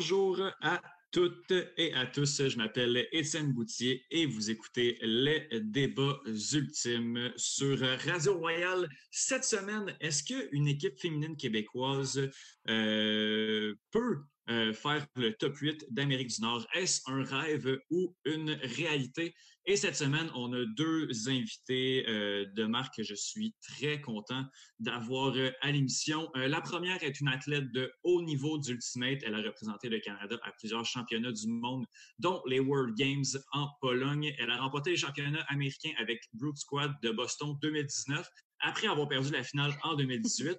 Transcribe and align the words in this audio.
Bonjour 0.00 0.40
à 0.62 0.80
toutes 1.10 1.52
et 1.76 1.92
à 1.92 2.06
tous. 2.06 2.48
Je 2.48 2.56
m'appelle 2.56 3.06
Étienne 3.12 3.52
Boutier 3.52 4.02
et 4.10 4.24
vous 4.24 4.50
écoutez 4.50 4.96
les 5.02 5.46
débats 5.60 6.18
ultimes 6.24 7.30
sur 7.36 7.78
Radio 8.06 8.38
Royale. 8.38 8.88
Cette 9.10 9.44
semaine, 9.44 9.94
est-ce 10.00 10.24
qu'une 10.24 10.68
équipe 10.68 10.98
féminine 10.98 11.36
québécoise 11.36 12.30
euh, 12.70 13.74
peut 13.90 14.20
euh, 14.50 14.72
faire 14.72 15.06
le 15.14 15.32
top 15.34 15.56
8 15.56 15.86
d'Amérique 15.90 16.28
du 16.28 16.40
Nord. 16.40 16.66
Est-ce 16.74 17.00
un 17.06 17.22
rêve 17.22 17.78
ou 17.90 18.16
une 18.24 18.50
réalité? 18.50 19.32
Et 19.66 19.76
cette 19.76 19.94
semaine, 19.94 20.28
on 20.34 20.52
a 20.52 20.64
deux 20.76 21.08
invités 21.28 22.04
euh, 22.08 22.46
de 22.56 22.64
marque 22.64 22.96
que 22.96 23.02
je 23.04 23.14
suis 23.14 23.54
très 23.62 24.00
content 24.00 24.44
d'avoir 24.80 25.36
euh, 25.36 25.52
à 25.60 25.70
l'émission. 25.70 26.28
la 26.34 26.60
première 26.60 27.00
est 27.04 27.20
une 27.20 27.28
athlète 27.28 27.70
de 27.70 27.92
haut 28.02 28.22
niveau 28.22 28.58
d'Ultimate. 28.58 29.20
Elle 29.24 29.36
a 29.36 29.42
représenté 29.42 29.88
le 29.88 30.00
Canada 30.00 30.36
à 30.42 30.50
plusieurs 30.58 30.84
championnats 30.84 31.32
du 31.32 31.46
monde, 31.46 31.84
dont 32.18 32.42
les 32.46 32.58
World 32.58 32.96
Games 32.96 33.38
en 33.52 33.68
Pologne. 33.80 34.34
Elle 34.38 34.50
a 34.50 34.56
remporté 34.56 34.90
les 34.90 34.96
championnats 34.96 35.44
américains 35.48 35.92
avec 35.98 36.22
Brute 36.32 36.58
Squad 36.58 36.92
de 37.02 37.10
Boston 37.10 37.56
2019 37.62 38.26
après 38.60 38.88
avoir 38.88 39.08
perdu 39.08 39.30
la 39.30 39.44
finale 39.44 39.72
en 39.84 39.94
2018. 39.94 40.58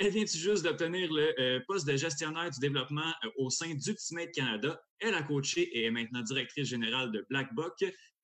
Elle 0.00 0.12
vient 0.12 0.24
juste 0.26 0.62
d'obtenir 0.62 1.12
le 1.12 1.34
euh, 1.40 1.60
poste 1.66 1.86
de 1.86 1.96
gestionnaire 1.96 2.50
du 2.50 2.60
développement 2.60 3.12
euh, 3.24 3.30
au 3.36 3.50
sein 3.50 3.74
d'Ultimate 3.74 4.30
Canada. 4.32 4.80
Elle 5.00 5.14
a 5.14 5.22
coaché 5.22 5.62
et 5.62 5.86
est 5.86 5.90
maintenant 5.90 6.22
directrice 6.22 6.68
générale 6.68 7.10
de 7.10 7.26
Black 7.28 7.52
Buck. 7.54 7.74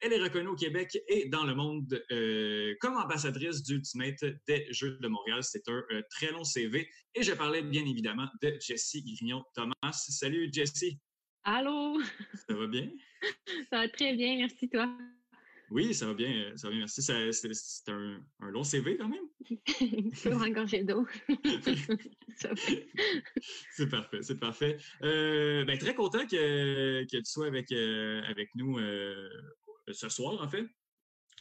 Elle 0.00 0.12
est 0.12 0.22
reconnue 0.22 0.48
au 0.48 0.54
Québec 0.54 0.96
et 1.08 1.28
dans 1.28 1.42
le 1.42 1.54
monde 1.56 2.00
euh, 2.12 2.74
comme 2.80 2.96
ambassadrice 2.96 3.64
d'Ultimate 3.64 4.24
des 4.46 4.66
Jeux 4.70 4.98
de 5.00 5.08
Montréal. 5.08 5.42
C'est 5.42 5.68
un 5.68 5.82
très 6.10 6.30
long 6.30 6.44
CV. 6.44 6.88
Et 7.16 7.24
je 7.24 7.32
parlais 7.32 7.62
bien 7.62 7.84
évidemment 7.84 8.28
de 8.40 8.56
Jessie 8.60 9.02
Grignon-Thomas. 9.02 9.92
Salut 9.92 10.50
Jessie. 10.52 11.00
Allô? 11.42 12.00
Ça 12.48 12.54
va 12.54 12.66
bien? 12.68 12.88
Ça 13.70 13.78
va 13.78 13.88
très 13.88 14.14
bien, 14.14 14.36
merci 14.36 14.68
toi. 14.68 14.96
Oui, 15.70 15.94
ça 15.94 16.06
va 16.06 16.14
bien, 16.14 16.52
ça 16.56 16.68
va 16.68 16.72
bien, 16.72 16.80
merci. 16.80 17.02
C'est 17.02 17.88
un, 17.90 18.20
un, 18.40 18.50
long 18.50 18.64
CV 18.64 18.96
quand 18.96 19.08
même? 19.08 19.24
Toujours 20.22 20.42
engorgé 20.42 20.82
d'eau. 20.84 21.06
c'est 23.72 23.88
parfait, 23.88 24.22
c'est 24.22 24.38
parfait. 24.38 24.76
Euh, 25.02 25.64
ben, 25.64 25.78
très 25.78 25.94
content 25.94 26.26
que, 26.26 27.02
que 27.04 27.16
tu 27.16 27.24
sois 27.24 27.46
avec, 27.46 27.72
euh, 27.72 28.22
avec 28.28 28.50
nous 28.54 28.78
euh, 28.78 29.28
ce 29.90 30.08
soir, 30.08 30.40
en 30.42 30.48
fait. 30.48 30.66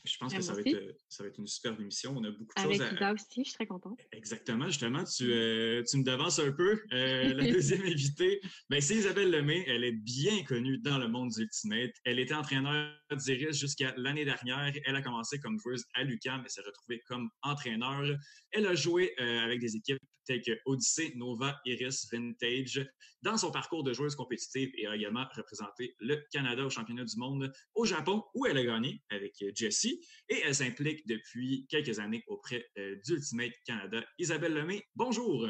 Je 0.06 0.18
pense 0.18 0.34
que 0.34 0.42
ça 0.42 0.54
va, 0.54 0.60
être, 0.60 0.98
ça 1.08 1.24
va 1.24 1.30
être 1.30 1.40
une 1.40 1.48
superbe 1.48 1.80
émission. 1.80 2.14
On 2.18 2.24
a 2.26 2.32
beaucoup 2.32 2.54
de 2.56 2.62
choses 2.62 2.82
à... 2.82 2.88
Avec 2.88 3.14
aussi, 3.14 3.44
je 3.44 3.44
suis 3.44 3.54
très 3.54 3.66
contente. 3.66 4.00
Exactement, 4.12 4.66
justement, 4.66 5.04
tu, 5.06 5.32
euh, 5.32 5.82
tu 5.90 5.98
me 5.98 6.04
devances 6.04 6.40
un 6.40 6.52
peu. 6.52 6.82
Euh, 6.92 7.34
la 7.34 7.50
deuxième 7.50 7.84
invitée, 7.84 8.42
ben, 8.70 8.82
c'est 8.82 8.96
Isabelle 8.96 9.32
Lemay. 9.32 9.64
Elle 9.68 9.86
est 9.86 9.94
bien 9.94 10.44
connue 10.44 10.78
dans 10.80 10.98
le 10.98 11.08
monde 11.08 11.30
du 11.30 11.44
Ultimate. 11.44 11.92
Elle 12.04 12.20
était 12.20 12.34
entraîneur 12.34 12.94
d'Iris 13.16 13.58
jusqu'à 13.58 13.94
l'année 13.96 14.26
dernière. 14.26 14.74
Elle 14.86 14.96
a 14.98 15.02
commencé 15.02 15.40
comme 15.40 15.58
joueuse 15.60 15.86
à 15.94 16.04
l'UQAM, 16.04 16.42
mais 16.44 16.50
s'est 16.50 16.62
retrouvée 16.62 17.00
comme 17.08 17.30
entraîneur. 17.42 18.04
Elle 18.52 18.68
a 18.68 18.76
joué 18.76 19.14
euh, 19.22 19.40
avec 19.40 19.62
des 19.62 19.78
équipes 19.78 20.00
telles 20.26 20.42
que 20.42 20.52
Odyssey, 20.66 21.14
Nova, 21.16 21.60
Iris, 21.66 22.08
Vintage 22.12 22.86
dans 23.24 23.38
son 23.38 23.52
parcours 23.52 23.84
de 23.84 23.94
joueuse 23.94 24.16
compétitive 24.16 24.70
et 24.76 24.86
a 24.86 24.96
également 24.96 25.26
représenté 25.36 25.96
le 26.00 26.18
Canada 26.32 26.66
au 26.66 26.70
championnat 26.70 27.06
du 27.06 27.18
monde 27.18 27.52
au 27.74 27.86
Japon 27.86 28.24
où 28.36 28.46
elle 28.46 28.58
a 28.58 28.64
gagné 28.64 29.02
avec 29.10 29.44
Jessie 29.56 30.06
et 30.30 30.42
elle 30.44 30.54
s'implique 30.54 31.08
depuis 31.08 31.66
quelques 31.70 32.00
années 32.00 32.24
auprès 32.28 32.66
euh, 32.78 32.98
d'Ultimate 33.06 33.54
Canada. 33.66 34.04
Isabelle 34.20 34.54
Lemay, 34.54 34.84
bonjour. 34.96 35.48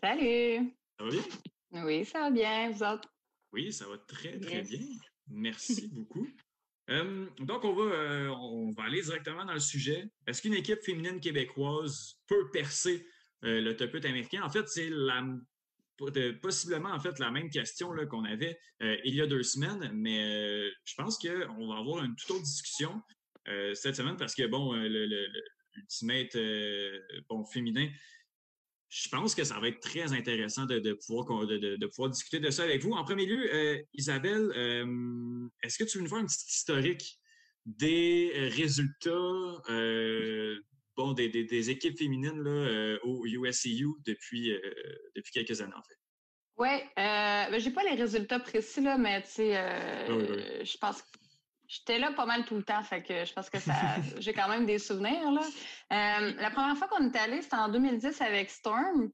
Salut. 0.00 0.74
Ça 0.98 1.04
va 1.04 1.10
bien? 1.10 1.22
Oui, 1.84 2.04
ça 2.06 2.20
va 2.20 2.30
bien. 2.30 2.70
Vous 2.70 2.82
autres? 2.82 3.08
Oui, 3.52 3.72
ça 3.72 3.86
va 3.86 3.98
très, 3.98 4.38
très 4.40 4.62
bien. 4.62 4.80
Merci 5.28 5.88
beaucoup. 5.92 6.26
Euh, 6.88 7.26
donc, 7.40 7.64
on 7.64 7.74
va, 7.74 7.82
euh, 7.82 8.28
on 8.28 8.70
va 8.70 8.84
aller 8.84 9.02
directement 9.02 9.44
dans 9.44 9.52
le 9.52 9.60
sujet. 9.60 10.08
Est-ce 10.26 10.40
qu'une 10.40 10.54
équipe 10.54 10.82
féminine 10.82 11.20
québécoise 11.20 12.18
peut 12.26 12.50
percer 12.50 13.06
le 13.42 13.72
top 13.74 13.92
8 13.92 14.06
américain? 14.06 14.42
En 14.42 14.48
fait, 14.48 14.66
c'est 14.68 14.88
la 14.88 15.22
possiblement 16.40 16.90
en 16.90 17.00
fait 17.00 17.18
la 17.18 17.30
même 17.30 17.50
question 17.50 17.90
qu'on 18.08 18.24
avait 18.24 18.58
il 18.80 19.14
y 19.14 19.20
a 19.20 19.26
deux 19.26 19.42
semaines, 19.42 19.90
mais 19.92 20.70
je 20.84 20.94
pense 20.96 21.18
qu'on 21.18 21.68
va 21.68 21.78
avoir 21.78 22.04
une 22.04 22.14
toute 22.16 22.30
autre 22.30 22.42
discussion. 22.42 23.02
Euh, 23.48 23.74
cette 23.74 23.96
semaine 23.96 24.16
parce 24.16 24.34
que, 24.34 24.46
bon, 24.46 24.74
euh, 24.74 24.88
l'ultimate 25.74 26.34
euh, 26.36 26.98
bon, 27.28 27.44
féminin, 27.44 27.88
je 28.90 29.08
pense 29.08 29.34
que 29.34 29.44
ça 29.44 29.58
va 29.60 29.68
être 29.68 29.80
très 29.80 30.12
intéressant 30.12 30.64
de, 30.66 30.92
pouvoir, 31.06 31.46
de, 31.46 31.86
pouvoir 31.86 32.10
discuter 32.10 32.40
de 32.40 32.50
ça 32.50 32.64
avec 32.64 32.82
vous. 32.82 32.92
En 32.92 33.04
premier 33.04 33.26
lieu, 33.26 33.84
Isabelle, 33.92 34.50
est-ce 35.62 35.76
que 35.76 35.84
tu 35.84 35.98
veux 35.98 36.04
nous 36.04 36.08
faire 36.08 36.18
une 36.18 36.26
petite 36.26 36.50
historique 36.50 37.20
des 37.66 38.32
résultats 38.56 39.62
bon, 40.98 41.12
des, 41.12 41.70
équipes 41.70 41.96
féminines 41.96 42.42
là, 42.42 42.98
au 43.04 43.24
USCU 43.24 43.86
depuis, 44.04 44.52
depuis 45.16 45.32
quelques 45.32 45.62
années, 45.62 45.74
en 45.74 45.82
fait? 45.82 45.96
Oui, 46.58 46.68
euh, 46.98 47.50
ben, 47.50 47.58
j'ai 47.58 47.70
pas 47.70 47.84
les 47.84 47.94
résultats 47.94 48.40
précis, 48.40 48.80
là, 48.80 48.98
mais 48.98 49.22
tu 49.22 49.30
sais, 49.30 49.56
ah 49.56 50.08
je 50.08 50.76
pense 50.76 51.00
que 51.00 51.18
J'étais 51.68 51.98
là 51.98 52.12
pas 52.12 52.24
mal 52.24 52.46
tout 52.46 52.56
le 52.56 52.62
temps, 52.62 52.82
fait 52.82 53.02
que 53.02 53.26
je 53.26 53.32
pense 53.34 53.50
que 53.50 53.58
ça, 53.58 53.74
j'ai 54.18 54.32
quand 54.32 54.48
même 54.48 54.64
des 54.64 54.78
souvenirs 54.78 55.30
là. 55.30 55.42
Euh, 55.92 56.32
la 56.40 56.50
première 56.50 56.76
fois 56.78 56.88
qu'on 56.88 57.10
est 57.10 57.16
allé, 57.16 57.42
c'était 57.42 57.56
en 57.56 57.68
2010 57.68 58.22
avec 58.22 58.50
Storm. 58.50 59.10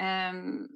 Euh, 0.00 0.68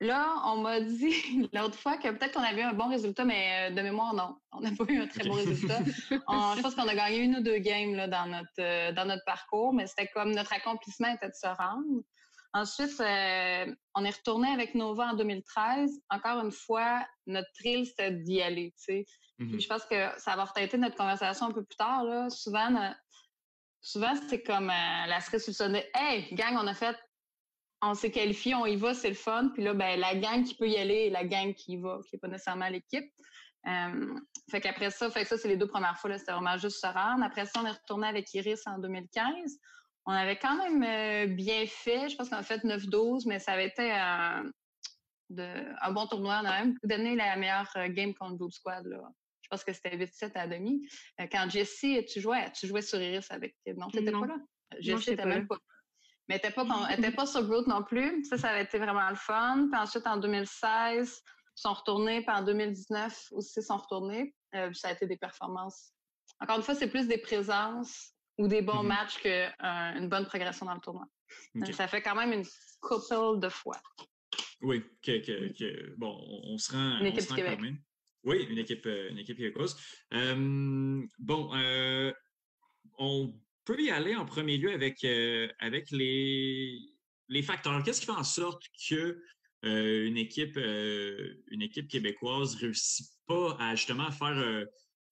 là, 0.00 0.42
on 0.46 0.58
m'a 0.58 0.80
dit 0.80 1.12
l'autre 1.52 1.78
fois 1.78 1.96
que 1.96 2.08
peut-être 2.08 2.32
qu'on 2.32 2.42
avait 2.42 2.60
eu 2.60 2.64
un 2.64 2.74
bon 2.74 2.88
résultat, 2.88 3.24
mais 3.24 3.70
euh, 3.70 3.74
de 3.74 3.80
mémoire 3.82 4.14
non, 4.14 4.36
on 4.52 4.60
n'a 4.60 4.70
pas 4.78 4.84
eu 4.88 5.00
un 5.00 5.06
très 5.06 5.28
bon 5.28 5.34
résultat. 5.34 5.78
je 6.10 6.62
pense 6.62 6.74
qu'on 6.74 6.88
a 6.88 6.94
gagné 6.94 7.18
une 7.18 7.36
ou 7.36 7.42
deux 7.42 7.58
games 7.58 7.94
là 7.94 8.08
dans 8.08 8.26
notre 8.26 8.92
dans 8.94 9.04
notre 9.04 9.24
parcours, 9.24 9.72
mais 9.72 9.86
c'était 9.86 10.08
comme 10.08 10.32
notre 10.32 10.52
accomplissement 10.52 11.12
était 11.14 11.28
de 11.28 11.34
se 11.34 11.46
rendre. 11.46 12.02
Ensuite, 12.54 12.98
euh, 13.00 13.74
on 13.94 14.04
est 14.04 14.16
retourné 14.16 14.48
avec 14.48 14.74
Nova 14.74 15.08
en 15.08 15.14
2013. 15.14 16.00
Encore 16.08 16.42
une 16.42 16.50
fois, 16.50 17.06
notre 17.26 17.48
thrill, 17.52 17.86
c'était 17.86 18.10
d'y 18.10 18.40
aller. 18.40 18.72
Tu 18.78 18.84
sais. 18.84 19.06
Mhm. 19.38 19.60
Je 19.60 19.66
pense 19.68 19.84
que 19.84 20.08
ça 20.18 20.34
va 20.34 20.44
retenter 20.44 20.78
notre 20.78 20.96
conversation 20.96 21.46
un 21.46 21.52
peu 21.52 21.62
plus 21.62 21.76
tard. 21.76 22.04
Là. 22.04 22.30
Souvent, 22.30 22.94
souvent 23.80 24.14
c'est 24.28 24.42
comme 24.42 24.70
euh, 24.70 25.06
la 25.06 25.20
cerise 25.20 25.54
sur 25.54 25.68
le 25.68 25.80
Hey, 25.94 26.34
gang, 26.34 26.56
on 26.56 26.66
a 26.66 26.74
fait, 26.74 26.96
on 27.80 27.94
s'est 27.94 28.10
qualifié, 28.10 28.54
on 28.54 28.66
y 28.66 28.76
va, 28.76 28.94
c'est 28.94 29.08
le 29.08 29.14
fun. 29.14 29.50
Puis 29.54 29.62
là, 29.62 29.74
ben, 29.74 29.98
la 29.98 30.14
gang 30.14 30.44
qui 30.44 30.54
peut 30.54 30.68
y 30.68 30.76
aller 30.76 31.06
et 31.06 31.10
la 31.10 31.24
gang 31.24 31.54
qui 31.54 31.72
y 31.72 31.76
va, 31.76 32.00
qui 32.04 32.16
n'est 32.16 32.20
pas 32.20 32.28
nécessairement 32.28 32.68
l'équipe. 32.68 33.10
Euh, 33.66 34.14
fait 34.50 34.60
qu'après 34.60 34.90
ça, 34.90 35.10
fait 35.10 35.22
que 35.22 35.28
ça, 35.28 35.36
c'est 35.38 35.48
les 35.48 35.56
deux 35.56 35.66
premières 35.66 35.98
fois, 35.98 36.16
c'était 36.18 36.32
vraiment 36.32 36.56
juste 36.56 36.80
se 36.80 36.86
rendre. 36.86 37.22
Après 37.22 37.46
ça, 37.46 37.60
on 37.60 37.66
est 37.66 37.72
retourné 37.72 38.08
avec 38.08 38.32
Iris 38.34 38.66
en 38.66 38.78
2015 38.78 39.58
on 40.08 40.12
avait 40.12 40.38
quand 40.38 40.56
même 40.56 40.82
euh, 40.82 41.34
bien 41.34 41.66
fait. 41.66 42.08
Je 42.08 42.16
pense 42.16 42.30
qu'on 42.30 42.36
a 42.36 42.42
fait 42.42 42.64
9-12, 42.64 43.24
mais 43.26 43.38
ça 43.38 43.52
avait 43.52 43.66
été 43.66 43.92
un, 43.92 44.42
bon 45.28 46.06
tournoi. 46.06 46.40
On 46.42 46.46
a 46.46 46.64
même 46.64 46.78
donné 46.82 47.14
la 47.14 47.36
meilleure 47.36 47.70
euh, 47.76 47.88
game 47.88 48.14
contre 48.14 48.38
Blue 48.38 48.50
Squad. 48.50 48.86
Là. 48.86 49.02
Je 49.42 49.48
pense 49.50 49.64
que 49.64 49.72
c'était 49.74 49.98
8-7 49.98 50.32
à 50.34 50.46
demi. 50.48 50.88
Euh, 51.20 51.26
quand 51.30 51.50
Jessie, 51.50 52.02
tu 52.06 52.22
jouais, 52.22 52.50
tu 52.58 52.66
jouais 52.66 52.80
sur 52.80 52.98
Iris 53.02 53.30
avec. 53.30 53.54
Non, 53.76 53.88
tu 53.88 53.98
n'étais 53.98 54.12
pas 54.12 54.26
là? 54.26 54.36
Jessie 54.80 55.10
n'était 55.10 55.26
même 55.26 55.46
pas 55.46 55.58
mais 56.28 56.40
elle 56.42 56.50
n'était 57.00 57.10
pas, 57.16 57.26
sur 57.26 57.42
Brute 57.44 57.66
non 57.66 57.82
plus. 57.82 58.24
Ça, 58.24 58.38
ça 58.38 58.50
avait 58.50 58.64
été 58.64 58.78
vraiment 58.78 59.08
le 59.08 59.16
fun. 59.16 59.68
Puis 59.70 59.80
ensuite, 59.80 60.06
en 60.06 60.16
2016, 60.16 61.22
ils 61.58 61.60
sont 61.60 61.72
retournés. 61.72 62.22
Puis 62.22 62.34
en 62.34 62.42
2019 62.42 63.28
aussi, 63.32 63.60
ils 63.60 63.62
sont 63.62 63.76
retournés. 63.76 64.34
ça 64.72 64.88
a 64.88 64.92
été 64.92 65.06
des 65.06 65.16
performances. 65.16 65.92
Encore 66.40 66.56
une 66.56 66.62
fois, 66.62 66.74
c'est 66.74 66.88
plus 66.88 67.06
des 67.06 67.18
présences 67.18 68.12
ou 68.36 68.46
des 68.46 68.62
bons 68.62 68.82
mhm. 68.82 68.88
matchs 68.88 69.18
qu'une 69.18 70.04
euh, 70.04 70.08
bonne 70.08 70.26
progression 70.26 70.66
dans 70.66 70.74
le 70.74 70.80
tournoi. 70.80 71.06
Ça 71.72 71.88
fait 71.88 72.02
quand 72.02 72.14
même 72.14 72.32
une 72.32 72.44
couple 72.80 73.40
de 73.40 73.48
fois. 73.48 73.80
Oui, 74.60 74.82
que, 75.02 75.96
bon, 75.96 76.18
on, 76.44 76.58
se 76.58 76.72
rend, 76.72 76.98
une 77.00 77.06
équipe 77.06 77.28
Quand 77.28 77.36
même. 77.36 77.78
Oui, 78.24 78.46
une 78.50 78.58
équipe, 78.58 78.86
euh, 78.86 79.10
une 79.10 79.18
équipe 79.18 79.36
québécoise. 79.36 79.76
Euh, 80.12 81.06
bon, 81.18 81.54
euh, 81.54 82.12
on 82.98 83.32
peut 83.68 83.80
y 83.82 83.90
aller 83.90 84.16
en 84.16 84.24
premier 84.24 84.56
lieu 84.56 84.72
avec, 84.72 85.04
avec 85.58 85.90
les, 85.90 86.80
les 87.28 87.42
facteurs. 87.42 87.82
Qu'est-ce 87.82 88.00
qui 88.00 88.06
fait 88.06 88.12
en 88.12 88.24
sorte 88.24 88.64
que 88.88 89.22
une 89.62 90.16
équipe, 90.16 90.56
une 90.56 91.62
équipe 91.62 91.86
québécoise 91.86 92.54
réussit 92.54 93.08
pas 93.26 93.56
à 93.60 93.74
justement 93.74 94.10
faire 94.10 94.66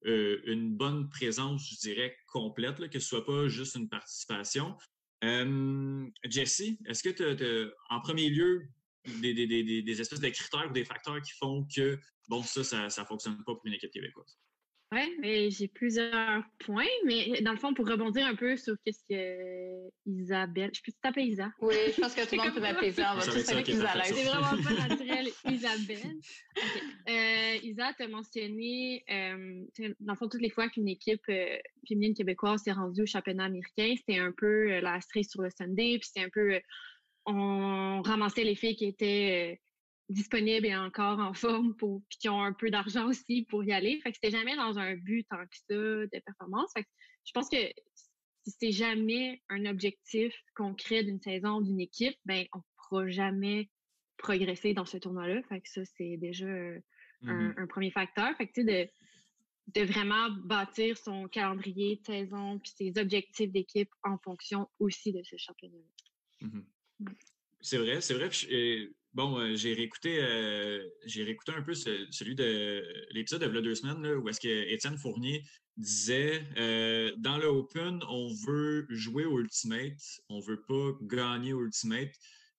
euh, 0.06 0.40
une 0.46 0.74
bonne 0.74 1.10
présence, 1.10 1.68
je 1.70 1.76
dirais, 1.80 2.16
complète, 2.28 2.88
que 2.88 2.98
ce 2.98 3.06
soit 3.06 3.26
pas 3.26 3.46
juste 3.48 3.74
une 3.74 3.90
participation? 3.90 4.74
Euh, 5.22 6.06
Jesse, 6.24 6.62
est-ce 6.86 7.02
que 7.02 7.10
tu 7.10 7.72
en 7.90 8.00
premier 8.00 8.30
lieu 8.30 8.68
des, 9.20 9.34
des 9.82 10.00
espèces 10.00 10.20
de 10.20 10.28
critères 10.30 10.68
ou 10.70 10.72
des 10.72 10.84
facteurs 10.86 11.20
qui 11.20 11.32
font 11.32 11.66
que, 11.74 11.98
bon, 12.28 12.42
ça, 12.42 12.88
ça 12.88 13.02
ne 13.02 13.06
fonctionne 13.06 13.36
pas 13.44 13.54
pour 13.54 13.66
une 13.66 13.74
équipe 13.74 13.90
québécoise? 13.90 14.38
Oui, 15.22 15.50
j'ai 15.50 15.68
plusieurs 15.68 16.42
points, 16.58 16.84
mais 17.04 17.40
dans 17.42 17.52
le 17.52 17.58
fond, 17.58 17.74
pour 17.74 17.88
rebondir 17.88 18.26
un 18.26 18.34
peu 18.34 18.56
sur 18.56 18.74
qu'est-ce 18.84 19.02
que 19.08 19.90
Isabelle. 20.06 20.70
Je 20.74 20.80
peux 20.82 20.92
t'appeler 21.02 21.26
Isa? 21.26 21.50
Oui, 21.60 21.74
je 21.94 22.00
pense 22.00 22.14
que 22.14 22.28
tout 22.28 22.36
le 22.36 22.42
monde 22.42 22.54
peut 22.54 22.60
m'appeler 22.60 22.90
Isa. 22.90 23.12
On 23.14 23.18
va 23.18 23.24
tous 23.24 23.36
Isa 23.36 24.04
C'est 24.04 24.24
vraiment 24.24 24.62
pas 24.62 24.88
naturel, 24.88 25.28
Isabelle. 25.50 26.16
Euh, 27.08 27.56
Isa, 27.62 27.92
tu 27.94 28.02
as 28.02 28.08
mentionné, 28.08 29.04
euh, 29.10 29.64
dans 30.00 30.12
le 30.12 30.18
fond, 30.18 30.28
toutes 30.28 30.40
les 30.40 30.50
fois 30.50 30.68
qu'une 30.68 30.88
équipe 30.88 31.22
euh, 31.28 31.56
féminine 31.86 32.14
québécoise 32.14 32.62
s'est 32.62 32.72
rendue 32.72 33.02
au 33.02 33.06
championnat 33.06 33.44
américain, 33.44 33.94
c'était 33.96 34.18
un 34.18 34.32
peu 34.36 34.80
la 34.80 35.00
cerise 35.00 35.30
sur 35.30 35.42
le 35.42 35.50
Sunday, 35.50 35.98
puis 35.98 36.08
c'était 36.12 36.26
un 36.26 36.30
peu. 36.32 36.60
on 37.26 38.02
ramassait 38.02 38.44
les 38.44 38.54
filles 38.54 38.76
qui 38.76 38.86
étaient 38.86 39.60
disponibles 40.08 40.66
et 40.66 40.76
encore 40.76 41.18
en 41.18 41.34
forme 41.34 41.74
pour 41.76 42.02
puis 42.08 42.18
qui 42.18 42.28
ont 42.28 42.42
un 42.42 42.52
peu 42.52 42.70
d'argent 42.70 43.08
aussi 43.08 43.46
pour 43.48 43.64
y 43.64 43.72
aller. 43.72 44.00
Fait 44.02 44.10
que 44.10 44.18
c'était 44.20 44.36
jamais 44.36 44.56
dans 44.56 44.78
un 44.78 44.94
but 44.96 45.26
tant 45.28 45.44
que 45.44 45.56
ça 45.56 45.74
de 45.74 46.22
performance. 46.24 46.70
Fait 46.74 46.84
que 46.84 46.88
je 47.24 47.32
pense 47.32 47.48
que 47.48 47.56
si 48.46 48.56
c'est 48.60 48.72
jamais 48.72 49.42
un 49.48 49.66
objectif 49.66 50.32
concret 50.54 51.02
d'une 51.02 51.20
saison 51.20 51.60
d'une 51.60 51.80
équipe, 51.80 52.16
ben 52.24 52.44
on 52.54 52.60
pourra 52.76 53.08
jamais 53.08 53.68
progresser 54.16 54.72
dans 54.72 54.84
ce 54.84 54.96
tournoi-là. 54.96 55.42
Fait 55.48 55.60
que 55.60 55.68
ça, 55.68 55.84
c'est 55.84 56.16
déjà 56.16 56.46
un, 56.46 56.80
mm-hmm. 57.22 57.66
premier 57.66 57.90
facteur. 57.90 58.36
Fait 58.36 58.46
que 58.46 58.52
tu 58.52 58.64
sais, 58.64 58.86
de, 59.72 59.80
de 59.80 59.86
vraiment 59.86 60.30
bâtir 60.30 60.96
son 60.96 61.26
calendrier 61.28 61.96
de 61.96 62.04
saison 62.04 62.60
puis 62.60 62.72
ses 62.76 63.00
objectifs 63.00 63.50
d'équipe 63.50 63.90
en 64.04 64.18
fonction 64.18 64.68
aussi 64.78 65.12
de 65.12 65.22
ce 65.24 65.36
championnat-là. 65.36 66.46
Mm-hmm. 66.46 66.64
Mm. 67.00 67.14
C'est 67.60 67.78
vrai, 67.78 68.00
c'est 68.00 68.14
vrai. 68.14 68.30
Bon, 69.16 69.38
euh, 69.38 69.56
j'ai 69.56 69.72
réécouté, 69.72 70.18
euh, 70.20 70.86
j'ai 71.06 71.24
réécouté 71.24 71.50
un 71.52 71.62
peu 71.62 71.72
celui 71.72 72.34
de 72.34 72.84
l'épisode 73.12 73.40
de 73.50 73.60
deux 73.62 73.74
semaines 73.74 74.06
où 74.06 74.28
est-ce 74.28 74.38
que 74.38 74.70
Étienne 74.70 74.98
Fournier 74.98 75.42
disait 75.78 76.44
euh, 76.58 77.12
dans 77.16 77.38
le 77.38 77.46
Open, 77.46 77.98
on 78.10 78.28
veut 78.46 78.86
jouer 78.90 79.24
au 79.24 79.40
Ultimate, 79.40 80.20
on 80.28 80.40
veut 80.40 80.60
pas 80.68 80.90
gagner 81.00 81.52
Ultimate. 81.52 82.10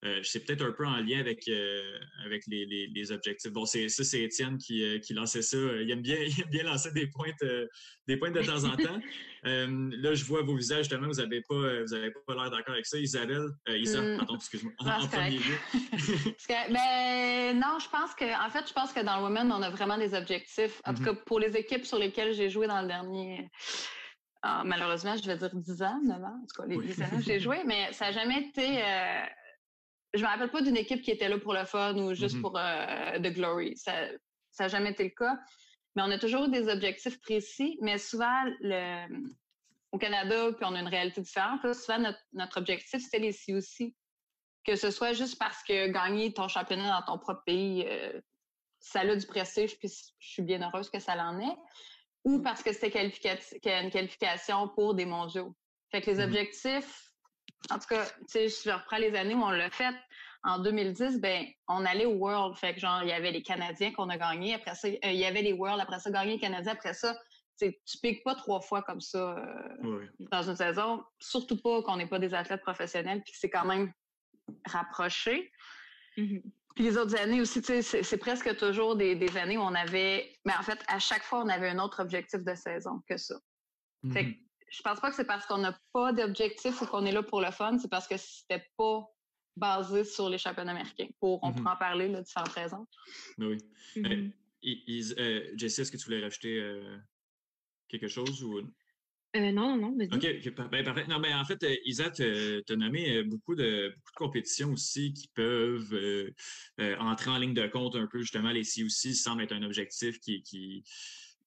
Euh, 0.04 0.20
c'est 0.22 0.44
peut-être 0.44 0.64
un 0.64 0.70
peu 0.70 0.86
en 0.86 0.98
lien 0.98 1.18
avec, 1.18 1.48
euh, 1.48 1.98
avec 2.24 2.44
les, 2.46 2.66
les, 2.66 3.12
objectifs. 3.12 3.50
Bon, 3.50 3.64
c'est 3.64 3.88
ça, 3.88 4.04
c'est 4.04 4.22
Étienne 4.22 4.56
qui, 4.56 4.84
euh, 4.84 5.00
qui, 5.00 5.12
lançait 5.12 5.42
ça. 5.42 5.56
Il 5.56 5.90
aime 5.90 6.02
bien, 6.02 6.16
il 6.20 6.40
aime 6.40 6.50
bien 6.50 6.62
lancer 6.62 6.92
des 6.92 7.08
pointes, 7.08 7.44
des 8.06 8.16
pointes 8.16 8.34
de 8.34 8.42
temps 8.42 8.62
en 8.62 8.76
temps. 8.76 9.00
là, 9.42 10.14
je 10.14 10.24
vois 10.24 10.42
vos 10.42 10.54
visages, 10.54 10.84
justement, 10.84 11.08
vous 11.08 11.20
n'avez 11.20 11.42
pas, 11.42 11.82
vous 11.82 11.94
avez 11.94 12.12
pas 12.26 12.34
l'air 12.34 12.50
d'accord 12.50 12.74
avec 12.74 12.86
ça. 12.86 12.96
Isabelle, 12.98 13.48
Isa, 13.68 14.00
mm. 14.00 14.18
pardon, 14.18 14.36
excuse-moi, 14.36 14.72
en, 14.78 15.08
premier 15.08 15.30
lieu. 15.30 15.56
ben, 16.48 17.58
non, 17.58 17.78
je 17.80 17.88
pense 17.90 18.14
que, 18.14 18.46
en 18.46 18.50
fait, 18.50 18.68
je 18.68 18.72
pense 18.72 18.92
que 18.92 19.00
dans 19.00 19.16
le 19.16 19.24
Women, 19.24 19.50
on 19.50 19.62
a 19.62 19.70
vraiment 19.70 19.98
des 19.98 20.14
objectifs. 20.14 20.80
En 20.84 20.94
tout 20.94 21.02
mm-hmm. 21.02 21.04
cas, 21.06 21.22
pour 21.26 21.40
les 21.40 21.56
équipes 21.56 21.84
sur 21.84 21.98
lesquelles 21.98 22.34
j'ai 22.34 22.50
joué 22.50 22.68
dans 22.68 22.82
le 22.82 22.86
dernier. 22.86 23.50
Ah, 24.42 24.62
malheureusement, 24.64 25.16
je 25.16 25.26
vais 25.26 25.36
dire 25.36 25.50
10 25.52 25.82
ans, 25.82 25.98
9 26.04 26.22
ans, 26.22 26.40
en 26.40 26.46
tout 26.46 26.62
cas, 26.62 26.68
les 26.68 26.78
10 26.78 27.02
années 27.02 27.16
que 27.16 27.24
j'ai 27.24 27.40
joué, 27.40 27.64
mais 27.66 27.92
ça 27.92 28.06
n'a 28.06 28.12
jamais 28.12 28.42
été 28.42 28.80
je 30.14 30.22
me 30.22 30.26
rappelle 30.26 30.50
pas 30.50 30.62
d'une 30.62 30.76
équipe 30.76 31.02
qui 31.02 31.10
était 31.10 31.28
là 31.28 31.38
pour 31.38 31.54
le 31.54 31.64
fun 31.64 31.96
ou 31.96 32.14
juste 32.14 32.36
mm-hmm. 32.36 32.40
pour 32.40 32.58
euh, 32.58 33.18
The 33.18 33.32
Glory. 33.34 33.76
Ça 33.76 34.08
n'a 34.60 34.68
jamais 34.68 34.90
été 34.90 35.04
le 35.04 35.10
cas. 35.10 35.38
Mais 35.94 36.02
on 36.02 36.10
a 36.10 36.18
toujours 36.18 36.48
des 36.48 36.68
objectifs 36.68 37.20
précis, 37.20 37.78
mais 37.82 37.98
souvent, 37.98 38.44
le, 38.60 39.06
au 39.92 39.98
Canada, 39.98 40.52
puis 40.52 40.64
on 40.64 40.74
a 40.74 40.80
une 40.80 40.88
réalité 40.88 41.20
différente. 41.20 41.60
souvent, 41.74 42.12
notre, 42.32 42.58
objectif, 42.58 43.02
c'était 43.02 43.18
les 43.18 43.32
COC. 43.32 43.92
Que 44.64 44.76
ce 44.76 44.90
soit 44.90 45.12
juste 45.12 45.38
parce 45.38 45.62
que 45.62 45.88
gagner 45.88 46.32
ton 46.32 46.46
championnat 46.48 47.00
dans 47.00 47.14
ton 47.14 47.18
propre 47.18 47.42
pays, 47.44 47.86
euh, 47.86 48.20
ça 48.80 49.00
a 49.00 49.16
du 49.16 49.26
prestige, 49.26 49.78
puis 49.78 49.88
je 50.18 50.28
suis 50.28 50.42
bien 50.42 50.60
heureuse 50.62 50.90
que 50.90 50.98
ça 50.98 51.16
l'en 51.16 51.38
ait, 51.40 51.56
ou 52.24 52.38
mm. 52.38 52.42
parce 52.42 52.62
que 52.62 52.72
c'était 52.72 53.04
une 53.64 53.90
qualification 53.90 54.68
pour 54.68 54.94
des 54.94 55.06
mondiaux. 55.06 55.54
Fait 55.90 56.02
que 56.02 56.10
les 56.10 56.18
mm-hmm. 56.18 56.24
objectifs, 56.24 57.07
en 57.70 57.78
tout 57.78 57.86
cas, 57.88 58.06
tu 58.06 58.24
sais, 58.28 58.48
je 58.48 58.70
reprends 58.70 58.98
les 58.98 59.14
années 59.14 59.34
où 59.34 59.42
on 59.42 59.50
l'a 59.50 59.70
fait. 59.70 59.94
En 60.44 60.60
2010, 60.60 61.20
ben, 61.20 61.46
on 61.66 61.84
allait 61.84 62.06
au 62.06 62.14
World. 62.14 62.56
Fait 62.56 62.74
que 62.74 62.80
genre, 62.80 63.02
il 63.02 63.08
y 63.08 63.12
avait 63.12 63.32
les 63.32 63.42
Canadiens 63.42 63.92
qu'on 63.92 64.08
a 64.08 64.16
gagnés. 64.16 64.54
Après 64.54 64.74
ça, 64.74 64.88
euh, 64.88 64.98
il 65.04 65.16
y 65.16 65.24
avait 65.24 65.42
les 65.42 65.52
World. 65.52 65.80
Après 65.80 65.98
ça, 65.98 66.10
gagner 66.10 66.34
les 66.34 66.38
Canadiens. 66.38 66.72
Après 66.72 66.94
ça, 66.94 67.16
tu 67.58 67.74
piques 68.00 68.22
pas 68.22 68.36
trois 68.36 68.60
fois 68.60 68.82
comme 68.82 69.00
ça 69.00 69.36
euh, 69.36 70.06
dans 70.30 70.48
une 70.48 70.56
saison. 70.56 71.02
Surtout 71.18 71.60
pas 71.60 71.82
qu'on 71.82 71.96
n'est 71.96 72.06
pas 72.06 72.20
des 72.20 72.32
athlètes 72.34 72.62
professionnels 72.62 73.22
puis 73.22 73.32
que 73.32 73.38
c'est 73.38 73.50
quand 73.50 73.66
même 73.66 73.92
rapproché. 74.66 75.50
Mm-hmm. 76.16 76.42
Puis 76.76 76.84
les 76.84 76.96
autres 76.96 77.18
années 77.18 77.40
aussi, 77.40 77.60
tu 77.60 77.82
sais, 77.82 78.02
c'est 78.04 78.18
presque 78.18 78.56
toujours 78.56 78.94
des, 78.94 79.36
années 79.36 79.58
où 79.58 79.62
on 79.62 79.74
avait... 79.74 80.32
Mais 80.44 80.52
en 80.56 80.62
fait, 80.62 80.78
à 80.86 81.00
chaque 81.00 81.24
fois, 81.24 81.42
on 81.42 81.48
avait 81.48 81.70
un 81.70 81.80
autre 81.80 82.00
objectif 82.00 82.44
de 82.44 82.54
saison 82.54 83.02
que 83.08 83.16
ça. 83.16 83.34
Fait 84.12 84.24
que 84.24 84.30
mm-hmm 84.30 84.47
je 84.70 84.82
pense 84.82 85.00
pas 85.00 85.10
que 85.10 85.16
c'est 85.16 85.24
parce 85.26 85.46
qu'on 85.46 85.58
n'a 85.58 85.78
pas 85.92 86.12
d'objectif 86.12 86.80
ou 86.82 86.86
qu'on 86.86 87.04
est 87.04 87.12
là 87.12 87.22
pour 87.22 87.40
le 87.40 87.50
fun, 87.50 87.78
c'est 87.78 87.90
parce 87.90 88.06
que 88.06 88.16
c'était 88.16 88.66
pas 88.76 89.06
basé 89.56 90.04
sur 90.04 90.28
les 90.28 90.38
championnats 90.38 90.72
américains. 90.72 91.08
Pour, 91.20 91.42
on 91.42 91.50
mm-hmm. 91.50 91.54
pourra 91.56 91.74
en 91.74 91.76
parler 91.76 92.08
là, 92.08 92.20
de 92.20 92.24
différentes 92.24 92.48
raisons. 92.50 92.86
Oui. 93.38 93.58
Mm-hmm. 93.96 94.32
Euh, 95.18 95.52
Jessie, 95.56 95.80
est-ce 95.82 95.92
que 95.92 95.96
tu 95.96 96.04
voulais 96.04 96.22
rajouter 96.22 96.58
euh, 96.58 96.96
quelque 97.88 98.08
chose 98.08 98.42
ou. 98.42 98.58
Euh, 98.58 99.52
non, 99.52 99.76
non, 99.76 99.92
non, 99.92 100.06
OK, 100.10 100.54
ben, 100.70 100.84
parfait. 100.84 101.06
Non, 101.06 101.18
mais 101.18 101.34
en 101.34 101.44
fait, 101.44 101.64
Isa, 101.84 102.10
tu 102.10 102.22
as 102.22 102.76
nommé 102.76 103.22
beaucoup 103.24 103.54
de, 103.54 103.92
beaucoup 103.94 104.12
de 104.12 104.16
compétitions 104.16 104.72
aussi 104.72 105.12
qui 105.12 105.28
peuvent 105.28 106.32
entrer 106.98 107.30
en 107.30 107.36
ligne 107.36 107.52
de 107.52 107.66
compte 107.66 107.94
un 107.94 108.06
peu, 108.06 108.20
justement, 108.20 108.50
les 108.50 108.62
COC 108.62 109.14
semblent 109.14 109.42
être 109.42 109.52
un 109.52 109.62
objectif 109.62 110.18
qui, 110.18 110.42
qui, 110.42 110.82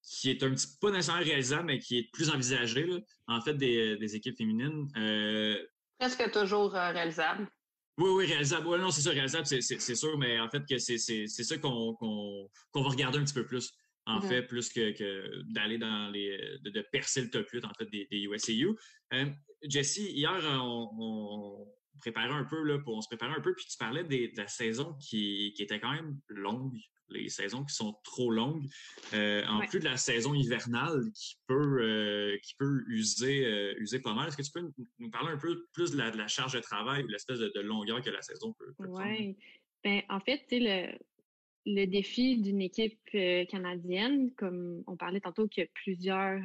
qui 0.04 0.30
est 0.30 0.44
un 0.44 0.52
petit 0.52 0.68
pas 0.80 0.92
nécessairement 0.92 1.24
réalisable, 1.24 1.66
mais 1.66 1.80
qui 1.80 2.00
est 2.00 2.12
plus 2.12 2.30
envisagé, 2.30 2.88
en 3.28 3.42
fait, 3.42 3.54
des, 3.54 3.98
des 3.98 4.16
équipes 4.16 4.38
féminines. 4.38 4.88
Euh, 4.98 5.58
Presque 6.00 6.32
toujours 6.32 6.76
euh, 6.76 6.92
réalisable. 6.92 7.48
Oui, 7.98 8.10
oui, 8.10 8.26
réalisable. 8.26 8.68
Oui, 8.68 8.80
non, 8.80 8.90
c'est 8.90 9.02
ça, 9.02 9.12
réalisable, 9.12 9.46
c'est 9.46 9.96
sûr, 9.96 10.18
mais 10.18 10.40
en 10.40 10.50
fait, 10.50 10.66
que 10.66 10.78
c'est 10.78 10.98
ça 10.98 11.58
qu'on 11.58 12.50
va 12.74 12.90
regarder 12.90 13.20
un 13.20 13.24
petit 13.24 13.34
peu 13.34 13.46
plus. 13.46 13.74
En 14.08 14.20
mm-hmm. 14.20 14.28
fait, 14.28 14.42
plus 14.44 14.70
que, 14.70 14.92
que 14.98 15.44
d'aller 15.54 15.78
dans 15.78 16.10
les. 16.10 16.58
De, 16.64 16.82
percer 16.92 17.22
le 17.22 17.30
top 17.30 17.48
8, 17.50 17.66
en 17.66 17.74
fait, 17.76 17.86
des, 17.86 18.08
des 18.10 18.22
USAU. 18.24 18.76
Euh, 19.14 19.26
Jessie, 19.64 20.12
hier, 20.12 20.42
on, 20.44 20.90
on, 20.98 21.68
préparait 22.00 22.34
un 22.34 22.46
peu, 22.46 22.64
là, 22.64 22.80
pour, 22.80 22.96
on 22.96 23.02
se 23.02 23.08
préparait 23.08 23.36
un 23.38 23.42
peu, 23.42 23.54
puis 23.54 23.66
tu 23.70 23.78
parlais 23.78 24.04
de 24.04 24.36
la 24.36 24.48
saison 24.48 24.96
qui, 25.00 25.54
qui 25.56 25.62
était 25.62 25.80
quand 25.80 25.92
même 25.92 26.20
longue 26.30 26.80
les 27.12 27.30
saisons 27.30 27.64
qui 27.64 27.74
sont 27.74 27.96
trop 28.04 28.32
longues, 28.32 28.66
euh, 29.14 29.46
en 29.46 29.66
plus 29.68 29.80
de 29.80 29.86
la 29.86 29.98
saison 29.98 30.34
hivernale 30.34 31.12
qui 31.14 31.38
peut, 31.48 31.82
euh, 31.82 32.38
qui 32.44 32.56
peut 32.56 32.84
user, 32.88 33.46
euh, 33.46 33.74
user 33.80 34.00
pas 34.00 34.14
mal. 34.14 34.28
Est-ce 34.28 34.38
que 34.38 34.42
tu 34.42 34.52
peux 34.52 34.72
nous 35.00 35.10
parler 35.10 35.32
un 35.32 35.38
peu 35.38 35.66
plus 35.74 35.92
de 35.92 35.98
la, 35.98 36.28
charge 36.28 36.54
de 36.54 36.60
travail 36.60 37.04
ou 37.04 37.08
l'espèce 37.08 37.40
de, 37.40 37.60
longueur 37.60 38.02
que 38.02 38.10
la 38.10 38.22
saison 38.22 38.54
peut, 38.54 38.74
peut 38.78 38.88
Oui. 38.88 39.38
Ben, 39.84 40.02
en 40.10 40.20
fait, 40.20 40.44
le, 40.52 40.92
le 41.66 41.86
défi 41.86 42.38
d'une 42.38 42.62
équipe 42.62 43.00
canadienne, 43.50 44.32
comme 44.36 44.84
on 44.88 44.96
parlait 44.96 45.22
tantôt 45.22 45.48
qu'il 45.48 45.64
y 45.64 45.66
a 45.66 45.70
plusieurs 45.74 46.42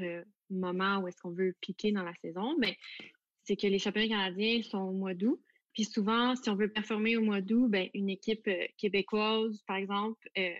moments 0.50 0.98
où 0.98 1.08
est-ce 1.08 1.20
qu'on 1.20 1.32
veut 1.32 1.54
piquer 1.60 1.92
dans 1.92 2.04
la 2.04 2.14
saison, 2.14 2.56
mais 2.58 2.76
ben, 2.98 3.06
c'est 3.44 3.56
que 3.56 3.66
les 3.66 3.78
championnats 3.78 4.08
canadiens 4.08 4.62
sont 4.62 4.78
au 4.78 4.92
mois 4.92 5.14
d'août. 5.14 5.40
Puis 5.76 5.84
souvent, 5.84 6.34
si 6.34 6.48
on 6.48 6.56
veut 6.56 6.70
performer 6.70 7.18
au 7.18 7.20
mois 7.20 7.42
d'août, 7.42 7.68
ben, 7.68 7.90
une 7.92 8.08
équipe 8.08 8.48
euh, 8.48 8.64
québécoise, 8.78 9.62
par 9.66 9.76
exemple, 9.76 10.26
euh, 10.38 10.54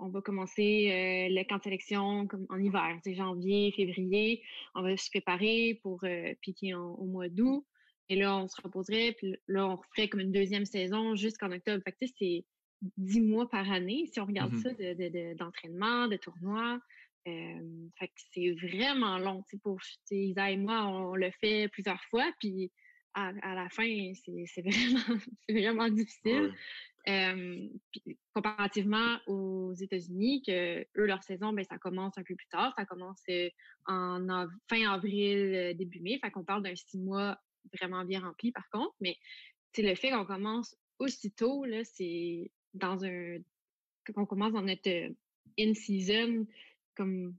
on 0.00 0.08
va 0.08 0.20
commencer 0.20 0.90
euh, 0.90 1.32
le 1.32 1.44
camp 1.44 1.58
de 1.58 1.62
sélection 1.62 2.26
comme 2.26 2.46
en 2.50 2.58
hiver, 2.58 2.98
c'est 3.04 3.14
janvier, 3.14 3.72
février. 3.76 4.42
On 4.74 4.82
va 4.82 4.96
se 4.96 5.08
préparer 5.08 5.78
pour 5.84 6.04
piquer 6.42 6.74
au 6.74 7.04
mois 7.04 7.28
d'août. 7.28 7.64
Et 8.08 8.16
là, 8.16 8.36
on 8.36 8.48
se 8.48 8.60
reposerait, 8.60 9.14
puis 9.16 9.36
là, 9.46 9.68
on 9.68 9.76
referait 9.76 10.08
comme 10.08 10.20
une 10.20 10.32
deuxième 10.32 10.66
saison 10.66 11.14
jusqu'en 11.14 11.52
octobre. 11.52 11.82
Fait 11.84 11.92
que 11.92 12.12
c'est 12.18 12.44
dix 12.98 13.20
mois 13.20 13.48
par 13.48 13.70
année, 13.70 14.06
si 14.12 14.20
on 14.20 14.26
regarde 14.26 14.52
mmh 14.52 14.58
ça, 14.58 14.70
d'entraînement, 15.36 16.08
de, 16.08 16.10
de, 16.10 16.16
de 16.16 16.20
tournois. 16.20 16.80
fait 17.24 18.08
que 18.08 18.20
c'est 18.32 18.50
vraiment 18.50 19.18
long. 19.18 19.44
Pour 19.62 19.78
Isa 20.10 20.50
et 20.50 20.56
moi, 20.56 20.86
on 20.86 21.14
le 21.14 21.30
fait 21.40 21.68
plusieurs 21.68 22.02
fois, 22.10 22.30
puis 22.40 22.70
à, 23.16 23.54
la 23.54 23.68
fin, 23.70 24.12
c'est 24.14 24.60
vraiment, 24.60 25.20
vraiment 25.48 25.88
difficile. 25.88 26.52
comparativement 28.34 29.18
aux 29.26 29.72
États-Unis, 29.72 30.42
que 30.46 30.80
eux, 30.82 31.06
leur 31.06 31.22
saison, 31.22 31.52
ben, 31.52 31.64
ça 31.64 31.78
commence 31.78 32.18
un 32.18 32.22
peu 32.22 32.34
plus 32.34 32.48
tard. 32.48 32.74
Ça 32.76 32.84
commence 32.84 33.22
euh, 33.30 33.48
en 33.86 34.46
fin 34.68 34.92
avril, 34.92 35.54
euh, 35.54 35.74
début 35.74 36.00
mai. 36.00 36.18
Fait 36.22 36.30
qu'on 36.30 36.44
parle 36.44 36.62
d'un 36.62 36.74
six 36.74 36.98
mois 36.98 37.38
vraiment 37.78 38.04
bien 38.04 38.20
rempli, 38.20 38.52
par 38.52 38.68
contre. 38.70 38.94
Mais 39.00 39.16
le 39.78 39.94
fait 39.94 40.10
qu'on 40.10 40.26
commence 40.26 40.76
aussitôt, 40.98 41.64
là, 41.64 41.84
c'est 41.84 42.50
dans 42.74 43.04
un. 43.04 43.38
qu'on 44.14 44.26
commence 44.26 44.52
dans 44.52 44.62
notre 44.62 44.90
euh, 44.90 45.10
in-season, 45.58 46.46
comme 46.96 47.34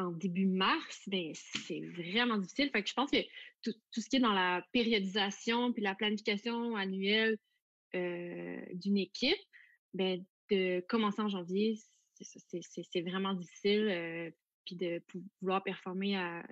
en 0.00 0.12
début 0.12 0.46
mars, 0.46 1.02
ben, 1.06 1.32
c'est 1.34 1.80
vraiment 1.80 2.38
difficile. 2.38 2.70
Fait 2.70 2.82
que 2.82 2.88
je 2.88 2.94
pense 2.94 3.10
que 3.10 3.22
tout, 3.62 3.72
ce 3.92 4.08
qui 4.08 4.16
est 4.16 4.20
dans 4.20 4.32
la 4.32 4.64
périodisation 4.72 5.72
puis 5.72 5.82
la 5.82 5.94
planification 5.94 6.76
annuelle 6.76 7.36
euh, 7.94 8.60
d'une 8.74 8.98
équipe, 8.98 9.38
ben, 9.94 10.24
de 10.50 10.80
commencer 10.88 11.20
en 11.20 11.28
janvier, 11.28 11.78
c'est 12.20 13.00
vraiment 13.02 13.34
difficile. 13.34 13.88
Euh, 13.88 14.30
puis 14.64 14.76
de 14.76 15.02
vouloir 15.40 15.62
performer 15.62 16.16
à 16.16 16.44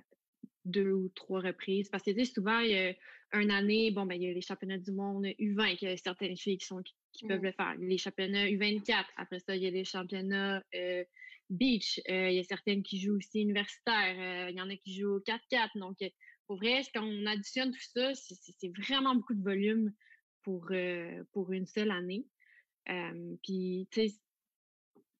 deux 0.65 0.91
ou 0.91 1.09
trois 1.09 1.41
reprises. 1.41 1.89
Parce 1.89 2.03
que 2.03 2.23
souvent, 2.25 2.59
il 2.59 2.71
y 2.71 2.77
a 2.77 2.93
une 3.33 3.51
année, 3.51 3.91
bon, 3.91 4.05
ben, 4.05 4.15
il 4.15 4.23
y 4.23 4.29
a 4.29 4.33
les 4.33 4.41
championnats 4.41 4.77
du 4.77 4.91
monde 4.91 5.25
U20, 5.25 5.77
qu'il 5.77 5.89
y 5.89 5.91
a 5.91 5.97
certaines 5.97 6.37
filles 6.37 6.57
qui, 6.57 6.65
sont, 6.65 6.81
qui, 7.13 7.25
peuvent 7.27 7.43
le 7.43 7.51
faire. 7.51 7.75
Les 7.79 7.97
championnats 7.97 8.45
U24, 8.47 9.05
après 9.17 9.39
ça, 9.39 9.55
il 9.55 9.63
y 9.63 9.67
a 9.67 9.71
les 9.71 9.83
championnats 9.85 10.61
euh, 10.75 11.03
beach, 11.49 11.99
euh, 12.09 12.29
il 12.29 12.35
y 12.35 12.39
a 12.39 12.43
certaines 12.43 12.83
qui 12.83 12.99
jouent 12.99 13.17
aussi 13.17 13.41
universitaires, 13.41 14.47
euh, 14.47 14.49
il 14.49 14.57
y 14.57 14.61
en 14.61 14.69
a 14.69 14.75
qui 14.75 14.99
jouent 14.99 15.19
4-4. 15.19 15.77
Donc, 15.79 15.97
pour 16.47 16.57
vrai, 16.57 16.81
quand 16.93 17.03
on 17.03 17.25
additionne 17.25 17.71
tout 17.71 17.79
ça, 17.93 18.13
c'est 18.15 18.71
vraiment 18.77 19.15
beaucoup 19.15 19.35
de 19.35 19.43
volume 19.43 19.93
pour, 20.43 20.71
pour 21.31 21.51
une 21.51 21.67
seule 21.67 21.91
année. 21.91 22.25
puis, 23.43 23.87
tu 23.91 24.07
sais, 24.07 24.15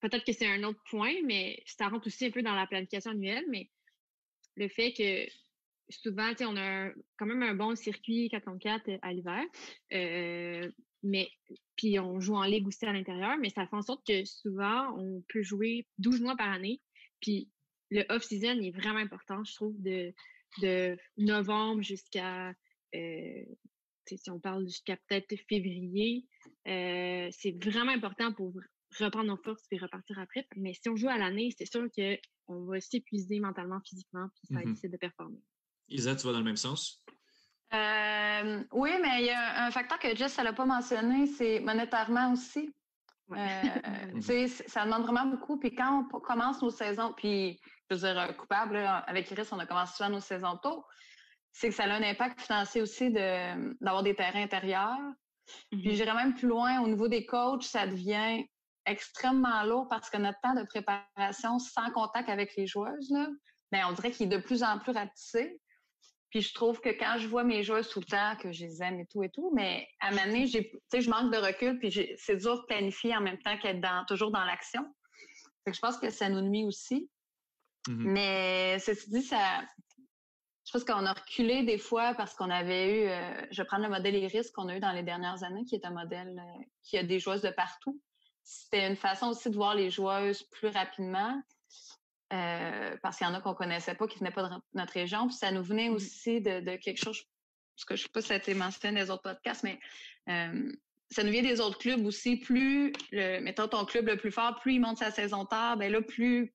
peut-être 0.02 0.26
que 0.26 0.34
c'est 0.34 0.48
un 0.48 0.64
autre 0.64 0.82
point, 0.90 1.14
mais 1.26 1.62
ça 1.66 1.88
rentre 1.88 2.08
aussi 2.08 2.26
un 2.26 2.32
peu 2.32 2.42
dans 2.42 2.56
la 2.56 2.68
planification 2.68 3.12
annuelle, 3.12 3.46
mais 3.50 3.70
le 4.56 4.68
fait 4.70 4.94
que 4.94 5.32
souvent, 5.90 6.32
on 6.42 6.58
a 6.58 6.90
quand 7.18 7.26
même 7.26 7.44
un 7.44 7.56
bon 7.56 7.76
circuit 7.76 8.30
4 8.30 8.46
contre 8.46 8.60
4 8.60 9.00
à 9.02 9.14
l'hiver, 9.14 9.44
euh, 9.94 10.70
mais 11.04 11.30
puis 11.76 12.00
on 12.00 12.20
joue 12.20 12.36
en 12.36 12.44
ligue 12.44 12.68
aussi 12.68 12.86
à 12.86 12.94
l'intérieur, 12.94 13.38
mais 13.38 13.50
ça 13.50 13.66
fait 13.66 13.76
en 13.76 13.82
sorte 13.82 14.06
que 14.06 14.26
souvent, 14.26 14.94
on 14.98 15.24
peut 15.30 15.42
jouer 15.42 15.88
12 15.98 16.22
mois 16.22 16.36
par 16.36 16.50
année, 16.50 16.82
puis 17.22 17.50
le 17.90 18.04
off-season 18.10 18.60
est 18.62 18.72
vraiment 18.72 19.00
important, 19.00 19.44
je 19.44 19.56
trouve, 19.56 19.82
de, 19.82 20.14
de 20.62 20.98
novembre 21.18 21.82
jusqu'à, 21.82 22.54
euh, 22.96 23.44
si 24.06 24.30
on 24.30 24.40
parle 24.40 24.66
jusqu'à 24.66 24.98
peut-être 25.08 25.36
février, 25.48 26.26
euh, 26.68 27.30
c'est 27.32 27.64
vraiment 27.64 27.92
important 27.92 28.34
pour 28.34 28.54
reprendre 29.00 29.28
nos 29.28 29.38
forces 29.38 29.66
et 29.72 29.78
repartir 29.78 30.20
après. 30.20 30.48
Mais 30.56 30.74
si 30.74 30.90
on 30.90 30.96
joue 30.96 31.10
à 31.10 31.18
l'année, 31.18 31.54
c'est 31.58 31.66
sûr 31.66 31.88
qu'on 32.48 32.66
va 32.66 32.82
s'épuiser 32.82 33.40
mentalement, 33.40 33.80
physiquement, 33.88 34.28
puis 34.36 34.48
ça 34.48 34.62
va 34.62 34.66
mmh 34.66 34.90
de 34.92 34.98
performer. 34.98 35.40
Isa, 35.90 36.16
tu 36.16 36.26
vas 36.26 36.34
dans 36.34 36.40
le 36.40 36.46
même 36.46 36.58
sens? 36.58 37.04
Euh, 37.74 38.64
oui, 38.72 38.92
mais 39.02 39.22
il 39.22 39.26
y 39.28 39.32
a 39.32 39.66
un 39.66 39.72
facteur 39.72 40.00
que 40.00 40.16
Jess 40.16 40.38
n'a 40.40 40.54
pas 40.54 40.66
mentionné, 40.66 41.28
c'est 41.28 41.60
monétairement 41.60 42.34
aussi. 42.34 42.74
Euh, 43.32 44.48
ça 44.68 44.86
demande 44.86 45.04
vraiment 45.04 45.26
beaucoup. 45.26 45.60
Puis 45.60 45.76
quand 45.76 46.08
on 46.12 46.20
commence 46.20 46.62
nos 46.62 46.72
saisons, 46.72 47.14
puis 47.16 47.60
je 47.90 47.96
veux 47.96 48.02
dire, 48.02 48.36
coupable, 48.38 48.78
avec 48.78 49.30
Iris, 49.32 49.52
on 49.52 49.60
a 49.60 49.66
commencé 49.66 49.96
souvent 49.96 50.10
nos 50.10 50.20
saisons 50.20 50.58
tôt, 50.58 50.84
c'est 51.52 51.70
que 51.70 51.76
ça 51.76 51.84
a 51.84 51.94
un 51.94 52.04
impact 52.04 52.42
financier 52.42 52.82
aussi 52.82 53.12
d'avoir 53.12 54.04
des 54.04 54.16
terrains 54.16 54.44
intérieurs. 54.44 54.98
Puis 55.72 55.80
mmh 55.80 55.92
j'irais 55.96 56.14
même 56.14 56.36
plus 56.36 56.48
loin, 56.48 56.80
au 56.82 56.88
niveau 56.88 57.08
des 57.08 57.26
coachs, 57.26 57.64
ça 57.64 57.88
devient 57.88 58.44
extrêmement 58.86 59.64
lourd 59.64 59.88
parce 59.90 60.10
que 60.10 60.18
notre 60.18 60.40
temps 60.42 60.54
de 60.54 60.64
préparation 60.64 61.60
sans 61.60 61.90
contact 61.92 62.30
avec 62.30 62.56
les 62.56 62.68
joueuses, 62.68 63.10
là, 63.10 63.28
ben, 63.72 63.86
on 63.88 63.94
dirait 63.94 64.12
qu'il 64.12 64.32
est 64.32 64.38
de 64.38 64.42
plus 64.42 64.64
en 64.64 64.80
plus 64.80 64.92
rapetissé. 64.92 65.60
Puis 66.30 66.42
je 66.42 66.54
trouve 66.54 66.80
que 66.80 66.90
quand 66.90 67.18
je 67.18 67.28
vois 67.28 67.44
mes 67.44 67.64
joueuses 67.64 67.90
tout 67.90 68.00
le 68.00 68.06
temps, 68.06 68.36
que 68.42 68.52
je 68.52 68.66
les 68.66 68.84
aime 68.84 69.00
et 69.00 69.06
tout 69.08 69.24
et 69.24 69.30
tout, 69.30 69.52
mais 69.56 69.88
à 70.00 70.08
un 70.08 70.12
moment 70.12 70.26
donné, 70.26 70.46
je 70.48 71.10
manque 71.10 71.34
de 71.34 71.38
recul, 71.38 71.80
puis 71.80 71.92
c'est 72.18 72.38
dur 72.38 72.62
de 72.62 72.66
planifier 72.66 73.16
en 73.16 73.22
même 73.22 73.40
temps 73.40 73.58
qu'être 73.58 73.82
dans, 73.82 74.06
toujours 74.06 74.32
dans 74.32 74.46
l'action. 74.46 74.86
je 75.66 75.80
pense 75.80 75.98
que 75.98 76.10
ça 76.10 76.30
nous 76.30 76.42
nuit 76.42 76.66
aussi. 76.66 77.10
Mm-hmm. 77.88 77.96
Mais 77.96 78.80
ceci 78.80 79.10
dit, 79.10 79.24
ça, 79.24 79.62
je 80.66 80.72
pense 80.72 80.84
qu'on 80.84 81.06
a 81.06 81.14
reculé 81.14 81.64
des 81.64 81.80
fois 81.80 82.14
parce 82.14 82.36
qu'on 82.36 82.50
avait 82.52 83.02
eu, 83.02 83.08
euh, 83.08 83.48
je 83.50 83.62
vais 83.62 83.66
prendre 83.66 83.84
le 83.84 83.90
modèle 83.90 84.16
Iris 84.16 84.52
qu'on 84.52 84.68
a 84.68 84.78
eu 84.78 84.80
dans 84.80 84.92
les 84.92 85.04
dernières 85.04 85.44
années, 85.44 85.66
qui 85.66 85.76
est 85.76 85.86
un 85.86 85.92
modèle 85.92 86.38
euh, 86.38 86.64
qui 86.84 86.98
a 86.98 87.04
des 87.04 87.20
joueuses 87.20 87.42
de 87.42 87.50
partout 87.50 88.00
c'était 88.50 88.88
une 88.88 88.96
façon 88.96 89.28
aussi 89.28 89.50
de 89.52 89.56
voir 89.56 89.76
les 89.76 89.92
joueuses 89.92 90.42
plus 90.44 90.70
rapidement. 90.70 91.40
Euh, 92.32 92.96
parce 93.02 93.18
qu'il 93.18 93.26
y 93.26 93.30
en 93.30 93.34
a 93.34 93.42
qu'on 93.42 93.56
connaissait 93.56 93.96
pas, 93.96 94.08
qui 94.08 94.20
venaient 94.20 94.32
pas 94.32 94.48
de 94.48 94.56
notre 94.76 94.94
région. 94.94 95.28
Puis 95.28 95.38
ça 95.38 95.52
nous 95.52 95.64
venait 95.64 95.90
mmh 95.90 95.94
aussi 95.94 96.42
de, 96.42 96.76
quelque 96.76 97.04
chose, 97.04 97.24
parce 97.76 97.86
que 97.86 97.96
je 97.96 98.04
sais 98.04 98.10
pas 98.10 98.22
si 98.22 98.28
ça 98.28 98.34
a 98.36 98.38
été 98.38 98.54
mentionné 98.54 99.00
dans 99.00 99.06
les 99.06 99.10
autres 99.10 99.24
podcasts, 99.24 99.64
mais 99.64 99.80
euh, 100.30 100.72
ça 101.10 101.24
nous 101.24 101.32
vient 101.32 101.42
des 101.42 101.60
autres 101.60 101.80
clubs 101.80 102.06
aussi. 102.06 102.38
Plus, 102.38 102.94
le, 103.12 103.40
mettons 103.40 103.68
ton 103.68 103.84
club 103.84 104.08
le 104.08 104.18
plus 104.18 104.32
fort, 104.32 104.60
plus 104.60 104.76
il 104.76 104.80
monte 104.80 105.00
sa 105.00 105.10
saison 105.10 105.46
tard, 105.46 105.78
ben 105.78 105.92
là, 105.92 106.02
plus 106.02 106.54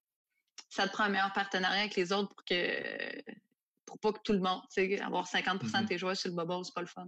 ça 0.68 0.86
te 0.86 0.92
prend 0.92 1.04
un 1.04 1.08
meilleur 1.08 1.32
partenariat 1.32 1.80
avec 1.80 1.96
les 1.96 2.12
autres 2.12 2.28
pour 2.28 2.44
que 2.44 3.34
pour 3.84 3.98
pas 3.98 4.12
que 4.12 4.22
tout 4.24 4.32
le 4.32 4.40
monde, 4.40 4.60
tu 4.72 4.96
sais, 4.96 5.00
avoir 5.00 5.26
50% 5.26 5.58
de 5.58 5.66
mmh 5.66 5.86
tes 5.86 5.98
joueurs 5.98 6.16
sur 6.16 6.30
le 6.30 6.36
bobo, 6.36 6.62
c'est 6.62 6.74
pas 6.74 6.80
le 6.80 6.86
fun. 6.86 7.06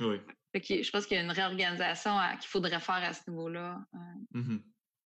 Oui. 0.00 0.20
je 0.54 0.90
pense 0.90 1.06
qu'il 1.06 1.16
y 1.16 1.20
a 1.20 1.22
une 1.22 1.30
réorganisation 1.30 2.12
qu'il 2.40 2.48
faudrait 2.48 2.80
faire 2.80 2.96
à 2.96 3.12
ce 3.12 3.28
niveau-là. 3.30 3.80
Euh, 3.94 4.38
mmh 4.40 4.58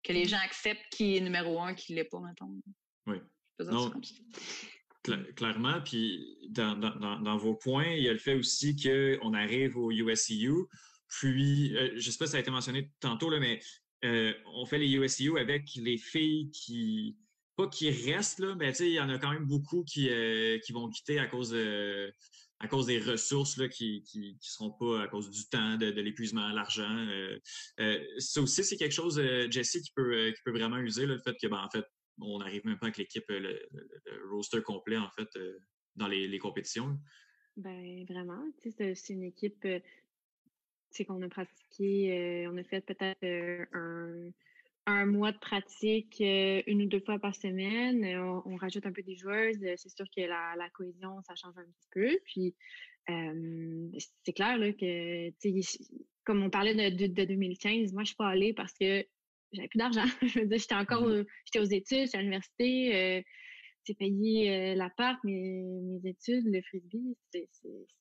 que 0.03 0.13
les 0.13 0.27
gens 0.27 0.39
acceptent 0.43 0.89
qui 0.91 1.17
est 1.17 1.21
numéro 1.21 1.61
un, 1.61 1.75
qui 1.75 1.93
ne 1.93 1.99
l'est 1.99 2.05
pas, 2.05 2.19
mettons. 2.19 2.51
Oui. 3.07 3.17
clairement, 5.35 5.81
puis 5.83 6.39
dans, 6.49 7.37
vos 7.37 7.55
points, 7.55 7.89
il 7.89 8.05
y 8.05 8.09
a 8.09 8.13
le 8.13 8.19
fait 8.19 8.35
aussi 8.35 8.77
qu'on 8.77 9.35
arrive 9.35 9.77
au 9.77 9.91
USCU, 9.91 10.53
puis, 11.09 11.77
euh, 11.77 11.91
je 11.97 12.07
ne 12.07 12.13
sais 12.13 12.19
pas 12.19 12.27
si 12.27 12.33
ça 12.33 12.39
a 12.39 12.41
été 12.41 12.51
mentionné 12.51 12.91
tantôt, 13.01 13.29
là, 13.29 13.39
mais 13.39 13.61
euh, 14.05 14.33
on 14.55 14.65
fait 14.65 14.79
les 14.79 14.91
USCU 14.91 15.39
avec 15.39 15.69
les 15.77 15.99
filles 15.99 16.51
qui, 16.51 17.19
pas 17.57 17.69
qui 17.69 17.91
restent, 17.91 18.39
là, 18.39 18.55
mais 18.55 18.73
il 18.73 18.93
y 18.93 19.01
en 19.01 19.11
a 19.11 19.19
quand 19.19 19.31
même 19.31 19.47
beaucoup 19.47 19.85
qui, 19.85 20.09
qui 20.65 20.73
vont 20.73 20.89
quitter 20.89 21.19
à 21.19 21.27
cause 21.27 21.51
de, 21.51 22.13
à 22.63 22.69
cause 22.69 22.87
des 22.87 23.01
ressources 23.01 23.57
là, 23.57 23.69
qui 23.69 24.05
ne 24.15 24.33
seront 24.41 24.71
pas 24.71 25.03
à 25.03 25.09
cause 25.09 25.29
du 25.31 25.49
temps, 25.49 25.77
de, 25.77 25.87
l'épuisement, 25.87 26.49
l'argent. 26.53 26.97
Euh, 26.97 27.37
euh, 27.81 27.99
ça 28.19 28.41
aussi, 28.41 28.63
c'est 28.63 28.77
quelque 28.77 28.95
chose, 28.95 29.19
euh, 29.19 29.51
Jesse, 29.51 29.83
qui 29.83 29.93
peut, 29.95 30.31
qui 30.31 30.43
peut 30.45 30.53
vraiment 30.53 30.79
user 30.79 31.07
le 31.07 31.19
fait 31.19 31.35
que, 31.43 31.49
ben, 31.49 31.59
en 31.59 31.69
fait, 31.71 31.85
on 32.21 32.39
n'arrive 32.39 32.65
même 32.67 32.79
pas 32.79 32.87
avec 32.87 32.99
l'équipe, 32.99 33.25
le, 33.29 33.69
roster 34.31 34.63
complet, 34.63 34.97
en 34.97 35.11
fait, 35.11 35.29
dans 35.97 36.09
les, 36.09 36.39
compétitions. 36.39 36.99
Ben 37.57 38.05
vraiment, 38.07 38.43
c'est 38.63 39.11
une 39.11 39.25
équipe 39.25 39.67
c'est 40.91 41.07
qu'on 41.07 41.23
a 41.23 41.29
pratiqué, 41.29 42.47
on 42.51 42.57
a 42.57 42.65
fait 42.65 42.83
peut-être 42.83 43.25
un 43.73 44.31
un 44.87 45.07
mois 45.07 45.33
de 45.33 45.39
pratique 45.39 46.21
euh, 46.21 46.63
une 46.67 46.83
ou 46.83 46.87
deux 46.87 47.01
fois 47.01 47.19
par 47.19 47.35
semaine. 47.35 48.05
Euh, 48.05 48.41
on, 48.45 48.57
rajoute 48.57 48.87
un 48.87 48.93
peu 48.93 49.03
des 49.03 49.17
joueuses. 49.17 49.63
Euh, 49.63 49.75
c'est 49.77 49.89
sûr 49.89 50.07
que 50.15 50.23
la, 50.23 50.69
cohésion, 50.71 51.21
ça 51.23 51.35
change 51.35 51.57
un 51.57 51.65
petit 51.65 51.89
peu. 51.93 52.19
Puis, 52.25 52.55
c'est 54.25 54.33
clair 54.33 54.59
là, 54.59 54.73
que, 54.73 55.31
comme 56.25 56.43
on 56.43 56.51
parlait 56.51 56.91
de, 56.91 57.07
de, 57.07 57.25
2015, 57.25 57.93
moi, 57.93 58.03
je 58.03 58.09
suis 58.09 58.17
pas 58.17 58.29
allée 58.29 58.53
parce 58.53 58.73
que 58.73 59.05
j'avais 59.53 59.69
plus 59.69 59.79
d'argent. 59.79 60.05
je 60.23 60.41
veux 60.41 60.47
dire, 60.47 60.59
j'étais 60.59 60.75
encore 60.75 61.07
mmh 61.07 61.25
j'étais 61.47 61.59
aux 61.59 61.71
études, 61.71 62.07
j'étais 62.07 62.19
à 62.19 62.21
l'université. 62.21 63.25
j'ai 63.85 63.95
payé 63.95 64.75
l'appart, 64.75 65.23
mes, 65.25 65.63
mes 65.63 66.11
études, 66.11 66.47
le 66.47 66.63
frisbee, 66.63 67.17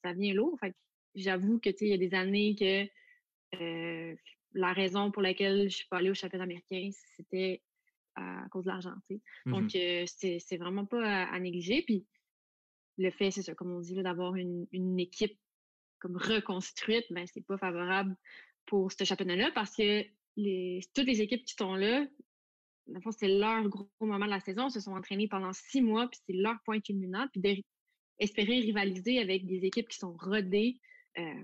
ça 0.04 0.14
vient 0.14 0.34
lourd. 0.34 0.58
Fait 0.60 0.74
j'avoue 1.16 1.60
que, 1.60 1.70
il 1.82 1.88
y 1.88 1.94
a 1.94 1.98
des 1.98 2.14
années 2.14 2.56
que 2.56 4.16
la 4.54 4.74
raison 4.74 5.12
pour 5.12 5.22
laquelle 5.22 5.70
je 5.70 5.78
suis 5.78 5.88
pas 5.88 5.98
allée 5.98 6.10
au 6.10 6.14
championnat 6.14 6.44
américain, 6.44 6.90
c'était 7.16 7.62
à 8.16 8.48
cause 8.50 8.66
de 8.66 8.70
l'argent. 8.70 8.96
Mmh 9.46 9.52
Donc, 9.52 9.76
euh, 9.76 10.06
c'est 10.08 10.58
vraiment 10.58 10.86
pas 10.86 11.26
à, 11.26 11.40
négliger. 11.40 11.82
Puis, 11.84 12.06
le 12.98 13.12
fait, 13.12 13.32
c'est 13.32 13.42
ça, 13.42 13.56
comme 13.56 13.72
on 13.72 13.80
dit, 13.80 13.96
d'avoir 13.96 14.36
une, 14.36 14.68
une, 14.72 15.00
équipe 15.00 15.38
comme 16.00 16.18
reconstruite, 16.18 17.06
ben, 17.10 17.26
c'est 17.28 17.46
pas 17.46 17.58
favorable 17.58 18.16
pour 18.66 18.92
ce 18.92 19.04
championnat-là 19.04 19.52
parce 19.54 19.76
que 19.76 20.04
toutes 20.36 21.08
les 21.08 21.22
équipes 21.22 21.44
qui 21.46 21.56
sont 21.58 21.76
là, 21.76 22.06
c'est 23.18 23.28
leur 23.28 23.68
gros 23.68 23.90
moment 24.00 24.26
de 24.26 24.32
la 24.32 24.40
saison, 24.40 24.70
se 24.70 24.80
sont 24.80 24.94
entraînées 24.94 25.28
pendant 25.28 25.54
six 25.54 25.82
mois, 25.82 26.08
puis 26.08 26.20
c'est 26.26 26.34
leur 26.34 26.56
point 26.66 26.80
culminant, 26.80 27.28
puis 27.32 27.42
d'espérer 28.20 28.60
rivaliser 28.60 29.20
avec 29.20 29.46
des 29.46 29.66
équipes 29.66 29.88
qui 29.88 29.98
sont 29.98 30.16
rodées, 30.18 30.80
euh, 31.18 31.44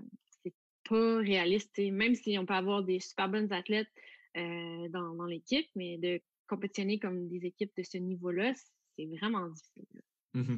pas 0.88 1.18
réaliste. 1.18 1.78
Même 1.78 2.14
si 2.14 2.38
on 2.38 2.46
peut 2.46 2.54
avoir 2.54 2.82
des 2.82 3.00
super 3.00 3.28
bonnes 3.28 3.52
athlètes 3.52 3.88
euh, 4.36 4.88
dans, 4.88 5.26
l'équipe, 5.26 5.68
mais 5.74 5.98
de 5.98 6.20
compétitionner 6.48 6.98
comme 6.98 7.28
des 7.28 7.46
équipes 7.46 7.72
de 7.76 7.82
ce 7.82 7.98
niveau-là, 7.98 8.52
c'est 8.96 9.06
vraiment 9.06 9.48
difficile. 9.48 9.84
Mmh 10.34 10.56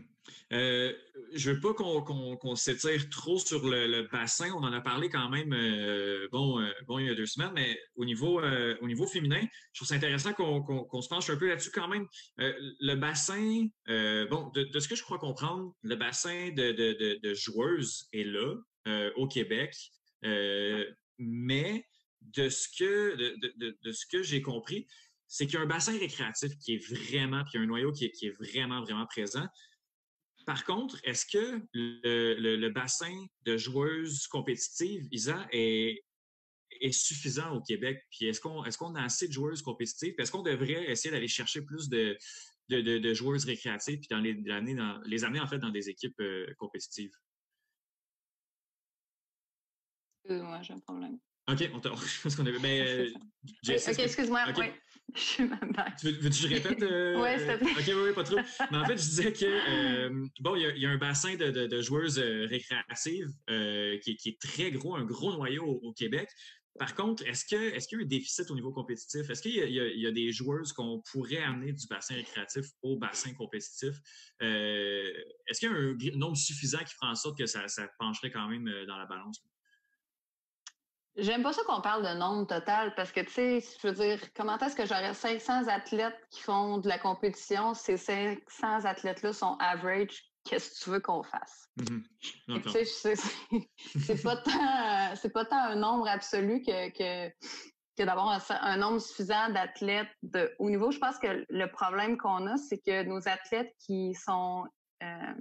euh, 0.53 0.93
je 1.33 1.51
veux 1.51 1.61
pas 1.61 1.75
qu'on 1.75 2.55
s'étire 2.55 3.09
trop 3.09 3.39
sur 3.39 3.67
le, 3.69 4.09
bassin. 4.13 4.53
On 4.53 4.63
en 4.65 4.73
a 4.73 4.81
parlé 4.81 5.09
quand 5.09 5.29
même 5.29 5.53
euh, 5.53 6.29
bon, 6.31 6.65
bon, 6.87 6.99
il 6.99 7.07
y 7.07 7.09
a 7.09 7.15
deux 7.15 7.27
semaines, 7.27 7.53
mais 7.55 7.81
au 7.97 8.05
niveau, 8.05 8.41
au 8.41 8.87
niveau 8.87 9.07
féminin, 9.07 9.41
je 9.73 9.79
trouve 9.79 9.89
ça 9.89 9.95
intéressant 9.95 10.33
qu'on 10.33 11.03
se 11.03 11.09
penche 11.09 11.31
un 11.31 11.37
peu 11.37 11.49
là-dessus 11.49 11.71
quand 11.73 11.89
même. 11.89 12.07
le 12.37 12.95
bassin, 12.95 13.67
bon, 13.87 14.51
de, 14.55 14.79
ce 14.79 14.89
que 14.89 14.97
je 14.97 15.03
crois 15.03 15.19
comprendre, 15.19 15.73
le 15.83 15.97
bassin 15.97 16.51
de, 16.51 17.35
joueuses 17.35 18.09
est 18.13 18.25
là 18.25 18.55
au 19.17 19.27
Québec. 19.27 19.75
Euh, 20.25 20.85
mais 21.19 21.87
de 22.21 22.49
ce 22.49 22.69
que, 22.69 23.17
de, 23.17 23.93
ce 23.93 24.07
que 24.07 24.23
j'ai 24.23 24.43
compris, 24.43 24.87
c'est 25.31 25.47
qu'il 25.47 25.55
y 25.55 25.59
a 25.59 25.61
un 25.61 25.67
bassin 25.67 25.97
récréatif 25.97 26.59
qui 26.59 26.75
est 26.75 26.85
vraiment, 26.85 27.45
puis 27.45 27.57
un 27.57 27.65
noyau 27.65 27.93
qui 27.93 28.07
est, 28.07 28.31
vraiment, 28.31 28.83
vraiment 28.83 29.07
présent. 29.07 29.47
Par 30.45 30.65
contre, 30.65 30.99
est-ce 31.05 31.25
que 31.25 31.63
le, 31.73 32.69
bassin 32.71 33.15
de 33.43 33.57
joueuses 33.57 34.27
compétitives, 34.27 35.07
Isa, 35.13 35.47
est, 35.53 36.03
suffisant 36.91 37.55
au 37.55 37.63
Québec? 37.63 38.05
Puis 38.11 38.27
est-ce 38.27 38.41
qu'on 38.41 38.65
est 38.65 38.99
a 38.99 39.05
assez 39.05 39.29
de 39.29 39.33
joueuses 39.33 39.63
compétitives? 39.63 40.15
Est-ce 40.19 40.33
qu'on 40.33 40.43
devrait 40.43 40.91
essayer 40.91 41.13
d'aller 41.13 41.29
chercher 41.29 41.63
plus 41.63 41.89
de, 41.89 42.19
joueuses 43.15 43.45
récréatives 43.45 44.01
puis 44.01 44.09
dans 44.11 44.19
les, 44.19 44.37
années, 44.51 44.77
les 45.07 45.23
amener 45.23 45.41
en 45.41 45.47
fait 45.47 45.59
dans 45.59 45.71
des 45.71 45.89
équipes 45.89 46.21
compétitives? 46.59 47.13
moi, 50.29 50.61
j'ai 50.63 50.73
un 50.73 50.81
problème. 50.81 51.21
OK, 51.53 51.71
on, 51.73 51.97
je 51.97 52.23
pense 52.23 52.37
qu'on 52.37 52.47
avait. 52.47 52.59
Ben, 52.59 53.13
OK, 53.69 53.99
excuse-moi. 53.99 54.47
Je 55.15 55.21
suis 55.21 55.45
même 55.45 55.73
Tu 55.99 56.11
veux, 56.11 56.29
que 56.29 56.35
je 56.35 56.49
répète? 56.49 56.83
Euh... 56.83 57.21
oui, 57.21 57.39
s'il 57.39 57.47
te 57.47 57.57
plaît. 57.57 57.71
OK, 57.73 57.85
oui, 57.87 58.09
oui, 58.09 58.15
pas 58.15 58.25
trop. 58.25 58.37
Mais 58.71 58.79
en 58.79 58.85
fait, 58.85 58.97
je 58.97 59.03
disais 59.03 59.33
que, 59.33 59.45
euh, 59.45 60.27
bon, 60.41 60.57
il 60.57 60.79
y, 60.79 60.87
a 60.87 60.91
un 60.91 60.99
bassin 60.99 61.37
de, 61.37 61.51
de, 61.51 61.83
joueuses 61.83 62.19
euh, 62.19 62.47
récréatives 62.47 63.29
euh, 63.49 63.99
qui, 63.99 64.17
qui, 64.17 64.31
est 64.31 64.41
très 64.41 64.71
gros, 64.71 64.95
un 64.95 65.05
gros 65.05 65.33
noyau 65.33 65.65
au, 65.65 65.93
Québec. 65.93 66.29
Par 66.79 66.95
contre, 66.95 67.27
est-ce 67.27 67.45
qu'il 67.45 67.59
est 67.59 67.93
y 67.93 67.97
a 67.97 67.99
un 67.99 68.05
déficit 68.05 68.51
au 68.51 68.55
niveau 68.55 68.73
compétitif? 68.73 69.29
Est-ce 69.29 69.43
qu'il 69.43 69.53
y, 69.53 70.01
y, 70.01 70.07
a 70.07 70.13
des 70.13 70.33
joueuses 70.33 70.73
qu'on 70.73 71.03
pourrait 71.11 71.43
amener 71.43 71.73
du 71.73 71.87
bassin 71.89 72.15
récréatif 72.15 72.67
au 72.83 72.97
bassin 72.97 73.35
compétitif? 73.35 73.97
est-ce 74.41 75.59
qu'il 75.59 75.71
y 75.71 75.73
a 75.73 76.15
un 76.15 76.17
nombre 76.17 76.37
suffisant 76.37 76.79
qui 76.79 76.95
fera 76.95 77.11
en 77.11 77.17
sorte 77.17 77.37
que 77.37 77.47
ça, 77.47 77.67
ça 77.69 77.89
pencherait 77.99 78.31
quand 78.31 78.49
même 78.49 78.65
dans 78.87 78.97
la 78.97 79.07
balance? 79.07 79.43
J'aime 81.21 81.43
pas 81.43 81.53
ça 81.53 81.63
qu'on 81.67 81.81
parle 81.81 82.03
de 82.03 82.19
nombre 82.19 82.47
total 82.47 82.95
parce 82.95 83.13
que, 83.13 83.21
tu 83.21 83.31
sais, 83.31 83.61
je 83.61 83.89
veux 83.89 83.95
dire, 83.95 84.21
comment 84.35 84.59
est-ce 84.59 84.75
que 84.75 84.87
j'aurais 84.87 85.15
500 85.15 85.69
athlètes 85.69 86.19
qui 86.31 86.41
font 86.41 86.79
de 86.79 86.89
la 86.89 86.99
compétition? 86.99 87.75
Ces 87.75 87.97
500 87.97 88.85
athlètes-là 88.85 89.33
sont 89.33 89.57
average. 89.61 90.25
Qu'est-ce 90.45 90.71
que 90.71 90.85
tu 90.85 90.91
veux 90.91 91.01
qu'on 91.01 91.23
fasse? 91.23 91.69
Mm-hmm. 91.79 92.63
Tu 92.63 92.87
sais, 92.87 93.15
c'est 93.99 94.23
pas, 94.23 94.37
tant, 94.37 95.31
pas 95.35 95.45
tant 95.45 95.59
un 95.59 95.77
nombre 95.77 96.09
absolu 96.09 96.63
que, 96.63 96.89
que, 96.91 97.31
que 97.99 98.03
d'avoir 98.05 98.41
un, 98.63 98.77
nombre 98.79 99.01
suffisant 99.01 99.51
d'athlètes 99.51 100.09
de 100.23 100.51
haut 100.59 100.71
niveau. 100.71 100.91
Je 100.91 100.99
pense 100.99 101.19
que 101.19 101.45
le 101.49 101.67
problème 101.67 102.17
qu'on 102.17 102.47
a, 102.47 102.57
c'est 102.57 102.79
que 102.79 103.03
nos 103.05 103.29
athlètes 103.29 103.75
qui 103.79 104.15
sont 104.15 104.65
euh, 105.03 105.35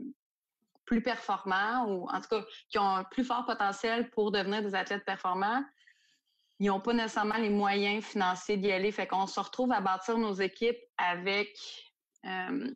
plus 0.89 1.03
performants 1.03 1.86
ou 1.88 2.10
en 2.10 2.19
tout 2.19 2.29
cas 2.29 2.43
qui 2.67 2.79
ont 2.79 2.96
un 2.96 3.03
plus 3.03 3.24
fort 3.24 3.46
potentiel 3.46 4.10
pour 4.10 4.31
devenir 4.31 4.63
des 4.63 4.74
athlètes 4.74 5.05
performants, 5.05 5.63
ils 6.60 6.65
n'ont 6.65 6.79
pas 6.79 6.93
nécessairement 6.93 7.38
les 7.38 7.51
moyens 7.51 8.03
financiers 8.03 8.58
d'y 8.58 8.72
aller. 8.72 8.91
Fait 8.91 9.05
qu'on 9.05 9.27
se 9.27 9.39
retrouve 9.39 9.72
à 9.72 9.81
bâtir 9.81 10.17
nos 10.17 10.34
équipes 10.34 10.79
avec 10.98 11.55
euh, 12.25 12.74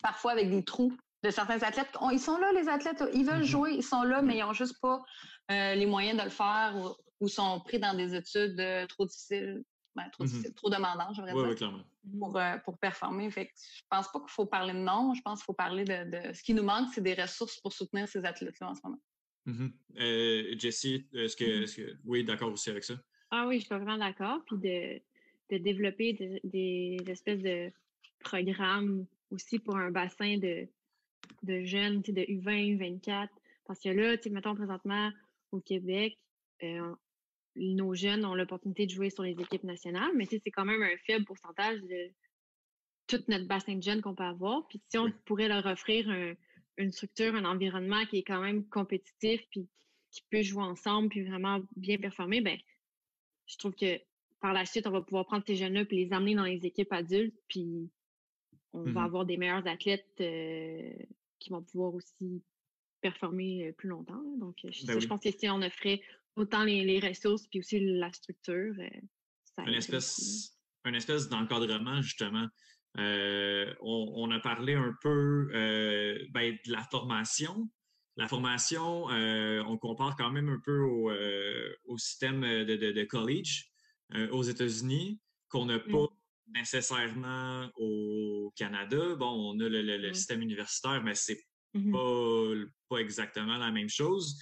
parfois 0.00 0.32
avec 0.32 0.50
des 0.50 0.64
trous 0.64 0.96
de 1.24 1.30
certains 1.30 1.60
athlètes. 1.64 1.90
ils 2.12 2.20
sont 2.20 2.38
là, 2.38 2.52
les 2.52 2.68
athlètes, 2.68 3.02
ils 3.12 3.26
veulent 3.26 3.40
mm-hmm. 3.40 3.44
jouer, 3.44 3.72
ils 3.72 3.82
sont 3.82 4.02
là, 4.02 4.22
mais 4.22 4.36
ils 4.36 4.42
n'ont 4.42 4.52
juste 4.52 4.80
pas 4.80 5.02
euh, 5.50 5.74
les 5.74 5.86
moyens 5.86 6.16
de 6.16 6.22
le 6.22 6.30
faire 6.30 6.76
ou, 7.20 7.28
sont 7.28 7.58
pris 7.58 7.80
dans 7.80 7.94
des 7.94 8.14
études 8.14 8.60
euh, 8.60 8.86
trop 8.86 9.04
difficiles 9.04 9.64
ben, 9.96 10.08
trop, 10.10 10.24
mmh 10.24 10.52
trop 10.54 10.70
demandant, 10.70 11.12
je 11.12 11.22
oui, 11.22 11.32
dire. 11.32 11.54
clairement. 11.56 11.82
Pour, 12.18 12.36
euh, 12.36 12.58
pour 12.58 12.78
performer. 12.78 13.30
Fait 13.30 13.46
que 13.46 13.52
je 13.56 13.82
pense 13.88 14.10
pas 14.12 14.20
qu'il 14.20 14.30
faut 14.30 14.46
parler 14.46 14.74
de 14.74 14.78
nom, 14.78 15.14
je 15.14 15.22
pense 15.22 15.40
qu'il 15.40 15.46
faut 15.46 15.54
parler 15.54 15.84
de, 15.84 16.32
Ce 16.32 16.42
qui 16.42 16.54
nous 16.54 16.62
manque, 16.62 16.92
c'est 16.94 17.00
des 17.00 17.14
ressources 17.14 17.58
pour 17.60 17.72
soutenir 17.72 18.06
ces 18.08 18.24
athlètes-là 18.24 18.70
en 18.70 18.74
ce 18.74 18.80
moment. 18.84 19.00
Mmh 19.46 19.68
euh, 20.00 20.54
Jessie, 20.58 21.06
est-ce 21.14 21.36
que, 21.36 21.64
que, 21.74 21.96
Oui, 22.04 22.24
d'accord 22.24 22.52
aussi 22.52 22.70
avec 22.70 22.84
ça? 22.84 22.94
Ah 23.30 23.46
oui, 23.46 23.60
je 23.60 23.66
suis 23.66 23.74
vraiment 23.74 23.96
d'accord. 23.96 24.40
Puis 24.46 24.58
de, 24.58 25.00
de 25.54 25.62
développer 25.62 26.12
des, 26.44 26.98
espèces 27.06 27.42
de 27.42 27.72
programmes 28.20 29.06
aussi 29.30 29.58
pour 29.58 29.76
un 29.76 29.90
bassin 29.90 30.38
de, 30.38 30.68
de 31.42 31.64
jeunes, 31.64 32.02
de 32.02 32.22
U20, 32.22 32.78
U24. 32.78 33.28
Parce 33.66 33.80
que 33.80 33.88
là, 33.88 34.16
mettons 34.30 34.54
présentement 34.54 35.10
au 35.52 35.60
Québec, 35.60 36.18
euh, 36.62 36.94
nos 37.56 37.94
jeunes 37.94 38.24
ont 38.24 38.34
l'opportunité 38.34 38.86
de 38.86 38.90
jouer 38.90 39.10
sur 39.10 39.22
les 39.22 39.32
équipes 39.32 39.64
nationales, 39.64 40.12
mais 40.14 40.26
c'est 40.26 40.40
quand 40.50 40.64
même 40.64 40.82
un 40.82 40.96
faible 41.06 41.24
pourcentage 41.24 41.80
de 41.82 42.10
tout 43.06 43.22
notre 43.28 43.46
bassin 43.46 43.76
de 43.76 43.82
jeunes 43.82 44.02
qu'on 44.02 44.14
peut 44.14 44.24
avoir. 44.24 44.66
Puis 44.68 44.80
si 44.88 44.98
on 44.98 45.10
pourrait 45.24 45.48
leur 45.48 45.64
offrir 45.66 46.08
une 46.76 46.92
structure, 46.92 47.34
un 47.34 47.44
environnement 47.44 48.04
qui 48.06 48.18
est 48.18 48.24
quand 48.24 48.40
même 48.40 48.66
compétitif, 48.68 49.42
puis 49.50 49.68
qui 50.10 50.22
peut 50.30 50.42
jouer 50.42 50.62
ensemble, 50.62 51.08
puis 51.08 51.22
vraiment 51.22 51.60
bien 51.76 51.98
performer, 51.98 52.40
ben 52.40 52.58
je 53.46 53.56
trouve 53.58 53.74
que 53.74 54.00
par 54.40 54.52
la 54.52 54.66
suite, 54.66 54.86
on 54.86 54.90
va 54.90 55.00
pouvoir 55.00 55.26
prendre 55.26 55.44
ces 55.46 55.56
jeunes-là 55.56 55.84
puis 55.84 56.04
les 56.04 56.12
amener 56.12 56.34
dans 56.34 56.44
les 56.44 56.64
équipes 56.64 56.92
adultes, 56.92 57.36
puis 57.48 57.90
on 58.72 58.82
va 58.82 59.02
mmh 59.02 59.04
avoir 59.04 59.24
des 59.24 59.36
meilleurs 59.36 59.66
athlètes 59.66 60.06
euh, 60.20 60.92
qui 61.38 61.50
vont 61.50 61.62
pouvoir 61.62 61.94
aussi 61.94 62.42
performer 63.00 63.68
euh, 63.68 63.72
plus 63.72 63.88
longtemps. 63.88 64.22
Donc, 64.38 64.56
je, 64.64 64.86
ben 64.86 65.00
pense 65.08 65.20
que 65.20 65.30
si 65.30 65.48
on 65.48 65.62
offrait 65.62 66.02
autant 66.36 66.64
les, 66.64 67.00
ressources 67.00 67.46
puis 67.48 67.60
aussi 67.60 67.80
la 67.80 68.12
structure. 68.12 68.74
Euh, 68.78 69.64
une 69.66 69.74
espèce, 69.74 70.56
une 70.84 70.94
espèce 70.94 71.28
d'encadrement, 71.28 72.02
justement. 72.02 72.46
Euh, 72.98 73.74
on, 73.80 74.30
a 74.30 74.38
parlé 74.40 74.74
un 74.74 74.94
peu 75.02 75.50
euh, 75.52 76.18
ben, 76.30 76.56
de 76.66 76.72
la 76.72 76.82
formation. 76.84 77.68
La 78.16 78.28
formation, 78.28 79.04
on 79.06 79.78
compare 79.78 80.16
quand 80.16 80.30
même 80.30 80.48
un 80.48 80.60
peu 80.64 80.80
au, 80.80 81.98
système 81.98 82.40
de, 82.40 83.04
college 83.04 83.70
aux 84.30 84.42
États-Unis, 84.42 85.20
qu'on 85.50 85.66
n'a 85.66 85.78
pas 85.78 86.04
mmh. 86.04 86.52
nécessairement 86.54 87.70
au 87.76 88.54
Canada. 88.56 89.16
Bon, 89.16 89.52
on 89.54 89.60
a 89.60 89.68
le, 89.68 90.10
mmh. 90.10 90.14
système 90.14 90.40
universitaire, 90.40 91.02
mais 91.02 91.14
c'est 91.14 91.38
mmh 91.74 91.92
pas, 91.92 92.54
pas 92.88 92.98
exactement 93.02 93.58
la 93.58 93.70
même 93.70 93.90
chose 93.90 94.38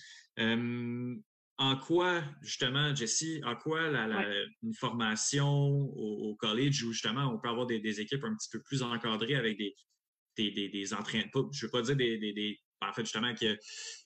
en 1.57 1.77
quoi, 1.77 2.23
justement, 2.43 2.95
Jessie, 2.95 3.41
en 3.45 3.55
quoi 3.55 3.89
la, 3.91 4.27
une 4.63 4.75
formation 4.75 5.47
au, 5.47 6.35
college 6.37 6.83
où 6.83 6.93
justement 6.93 7.33
on 7.33 7.39
peut 7.39 7.49
avoir 7.49 7.67
des, 7.67 8.01
équipes 8.01 8.25
un 8.25 8.35
petit 8.35 8.49
peu 8.51 8.61
plus 8.61 8.83
encadrées 8.83 9.37
avec 9.37 9.57
des, 9.57 9.75
des, 10.37 10.69
des, 10.69 10.95
entraîneurs, 10.95 11.29
je 11.33 11.39
ne 11.39 11.67
veux 11.67 11.71
pas 11.71 11.83
dire 11.83 11.97
des, 11.97 12.19
des, 12.19 12.61
en 12.89 12.93
fait, 12.93 13.03
justement, 13.03 13.35
que, 13.35 13.59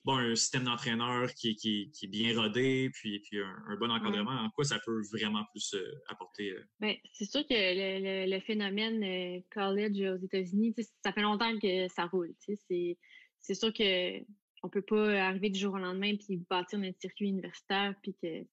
bon, 0.05 0.17
un 0.17 0.35
système 0.35 0.63
d'entraîneur 0.63 1.33
qui, 1.33 1.55
qui, 1.55 1.91
qui, 1.91 2.05
est 2.05 2.09
bien 2.09 2.39
rodé, 2.39 2.89
puis, 2.93 3.19
puis 3.19 3.39
un, 3.41 3.75
bon 3.79 3.89
encadrement, 3.89 4.31
en 4.31 4.49
quoi 4.51 4.63
ça 4.63 4.79
peut 4.85 5.01
vraiment 5.11 5.43
plus 5.51 5.73
euh, 5.73 6.01
apporter? 6.07 6.51
Euh? 6.51 6.63
Ben, 6.79 6.95
c'est 7.13 7.29
sûr 7.29 7.41
que 7.41 7.53
le, 7.53 8.29
le, 8.29 8.39
phénomène 8.41 9.03
euh, 9.03 9.41
college 9.51 10.01
aux 10.01 10.23
États-Unis, 10.23 10.73
ça 11.03 11.11
fait 11.11 11.21
longtemps 11.21 11.57
que 11.59 11.87
ça 11.89 12.05
roule. 12.05 12.33
C'est 12.39 13.55
sûr 13.55 13.73
que 13.73 14.19
on 14.63 14.69
peut 14.69 14.81
pas 14.81 15.27
arriver 15.27 15.49
du 15.49 15.59
jour 15.59 15.73
au 15.73 15.77
lendemain 15.77 16.15
puis 16.15 16.37
bâtir 16.49 16.79
notre 16.79 16.99
circuit 16.99 17.27
universitaire 17.27 17.93
puis 18.01 18.15
que 18.21 18.45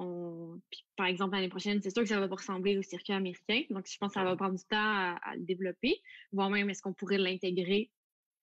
on, 0.00 0.60
par 0.96 1.06
exemple, 1.06 1.34
l'année 1.34 1.50
prochaine, 1.50 1.80
c'est 1.82 1.90
sûr 1.90 2.02
que 2.02 2.08
ça 2.08 2.18
va 2.18 2.26
pas 2.26 2.36
ressembler 2.36 2.78
au 2.78 2.82
circuit 2.82 3.12
américain. 3.12 3.62
Donc, 3.68 3.86
je 3.86 3.98
pense 3.98 4.08
que 4.08 4.14
ça 4.14 4.24
va 4.24 4.34
prendre 4.34 4.56
du 4.56 4.64
temps 4.64 4.78
à, 4.78 5.34
le 5.36 5.42
développer, 5.42 6.00
voire 6.32 6.48
même 6.48 6.70
est-ce 6.70 6.80
qu'on 6.80 6.94
pourrait 6.94 7.18
l'intégrer. 7.18 7.90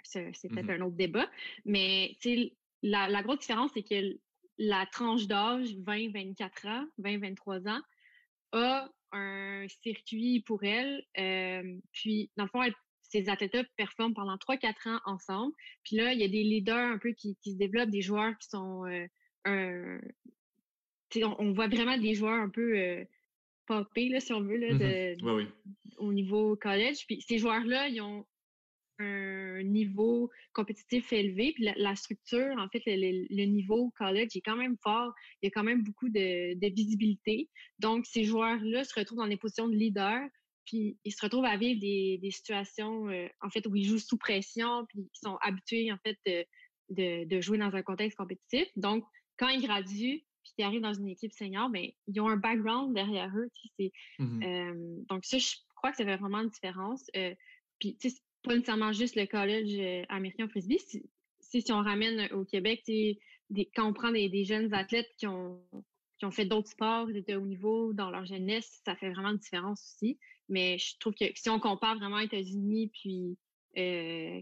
C'est 0.03 0.31
peut-être 0.49 0.67
mmh 0.67 0.69
un 0.69 0.81
autre 0.81 0.95
débat. 0.95 1.27
Mais, 1.65 2.15
la, 2.83 3.09
la 3.09 3.23
grosse 3.23 3.39
différence, 3.39 3.71
c'est 3.73 3.81
que 3.81 4.17
la 4.59 4.85
tranche 4.91 5.25
d'âge 5.25 5.69
20-24 5.69 6.67
ans, 6.67 6.87
20-23 6.99 7.69
ans, 7.69 7.81
a 8.53 8.89
un 9.11 9.65
circuit 9.83 10.41
pour 10.41 10.63
elle. 10.63 11.03
Euh, 11.17 11.79
puis, 11.91 12.29
dans 12.37 12.43
le 12.43 12.49
fond, 12.49 12.61
elle 12.61 12.75
ces 13.09 13.29
athlètes-là 13.29 13.63
performent 13.75 14.13
pendant 14.13 14.35
3-4 14.35 14.89
ans 14.89 14.99
ensemble. 15.05 15.53
Puis 15.83 15.95
là, 15.95 16.13
il 16.13 16.19
y 16.19 16.23
a 16.23 16.27
des 16.27 16.43
leaders 16.43 16.91
un 16.91 16.97
peu 16.97 17.13
qui, 17.13 17.37
se 17.43 17.57
développent, 17.57 17.89
des 17.89 18.01
joueurs 18.01 18.37
qui 18.37 18.49
sont 18.49 18.85
euh, 19.47 19.99
on, 21.23 21.53
voit 21.53 21.67
vraiment 21.67 21.97
des 21.97 22.13
joueurs 22.13 22.41
un 22.41 22.49
peu 22.49 22.77
euh, 22.77 23.03
popés, 23.65 24.09
là, 24.09 24.19
si 24.19 24.33
on 24.33 24.41
veut, 24.41 24.57
là, 24.57 24.73
mmh 24.73 25.47
au 25.97 26.13
niveau 26.13 26.55
college. 26.55 27.05
Puis 27.07 27.21
ces 27.21 27.39
joueurs-là, 27.39 27.87
ils 27.87 28.01
ont 28.01 28.25
un 28.99 29.63
niveau 29.63 30.29
compétitif 30.53 31.11
élevé, 31.11 31.53
puis 31.53 31.67
la, 31.75 31.95
structure, 31.95 32.55
en 32.57 32.67
fait, 32.69 32.81
le, 32.85 33.45
niveau 33.45 33.91
college 33.97 34.35
est 34.35 34.41
quand 34.41 34.55
même 34.55 34.75
fort. 34.83 35.11
Il 35.41 35.47
y 35.47 35.49
a 35.49 35.51
quand 35.51 35.63
même 35.63 35.83
beaucoup 35.83 36.09
de, 36.09 36.53
de 36.53 36.73
visibilité. 36.73 37.49
Donc, 37.79 38.05
ces 38.05 38.23
joueurs-là 38.23 38.83
se 38.83 38.93
retrouvent 38.99 39.19
dans 39.19 39.27
des 39.27 39.37
positions 39.37 39.67
de 39.67 39.75
leader, 39.75 40.21
puis 40.67 40.97
ils 41.05 41.13
se 41.13 41.21
retrouvent 41.21 41.45
à 41.45 41.57
vivre 41.57 41.79
des, 41.79 42.19
des 42.21 42.29
situations, 42.29 43.09
euh, 43.09 43.27
en 43.41 43.49
fait, 43.49 43.65
où 43.65 43.75
ils 43.75 43.85
jouent 43.85 43.97
sous 43.97 44.17
pression, 44.17 44.85
puis 44.89 44.99
ils 44.99 45.19
sont 45.19 45.37
habitués, 45.41 45.91
en 45.91 45.97
fait, 45.97 46.17
de, 46.89 47.25
de, 47.25 47.41
jouer 47.41 47.57
dans 47.57 47.73
un 47.73 47.81
contexte 47.81 48.17
compétitif. 48.17 48.67
Donc, 48.75 49.05
quand 49.37 49.47
ils 49.47 49.61
graduent, 49.61 50.23
puis 50.43 50.53
qu'ils 50.55 50.65
arrivent 50.65 50.81
dans 50.81 50.93
une 50.93 51.07
équipe 51.07 51.31
senior, 51.31 51.69
bien, 51.69 51.89
ils 52.07 52.19
ont 52.19 52.27
un 52.27 52.35
background 52.35 52.93
derrière 52.93 53.31
eux. 53.35 53.49
Mmh 54.19 54.43
euh, 54.43 54.97
donc, 55.09 55.25
ça, 55.25 55.37
je 55.37 55.55
crois 55.75 55.91
que 55.91 55.97
ça 55.97 56.05
fait 56.05 56.17
vraiment 56.17 56.41
une 56.41 56.49
différence. 56.49 57.09
Euh, 57.15 57.33
puis, 57.79 57.95
tu 57.97 58.09
sais, 58.09 58.17
pas 58.43 58.53
nécessairement 58.53 58.91
juste 58.91 59.15
le 59.15 59.25
collège 59.25 60.05
américain 60.09 60.49
frisbee. 60.49 60.79
Si, 60.79 61.01
si, 61.39 61.71
on 61.71 61.81
ramène 61.81 62.29
au 62.33 62.43
Québec, 62.43 62.83
des, 62.85 63.19
quand 63.73 63.87
on 63.87 63.93
prend 63.93 64.11
des, 64.11 64.27
des 64.27 64.43
jeunes 64.43 64.73
athlètes 64.73 65.09
qui 65.17 65.27
ont, 65.27 65.61
qui 66.17 66.25
ont 66.25 66.31
fait 66.31 66.45
d'autres 66.45 66.69
sports 66.69 67.07
de 67.07 67.35
haut 67.35 67.45
niveau 67.45 67.93
dans 67.93 68.09
leur 68.09 68.25
jeunesse, 68.25 68.81
ça 68.85 68.95
fait 68.95 69.11
vraiment 69.11 69.29
une 69.29 69.37
différence 69.37 69.81
aussi. 69.81 70.17
Mais 70.49 70.77
je 70.77 70.97
trouve 70.99 71.13
que 71.13 71.25
si 71.35 71.49
on 71.49 71.59
compare 71.59 71.97
vraiment 71.97 72.19
États-Unis 72.19 72.91
puis 72.93 73.37
euh, 73.77 74.41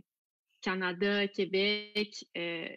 Canada, 0.62 1.28
Québec, 1.28 2.26
euh, 2.38 2.68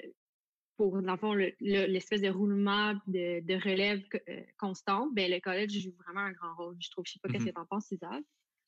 pour 0.77 1.01
dans 1.03 1.13
le 1.13 1.19
fond 1.19 1.35
l'espèce 1.61 2.23
de 2.23 2.29
roulement 2.29 2.95
de, 3.07 3.41
de 3.41 3.55
relève 3.55 4.03
euh, 4.29 4.43
constante, 4.59 5.15
ben 5.15 5.31
le 5.31 5.41
collège 5.41 5.73
joue 5.73 5.95
vraiment 6.05 6.21
un 6.21 6.33
grand 6.33 6.55
rôle. 6.57 6.77
Je 6.81 6.91
trouve. 6.91 7.05
Je 7.07 7.13
sais 7.13 7.19
pas 7.23 7.29
ce 7.29 7.35
que 7.35 7.43
mm-hmm. 7.43 7.53
tu 7.53 7.61
en 7.61 7.67
penses, 7.67 7.91
Isaac. 7.91 8.23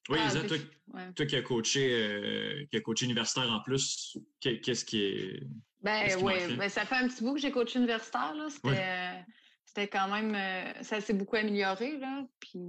Oui, 0.09 0.19
ah, 0.21 1.11
toi, 1.15 1.27
qui 1.27 1.37
as 1.37 1.43
coaché, 1.43 1.89
euh, 1.93 2.65
qui 2.73 2.83
coaché 2.83 3.05
universitaire 3.05 3.51
en 3.51 3.61
plus, 3.61 4.19
qu'est-ce 4.41 4.85
qui 4.85 5.05
est. 5.05 5.43
Ben 5.83 6.09
oui, 6.23 6.35
ben, 6.57 6.69
ça 6.69 6.85
fait 6.85 6.97
un 6.97 7.09
petit 7.09 7.23
bout 7.23 7.35
que 7.35 7.41
j'ai 7.41 7.53
coaché 7.53 7.79
universitaire. 7.79 8.35
C'était, 8.49 9.25
quand 9.77 10.09
même. 10.09 10.35
Euh, 10.35 10.83
ça 10.83 11.01
s'est 11.01 11.15
beaucoup 11.15 11.37
amélioré. 11.37 11.97
Là, 11.99 12.25
puis 12.41 12.61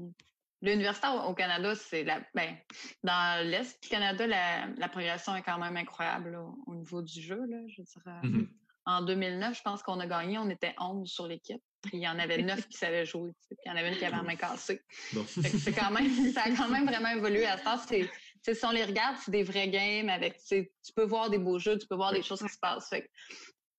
l'universitaire 0.61 1.27
au 1.27 1.33
Canada, 1.33 1.75
c'est 1.75 2.03
la. 2.03 2.21
Ben, 2.33 2.55
dans 3.03 3.45
l'Est 3.47 3.81
du 3.81 3.89
Canada, 3.89 4.27
la, 4.27 4.89
progression 4.89 5.35
est 5.35 5.43
quand 5.43 5.57
même 5.57 5.77
incroyable 5.77 6.37
au 6.67 6.75
niveau 6.75 7.01
du 7.01 7.21
jeu. 7.21 7.39
Là, 7.47 7.57
je 7.67 7.81
dirais. 7.81 8.21
Mm-hmm. 8.23 8.47
En 8.85 9.03
2009, 9.03 9.57
je 9.57 9.61
pense 9.61 9.83
qu'on 9.83 9.99
a 9.99 10.07
gagné. 10.07 10.37
On 10.37 10.49
était 10.49 10.73
11 10.79 11.07
sur 11.09 11.27
l'équipe. 11.27 11.61
Puis 11.81 11.97
il 11.97 12.01
y 12.01 12.07
en 12.07 12.17
avait 12.19 12.37
9 12.41 12.67
qui 12.67 12.77
savaient 12.77 13.05
jouer. 13.05 13.31
Puis 13.47 13.57
il 13.65 13.69
y 13.69 13.71
en 13.71 13.77
avait 13.77 13.89
une 13.89 13.97
qui 13.97 14.05
avait 14.05 14.17
la 14.17 14.23
main 14.23 14.35
cassée. 14.35 14.81
C'est 15.25 15.73
quand 15.73 15.91
même, 15.91 16.09
ça 16.31 16.43
a 16.43 16.51
quand 16.51 16.69
même 16.69 16.85
vraiment 16.85 17.09
évolué. 17.09 17.45
À 17.45 17.57
ce 17.57 17.63
temps, 17.63 17.77
c'est, 17.77 18.09
si 18.53 18.65
on 18.65 18.71
les 18.71 18.85
regarde, 18.85 19.17
c'est 19.23 19.31
des 19.31 19.43
vrais 19.43 19.69
games 19.69 20.09
avec, 20.09 20.37
tu 20.47 20.67
peux 20.95 21.05
voir 21.05 21.29
des 21.29 21.37
beaux 21.37 21.59
jeux, 21.59 21.77
tu 21.77 21.87
peux 21.87 21.95
voir 21.95 22.11
des 22.11 22.23
choses 22.23 22.41
qui 22.41 22.49
se 22.49 22.59
passent. 22.59 22.89
Fait 22.89 23.09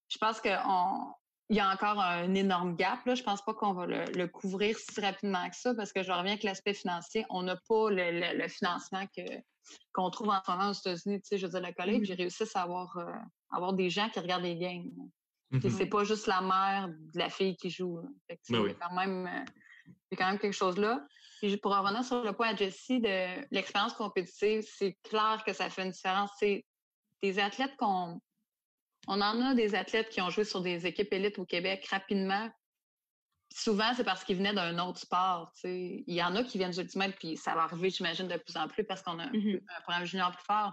je 0.09 0.19
pense 0.19 0.41
qu'il 1.53 1.59
y 1.59 1.61
a 1.61 1.71
encore 1.71 2.01
un 2.01 2.35
énorme 2.35 2.77
gap. 2.77 3.05
Là. 3.05 3.15
Je 3.15 3.23
pense 3.23 3.43
pas 3.43 3.53
qu'on 3.53 3.75
va 3.75 3.85
le, 3.87 4.27
couvrir 4.27 4.75
si 4.79 5.01
rapidement 5.01 5.49
que 5.51 5.57
ça 5.57 5.75
parce 5.75 5.93
que 5.93 6.03
je 6.03 6.11
reviens 6.11 6.33
avec 6.33 6.45
l'aspect 6.45 6.73
financier. 6.73 7.27
On 7.29 7.43
n'a 7.43 7.57
pas 7.69 7.91
le, 7.91 8.49
financement 8.49 9.05
que, 9.15 9.23
qu'on 9.93 10.09
trouve 10.09 10.31
en 10.31 10.41
ce 10.45 10.51
moment 10.51 10.71
aux 10.71 10.73
États-Unis. 10.73 11.21
Tu 11.21 11.29
sais, 11.29 11.39
je 11.39 11.47
veux 11.47 11.53
dire, 11.53 11.69
le 11.69 11.75
collègue, 11.75 12.05
j'ai 12.05 12.15
réussi 12.15 12.45
à 12.55 12.63
avoir, 12.63 12.97
euh, 12.97 13.13
avoir 13.51 13.75
des 13.75 13.91
gens 13.91 14.09
qui 14.09 14.19
regardent 14.21 14.45
les 14.45 14.57
games. 14.57 14.91
Mm-hmm. 15.53 15.71
C'est 15.71 15.87
pas 15.87 16.05
juste 16.05 16.27
la 16.27 16.41
mère 16.41 16.89
de 16.89 17.19
la 17.19 17.29
fille 17.29 17.55
qui 17.57 17.69
joue. 17.69 18.01
Ben 18.29 18.39
il, 18.49 18.57
y 18.57 18.71
a 18.71 18.75
quand 18.75 18.95
même, 18.95 19.27
euh, 19.27 20.17
quand 20.17 20.27
même 20.27 20.39
quelque 20.39 20.57
chose 20.57 20.79
là. 20.79 21.07
Puis 21.43 21.59
pour 21.59 21.77
revenir 21.77 22.03
sur 22.03 22.25
le 22.25 22.33
point 22.33 22.49
à 22.49 22.57
Jessie 22.57 23.01
de 23.01 23.55
l'expérience 23.55 23.93
compétitive, 23.93 24.65
c'est 24.79 24.97
clair 25.03 25.43
que 25.47 25.53
ça 25.53 25.69
fait 25.69 25.83
une 25.83 25.91
différence. 25.91 26.31
C'est 26.39 26.65
des 27.23 27.39
athlètes 27.39 27.77
qu'on. 27.77 28.23
On 29.09 29.21
en 29.21 29.41
a 29.41 29.55
des 29.55 29.75
athlètes 29.75 30.09
qui 30.11 30.21
ont 30.21 30.31
joué 30.31 30.45
sur 30.45 30.61
des 30.61 30.87
équipes 30.87 31.13
élites 31.13 31.39
au 31.39 31.45
Québec 31.45 31.87
rapidement. 31.91 32.49
Souvent, 33.55 33.93
c'est 33.95 34.05
parce 34.05 34.25
qu'ils 34.25 34.37
venaient 34.37 34.55
d'un 34.55 34.79
autre 34.79 35.01
sport. 35.01 35.53
Il 35.65 36.05
y 36.07 36.23
en 36.23 36.35
a 36.37 36.45
qui 36.45 36.57
viennent 36.59 36.71
du 36.71 36.81
ultimate, 36.81 37.15
puis 37.19 37.37
ça 37.37 37.55
va 37.55 37.63
arriver, 37.63 37.91
j'imagine, 37.91 38.29
de 38.29 38.37
plus 38.37 38.57
en 38.57 38.69
plus 38.69 38.85
parce 38.85 39.03
qu'on 39.03 39.19
a 39.19 39.27
mm-hmm. 39.27 39.61
un 39.77 39.81
programme 39.83 40.05
junior 40.05 40.33
plus 40.33 40.45
fort. 40.45 40.73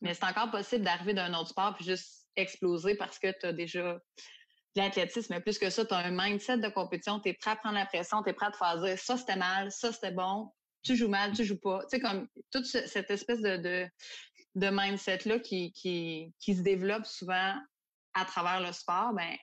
Mais 0.00 0.14
c'est 0.14 0.24
encore 0.24 0.50
possible 0.50 0.84
d'arriver 0.84 1.14
d'un 1.14 1.34
autre 1.34 1.48
sport 1.48 1.74
puis 1.74 1.84
juste 1.84 2.26
exploser 2.36 2.94
parce 2.94 3.18
que 3.18 3.32
tu 3.38 3.46
as 3.46 3.52
déjà 3.52 3.98
de 4.76 4.80
l'athlétisme. 4.80 5.34
Mais 5.34 5.40
plus 5.40 5.58
que 5.58 5.70
ça, 5.70 5.84
tu 5.84 5.94
as 5.94 5.98
un 5.98 6.10
mindset 6.10 6.58
de 6.58 6.68
compétition, 6.68 7.20
tu 7.20 7.30
es 7.30 7.34
prêt 7.34 7.52
à 7.52 7.56
prendre 7.56 7.74
la 7.76 7.86
pression, 7.86 8.22
tu 8.22 8.30
es 8.30 8.32
prêt 8.32 8.46
à 8.46 8.50
te 8.50 8.56
faire 8.56 8.80
dire 8.80 8.98
ça 8.98 9.16
c'était 9.16 9.36
mal, 9.36 9.70
ça 9.72 9.92
c'était 9.92 10.12
bon, 10.12 10.50
tu 10.82 10.96
joues 10.96 11.08
mal, 11.08 11.32
tu 11.32 11.44
joues 11.44 11.60
pas. 11.60 11.80
Tu 11.82 11.96
sais, 11.96 12.00
comme 12.00 12.28
toute 12.50 12.66
cette 12.66 13.10
espèce 13.10 13.40
de, 13.40 13.88
de, 14.54 14.70
mindset-là 14.70 15.40
qui, 15.40 15.72
qui, 15.72 16.32
qui, 16.38 16.54
se 16.54 16.62
développe 16.62 17.06
souvent 17.06 17.54
à 18.14 18.24
travers 18.24 18.60
le 18.60 18.72
sport, 18.72 19.12
ben 19.12 19.36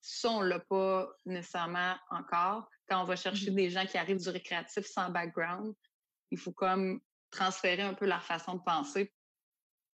ça, 0.00 0.30
on 0.30 0.42
l'a 0.42 0.58
pas 0.58 1.08
nécessairement 1.24 1.96
encore. 2.10 2.68
Quand 2.88 3.02
on 3.02 3.04
va 3.04 3.16
chercher 3.16 3.50
mm-hmm. 3.50 3.54
des 3.54 3.70
gens 3.70 3.86
qui 3.86 3.96
arrivent 3.96 4.20
du 4.20 4.28
récréatif 4.28 4.84
sans 4.84 5.10
background, 5.10 5.74
il 6.30 6.38
faut 6.38 6.52
comme 6.52 7.00
transférer 7.30 7.82
un 7.82 7.94
peu 7.94 8.06
leur 8.06 8.22
façon 8.22 8.54
de 8.54 8.62
penser. 8.62 9.12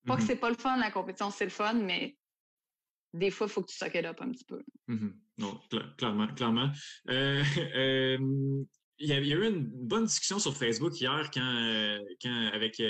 Pas 0.07 0.17
que 0.17 0.23
mm-hmm. 0.23 0.27
c'est 0.27 0.37
pas 0.37 0.51
le 0.51 0.57
fun, 0.57 0.77
la 0.79 0.91
compétition, 0.91 1.31
c'est 1.31 1.45
le 1.45 1.51
fun, 1.51 1.75
mais 1.75 2.17
des 3.13 3.31
fois, 3.31 3.47
il 3.47 3.51
faut 3.51 3.63
que 3.63 3.71
tu 3.71 3.77
suck 3.77 3.95
up 3.97 4.21
un 4.21 4.31
petit 4.31 4.45
peu. 4.45 4.63
Mm-hmm. 4.89 5.13
Non, 5.39 5.61
clairement, 5.97 6.27
clairement. 6.35 6.71
Euh, 7.09 7.43
euh, 7.77 8.65
il 8.99 9.09
y, 9.09 9.13
a, 9.13 9.19
eu 9.19 9.47
une 9.47 9.65
bonne 9.65 10.07
discussion 10.07 10.39
sur 10.39 10.57
Facebook 10.57 11.01
hier 11.01 11.31
quand, 11.33 11.41
euh, 11.41 11.99
quand 12.23 12.51
avec 12.53 12.83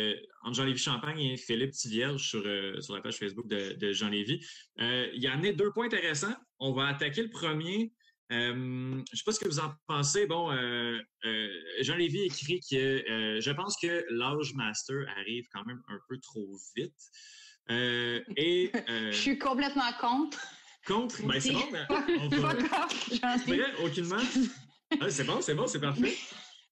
Jean-Lévis 0.53 0.79
Champagne 0.79 1.21
et 1.21 1.37
Philippe 1.37 1.73
Tivierge 1.73 2.23
sur, 2.23 2.42
sur 2.83 2.94
la 2.94 3.01
page 3.01 3.16
Facebook 3.16 3.47
de, 3.49 3.92
Jean-Lévis. 3.92 4.44
il 4.79 5.23
y 5.23 5.29
en 5.29 5.42
a 5.42 5.53
deux 5.53 5.71
points 5.73 5.87
intéressants. 5.87 6.35
On 6.59 6.73
va 6.73 6.87
attaquer 6.87 7.23
le 7.23 7.31
premier. 7.31 7.92
je 8.31 8.53
ne 8.53 9.05
sais 9.12 9.25
pas 9.25 9.33
ce 9.33 9.40
que 9.40 9.49
vous 9.49 9.61
en 9.61 9.73
pensez. 9.87 10.27
Bon, 10.27 10.51
Jean 11.81 11.97
Lévy 11.97 12.23
écrit 12.23 12.61
que 12.61 13.38
je 13.40 13.51
pense 13.51 13.77
que 13.81 14.05
l'âge 14.11 14.55
master 14.55 15.07
arrive 15.18 15.44
quand 15.53 15.64
même 15.66 15.83
un 15.88 15.99
peu 16.09 16.18
trop 16.18 16.49
vite. 16.77 16.94
Euh, 17.71 18.21
et, 18.37 18.71
euh, 18.88 19.12
je 19.12 19.16
suis 19.16 19.38
complètement 19.38 19.92
contre. 20.01 20.38
Contre? 20.87 21.27
Ben, 21.27 21.40
c'est 21.40 21.53
bon, 21.53 21.64
mais 21.71 21.87
on 22.21 22.29
va... 22.38 22.55
Aucunement? 23.85 24.16
Ah, 25.01 25.11
c'est 25.11 25.24
bon, 25.24 25.40
c'est 25.40 25.55
bon, 25.55 25.66
c'est 25.66 25.81
parfait. 25.81 26.16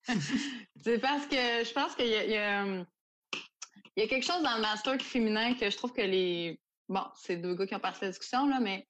c'est 0.83 0.99
parce 0.99 1.27
que 1.27 1.37
je 1.37 1.73
pense 1.73 1.95
qu'il 1.95 2.07
y, 2.07 2.11
y, 2.11 2.33
y 2.33 4.03
a, 4.03 4.07
quelque 4.09 4.25
chose 4.25 4.43
dans 4.43 4.57
le 4.57 4.63
master 4.63 5.01
féminin 5.01 5.55
que 5.55 5.69
je 5.69 5.77
trouve 5.77 5.93
que 5.93 6.03
les... 6.03 6.61
Bon, 6.89 7.05
c'est 7.17 7.37
deux 7.37 7.55
gars 7.55 7.67
qui 7.67 7.75
ont 7.75 7.81
passé 7.81 7.99
la 8.03 8.11
discussion, 8.11 8.47
là, 8.47 8.61
mais 8.61 8.87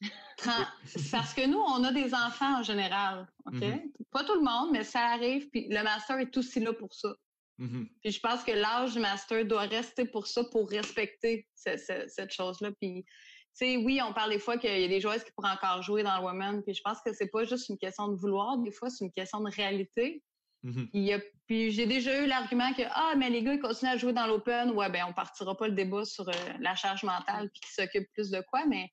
parce 1.12 1.34
que 1.34 1.46
nous, 1.46 1.58
on 1.58 1.84
a 1.84 1.92
des 1.92 2.14
enfants 2.14 2.60
en 2.60 2.62
général, 2.62 3.28
OK? 3.46 3.54
Mm-hmm. 3.54 3.92
Pas 4.10 4.24
tout 4.24 4.34
le 4.34 4.42
monde, 4.42 4.70
mais 4.72 4.84
ça 4.84 5.00
arrive, 5.00 5.48
puis 5.50 5.68
le 5.68 5.82
master 5.82 6.18
est 6.18 6.36
aussi 6.36 6.60
là 6.60 6.72
pour 6.72 6.92
ça. 6.94 7.14
Mm-hmm. 7.58 7.88
Puis 8.02 8.12
je 8.12 8.20
pense 8.20 8.42
que 8.42 8.52
l'âge 8.52 8.94
du 8.94 9.00
master 9.00 9.44
doit 9.44 9.62
rester 9.62 10.06
pour 10.06 10.26
ça, 10.26 10.42
pour 10.44 10.70
respecter 10.70 11.46
cette 11.54 12.32
chose-là. 12.32 12.70
Puis, 12.80 13.04
sais, 13.52 13.76
oui, 13.76 14.00
on 14.02 14.12
parle 14.12 14.30
des 14.30 14.38
fois 14.38 14.56
qu'il 14.58 14.70
y 14.70 14.84
a 14.84 14.88
des 14.88 15.00
joueuses 15.00 15.24
qui 15.24 15.32
pourraient 15.32 15.52
encore 15.52 15.82
jouer 15.82 16.02
dans 16.02 16.16
le 16.18 16.24
women. 16.24 16.62
Puis 16.62 16.74
je 16.74 16.82
pense 16.82 16.98
que 17.04 17.12
c'est 17.12 17.28
pas 17.28 17.44
juste 17.44 17.68
une 17.68 17.78
question 17.78 18.08
de 18.08 18.16
vouloir, 18.16 18.58
des 18.58 18.72
fois, 18.72 18.90
c'est 18.90 19.04
une 19.04 19.12
question 19.12 19.40
de 19.40 19.50
réalité. 19.50 20.22
Mm-hmm. 20.62 21.22
puis 21.46 21.70
j'ai 21.70 21.86
déjà 21.86 22.22
eu 22.22 22.26
l'argument 22.26 22.74
que 22.74 22.82
ah 22.90 23.14
mais 23.16 23.30
les 23.30 23.42
gars 23.42 23.54
ils 23.54 23.60
continuent 23.60 23.92
à 23.92 23.96
jouer 23.96 24.12
dans 24.12 24.26
l'open 24.26 24.72
ouais 24.72 24.90
ben 24.90 25.06
on 25.08 25.14
partira 25.14 25.56
pas 25.56 25.68
le 25.68 25.72
débat 25.72 26.04
sur 26.04 26.28
euh, 26.28 26.32
la 26.58 26.74
charge 26.74 27.02
mentale 27.02 27.48
puis 27.48 27.62
qui 27.62 27.72
s'occupe 27.72 28.06
plus 28.12 28.28
de 28.28 28.42
quoi 28.42 28.66
mais 28.66 28.90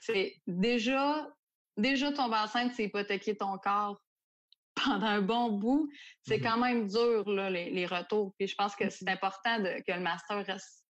c'est 0.00 0.34
déjà 0.46 1.28
déjà 1.76 2.10
tomber 2.10 2.36
enceinte 2.36 2.72
c'est 2.74 2.84
hypothéquer 2.84 3.36
ton 3.36 3.58
corps 3.58 4.00
pendant 4.84 5.06
un 5.06 5.22
bon 5.22 5.50
bout, 5.52 5.90
c'est 6.22 6.38
mm-hmm. 6.38 6.42
quand 6.42 6.56
même 6.58 6.88
dur, 6.88 7.28
là, 7.30 7.50
les, 7.50 7.86
retours. 7.86 8.34
Puis 8.38 8.48
je 8.48 8.54
pense 8.54 8.76
que 8.76 8.88
c'est 8.88 9.04
mm-hmm. 9.04 9.12
important 9.12 9.58
de, 9.58 9.82
que 9.86 9.92
le 9.92 10.00
master 10.00 10.44
reste, 10.46 10.84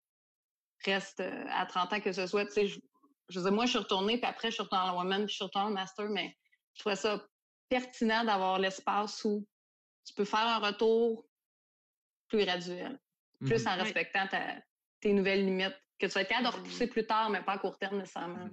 reste 0.84 1.20
euh, 1.20 1.44
à 1.50 1.66
30 1.66 1.92
ans, 1.92 2.00
que 2.00 2.12
ce 2.12 2.26
soit, 2.26 2.46
tu 2.46 2.52
sais, 2.52 2.80
je, 3.30 3.40
je 3.40 3.48
moi, 3.48 3.64
je 3.64 3.70
suis 3.70 3.78
retournée, 3.78 4.18
puis 4.18 4.26
après, 4.26 4.48
je 4.48 4.54
suis 4.54 4.62
retournée 4.62 4.90
en 4.90 4.96
woman, 4.96 5.24
puis 5.24 5.32
je 5.32 5.36
suis 5.36 5.44
retournée 5.44 5.68
en 5.68 5.72
master, 5.72 6.08
mais 6.10 6.36
je 6.74 6.80
trouvais 6.80 6.96
ça 6.96 7.24
pertinent 7.68 8.24
d'avoir 8.24 8.58
l'espace 8.58 9.24
où 9.24 9.46
tu 10.04 10.14
peux 10.14 10.24
faire 10.24 10.46
un 10.46 10.58
retour 10.58 11.26
plus 12.28 12.44
graduel, 12.44 13.00
plus 13.40 13.66
en 13.66 13.76
respectant 13.76 14.26
tes 15.00 15.12
nouvelles 15.12 15.44
limites, 15.44 15.76
que 15.98 16.06
tu 16.06 16.12
vas 16.12 16.22
être 16.22 16.28
capable 16.28 16.48
de 16.48 16.56
repousser 16.56 16.86
plus 16.86 17.06
tard, 17.06 17.30
mais 17.30 17.42
pas 17.42 17.52
à 17.52 17.58
court 17.58 17.78
terme 17.78 17.98
nécessairement. 17.98 18.48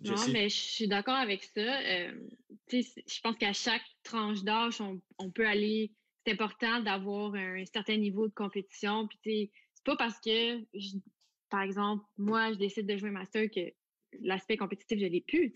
Non, 0.00 0.28
mais 0.32 0.48
je 0.48 0.56
suis 0.56 0.88
d'accord 0.88 1.16
avec 1.16 1.44
ça. 1.44 1.60
Euh, 1.60 2.28
je 2.72 3.20
pense 3.22 3.36
qu'à 3.36 3.52
chaque 3.52 3.84
tranche 4.02 4.42
d'âge, 4.42 4.80
on, 4.80 5.30
peut 5.30 5.46
aller. 5.46 5.92
C'est 6.26 6.32
important 6.32 6.80
d'avoir 6.80 7.34
un 7.34 7.64
certain 7.72 7.96
niveau 7.96 8.26
de 8.26 8.34
compétition. 8.34 9.08
Puis, 9.22 9.52
c'est 9.74 9.84
pas 9.84 9.96
parce 9.96 10.18
que, 10.20 10.60
par 11.50 11.62
exemple, 11.62 12.04
moi, 12.16 12.52
je 12.52 12.58
décide 12.58 12.86
de 12.86 12.96
jouer 12.96 13.10
master 13.10 13.48
que 13.54 13.60
l'aspect 14.20 14.56
compétitif, 14.56 14.98
je 14.98 15.06
l'ai 15.06 15.20
plus. 15.20 15.52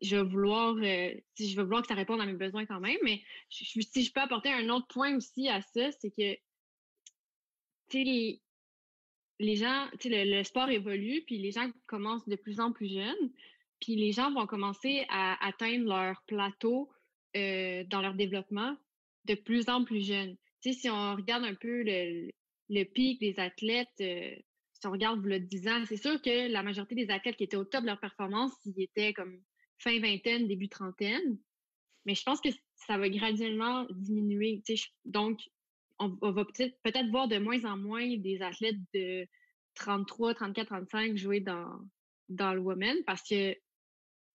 Je 0.00 0.16
veux 0.16 0.22
vouloir, 0.22 0.76
euh, 0.76 1.14
je 1.38 1.56
veux 1.56 1.62
vouloir 1.62 1.82
que 1.82 1.88
ça 1.88 1.94
réponde 1.94 2.20
à 2.20 2.26
mes 2.26 2.34
besoins 2.34 2.66
quand 2.66 2.80
même. 2.80 2.98
Mais 3.02 3.22
si 3.48 4.04
je 4.04 4.12
peux 4.12 4.20
apporter 4.20 4.50
un 4.50 4.68
autre 4.68 4.86
point 4.88 5.16
aussi 5.16 5.48
à 5.48 5.60
ça, 5.60 5.90
c'est 5.92 6.10
que, 6.10 6.36
les, 7.94 8.40
les 9.40 9.56
gens, 9.56 9.88
le, 10.04 10.36
le 10.36 10.44
sport 10.44 10.68
évolue, 10.70 11.22
puis 11.26 11.38
les 11.38 11.52
gens 11.52 11.70
commencent 11.86 12.28
de 12.28 12.36
plus 12.36 12.60
en 12.60 12.72
plus 12.72 12.92
jeunes. 12.92 13.32
Puis 13.80 13.96
les 13.96 14.12
gens 14.12 14.32
vont 14.32 14.46
commencer 14.46 15.04
à 15.08 15.46
atteindre 15.46 15.86
leur 15.86 16.22
plateau 16.26 16.90
euh, 17.36 17.84
dans 17.84 18.00
leur 18.00 18.14
développement 18.14 18.76
de 19.24 19.34
plus 19.34 19.68
en 19.68 19.84
plus 19.84 20.06
jeunes. 20.06 20.36
Tu 20.62 20.72
sais, 20.72 20.80
si 20.80 20.90
on 20.90 21.14
regarde 21.14 21.44
un 21.44 21.54
peu 21.54 21.82
le, 21.82 22.30
le 22.70 22.84
pic 22.84 23.20
des 23.20 23.38
athlètes, 23.38 23.88
euh, 24.00 24.34
si 24.80 24.86
on 24.86 24.92
regarde 24.92 25.24
le 25.24 25.40
10 25.40 25.68
ans, 25.68 25.84
c'est 25.86 25.96
sûr 25.96 26.20
que 26.22 26.50
la 26.50 26.62
majorité 26.62 26.94
des 26.94 27.10
athlètes 27.10 27.36
qui 27.36 27.44
étaient 27.44 27.56
au 27.56 27.64
top 27.64 27.82
de 27.82 27.86
leur 27.86 28.00
performance, 28.00 28.52
ils 28.64 28.82
étaient 28.82 29.12
comme 29.12 29.40
fin 29.78 29.98
vingtaine, 30.00 30.46
début 30.46 30.68
trentaine. 30.68 31.38
Mais 32.06 32.14
je 32.14 32.22
pense 32.22 32.40
que 32.40 32.48
ça 32.74 32.96
va 32.96 33.08
graduellement 33.08 33.86
diminuer. 33.90 34.62
Tu 34.64 34.76
sais, 34.76 34.88
donc, 35.04 35.40
on, 35.98 36.08
va 36.08 36.44
peut-être 36.44 36.80
peut-être 36.82 37.10
voir 37.10 37.26
de 37.26 37.38
moins 37.38 37.64
en 37.64 37.76
moins 37.76 38.16
des 38.16 38.40
athlètes 38.40 38.78
de 38.94 39.26
33, 39.74 40.34
34, 40.34 40.66
35 40.66 41.16
jouer 41.16 41.40
dans, 41.40 41.80
dans 42.28 42.54
le 42.54 42.60
women 42.60 42.96
parce 43.04 43.22
que 43.28 43.56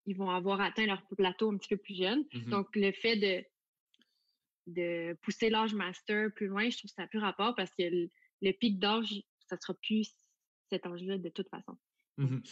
ils 0.06 0.16
vont 0.16 0.30
avoir 0.30 0.60
atteint 0.62 0.86
leur 0.86 1.06
plateau 1.16 1.50
un 1.52 1.58
petit 1.58 1.68
peu 1.68 1.76
plus 1.76 1.96
jeune. 1.96 2.22
Mm-hmm. 2.32 2.48
Donc, 2.48 2.68
le 2.74 2.90
fait 2.92 3.16
de, 3.16 3.44
de 4.66 5.14
pousser 5.22 5.50
l'âge 5.50 5.74
master 5.74 6.32
plus 6.34 6.46
loin, 6.46 6.68
je 6.70 6.78
trouve 6.78 6.90
que 6.90 6.94
ça 6.94 7.02
n'a 7.02 7.08
plus 7.08 7.18
rapport 7.18 7.54
parce 7.54 7.70
que 7.78 8.08
le, 8.42 8.52
pic 8.52 8.78
d'âge, 8.78 9.22
ça 9.48 9.56
sera 9.60 9.74
plus 9.82 10.14
cet 10.70 10.86
âge-là 10.86 11.18
de 11.18 11.28
toute 11.28 11.48
façon. 11.48 11.76
Mm-hmm. 12.18 12.42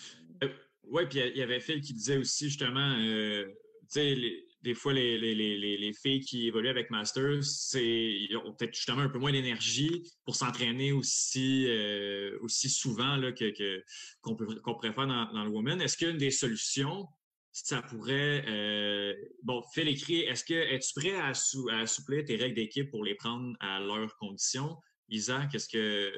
Euh, 0.45 0.49
oui, 0.85 1.07
puis 1.09 1.21
il 1.21 1.37
y 1.37 1.43
avait 1.43 1.61
Phil 1.61 1.81
qui 1.81 1.93
disait 1.93 2.17
aussi 2.17 2.47
justement, 2.49 2.97
euh, 2.99 3.47
tu 3.47 3.87
sais, 3.89 4.45
des 4.63 4.75
fois, 4.75 4.93
les, 4.93 5.19
les, 5.19 5.35
les, 5.35 5.77
les, 5.77 5.93
filles 5.93 6.21
qui 6.21 6.49
évoluent 6.49 6.69
avec 6.69 6.91
Masters, 6.91 7.45
ils 7.75 8.37
ont 8.45 8.53
peut-être 8.55 8.75
justement 8.75 9.03
un 9.03 9.09
peu 9.09 9.19
moins 9.19 9.31
d'énergie 9.31 10.03
pour 10.25 10.35
s'entraîner 10.35 10.91
aussi, 10.93 11.67
euh, 11.69 12.37
aussi 12.41 12.69
souvent 12.69 13.17
là, 13.17 13.31
que, 13.33 13.85
qu'on, 14.21 14.35
peut, 14.35 14.47
qu'on 14.57 14.75
pourrait 14.75 14.93
faire 14.93 15.07
dans, 15.07 15.33
dans 15.33 15.45
le 15.45 15.51
Women. 15.51 15.81
Est-ce 15.81 15.97
qu'une 15.97 16.19
des 16.19 16.33
solutions, 16.33 17.07
ça 17.53 17.83
pourrait. 17.83 18.45
Euh, 18.49 19.15
bon, 19.43 19.63
fais 19.75 19.85
l'écrit, 19.85 20.21
est-ce 20.21 20.45
que 20.45 20.55
es-tu 20.55 20.93
prêt 20.95 21.15
à, 21.15 21.27
à, 21.27 21.81
assouplir 21.81 22.25
tes 22.25 22.37
règles 22.37 22.57
d'équipe 22.57 22.91
pour 22.91 23.05
les 23.05 23.15
prendre 23.15 23.57
à 23.61 23.81
leurs 23.81 24.17
conditions? 24.17 24.77
Isa, 25.09 25.47
qu'est-ce 25.47 25.69
que. 25.69 26.13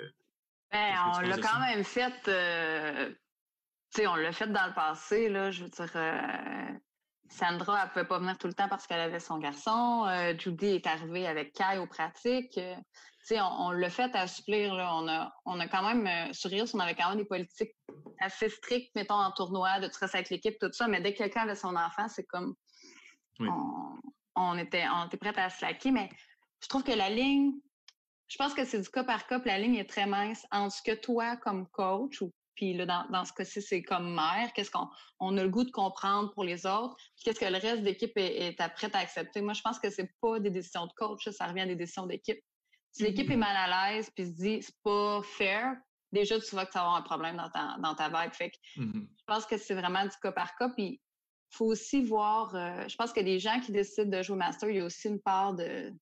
Ben, 0.72 0.94
on 1.16 1.20
l'a 1.20 1.38
quand 1.38 1.58
même 1.60 1.84
fait. 1.84 2.28
Euh, 2.28 3.08
tu 3.92 4.02
sais, 4.02 4.06
on 4.06 4.14
l'a 4.14 4.32
fait 4.32 4.46
dans 4.46 4.66
le 4.66 4.74
passé, 4.74 5.28
là. 5.28 5.50
Je 5.50 5.64
veux 5.64 5.70
dire. 5.70 5.90
Euh, 5.96 6.72
Sandra, 7.28 7.78
elle 7.78 7.84
ne 7.84 7.92
pouvait 7.92 8.06
pas 8.06 8.18
venir 8.18 8.36
tout 8.38 8.48
le 8.48 8.54
temps 8.54 8.68
parce 8.68 8.86
qu'elle 8.86 9.00
avait 9.00 9.20
son 9.20 9.38
garçon. 9.38 10.04
Euh, 10.08 10.36
Judy 10.36 10.66
est 10.66 10.86
arrivée 10.86 11.28
avec 11.28 11.52
Kai 11.52 11.78
aux 11.78 11.86
pratiques. 11.86 12.58
Euh, 12.58 12.74
on, 13.32 13.66
on 13.66 13.70
l'a 13.70 13.90
fait 13.90 14.14
assouplir. 14.16 14.74
Là. 14.74 14.94
On, 14.96 15.06
a, 15.08 15.32
on 15.44 15.60
a 15.60 15.68
quand 15.68 15.82
même, 15.82 16.32
sur 16.32 16.50
Rios, 16.50 16.74
on 16.74 16.80
avait 16.80 16.96
quand 16.96 17.08
même 17.10 17.18
des 17.18 17.24
politiques 17.24 17.76
assez 18.20 18.48
strictes, 18.48 18.92
mettons, 18.96 19.14
en 19.14 19.30
tournoi, 19.30 19.78
de 19.78 19.88
stress 19.88 20.14
avec 20.14 20.30
l'équipe, 20.30 20.56
tout 20.60 20.72
ça. 20.72 20.88
Mais 20.88 21.00
dès 21.00 21.12
que 21.12 21.18
quelqu'un 21.18 21.42
avait 21.42 21.54
son 21.54 21.76
enfant, 21.76 22.08
c'est 22.08 22.24
comme. 22.24 22.54
On, 24.34 24.58
était, 24.58 24.84
on 24.88 25.06
était 25.06 25.16
prêts 25.16 25.32
à 25.36 25.50
slacker. 25.50 25.92
Mais 25.92 26.08
je 26.62 26.68
trouve 26.68 26.82
que 26.82 26.92
la 26.92 27.10
ligne, 27.10 27.52
je 28.30 28.36
pense 28.36 28.54
que 28.54 28.64
c'est 28.64 28.80
du 28.80 28.88
cas 28.88 29.04
par 29.04 29.26
cas, 29.26 29.40
la 29.44 29.58
ligne 29.58 29.74
est 29.74 29.90
très 29.90 30.06
mince 30.06 30.46
entre 30.52 30.74
ce 30.76 30.82
que 30.82 30.94
toi, 30.94 31.36
comme 31.36 31.68
coach 31.68 32.22
ou 32.22 32.32
puis 32.54 32.74
là, 32.74 32.84
dans, 32.84 33.06
dans 33.10 33.24
ce 33.24 33.32
cas-ci, 33.32 33.62
c'est 33.62 33.82
comme 33.82 34.14
mère. 34.14 34.52
Qu'est-ce 34.54 34.70
qu'on 34.70 34.86
on 35.18 35.38
a 35.38 35.42
le 35.42 35.48
goût 35.48 35.64
de 35.64 35.70
comprendre 35.70 36.30
pour 36.34 36.44
les 36.44 36.66
autres? 36.66 36.94
qu'est-ce 37.24 37.40
que 37.40 37.46
le 37.46 37.56
reste 37.56 37.80
de 37.80 37.86
l'équipe 37.86 38.12
est, 38.16 38.48
est 38.48 38.68
prête 38.74 38.94
à 38.94 38.98
accepter? 38.98 39.40
Moi, 39.40 39.54
je 39.54 39.62
pense 39.62 39.78
que 39.78 39.88
c'est 39.88 40.10
pas 40.20 40.38
des 40.40 40.50
décisions 40.50 40.86
de 40.86 40.92
coach, 40.92 41.26
ça, 41.30 41.46
revient 41.46 41.62
à 41.62 41.66
des 41.66 41.74
décisions 41.74 42.04
d'équipe. 42.04 42.38
Si 42.92 43.02
l'équipe 43.02 43.30
est 43.30 43.34
mm-hmm. 43.34 43.38
mal 43.38 43.56
à 43.56 43.92
l'aise 43.92 44.10
puis 44.14 44.26
se 44.26 44.32
dit 44.32 44.62
c'est 44.62 44.76
pas 44.82 45.22
fair, 45.22 45.74
déjà 46.12 46.38
tu 46.38 46.50
vois 46.50 46.66
que 46.66 46.72
ça 46.72 46.80
va 46.80 46.86
avoir 46.86 47.00
un 47.00 47.02
problème 47.02 47.36
dans 47.38 47.48
ta, 47.48 47.76
dans 47.78 47.94
ta 47.94 48.10
vague. 48.10 48.34
Fait 48.34 48.50
que 48.50 48.56
mm-hmm. 48.76 49.08
je 49.08 49.24
pense 49.26 49.46
que 49.46 49.56
c'est 49.56 49.74
vraiment 49.74 50.04
du 50.04 50.16
cas 50.22 50.32
par 50.32 50.54
cas. 50.56 50.68
Puis 50.76 51.00
faut 51.52 51.66
aussi 51.66 52.04
voir, 52.04 52.54
euh, 52.54 52.86
je 52.88 52.96
pense 52.96 53.14
que 53.14 53.20
les 53.20 53.38
gens 53.38 53.58
qui 53.60 53.72
décident 53.72 54.18
de 54.18 54.22
jouer 54.22 54.36
master, 54.36 54.68
il 54.68 54.76
y 54.76 54.80
a 54.80 54.84
aussi 54.84 55.08
une 55.08 55.20
part 55.22 55.54
de, 55.54 55.94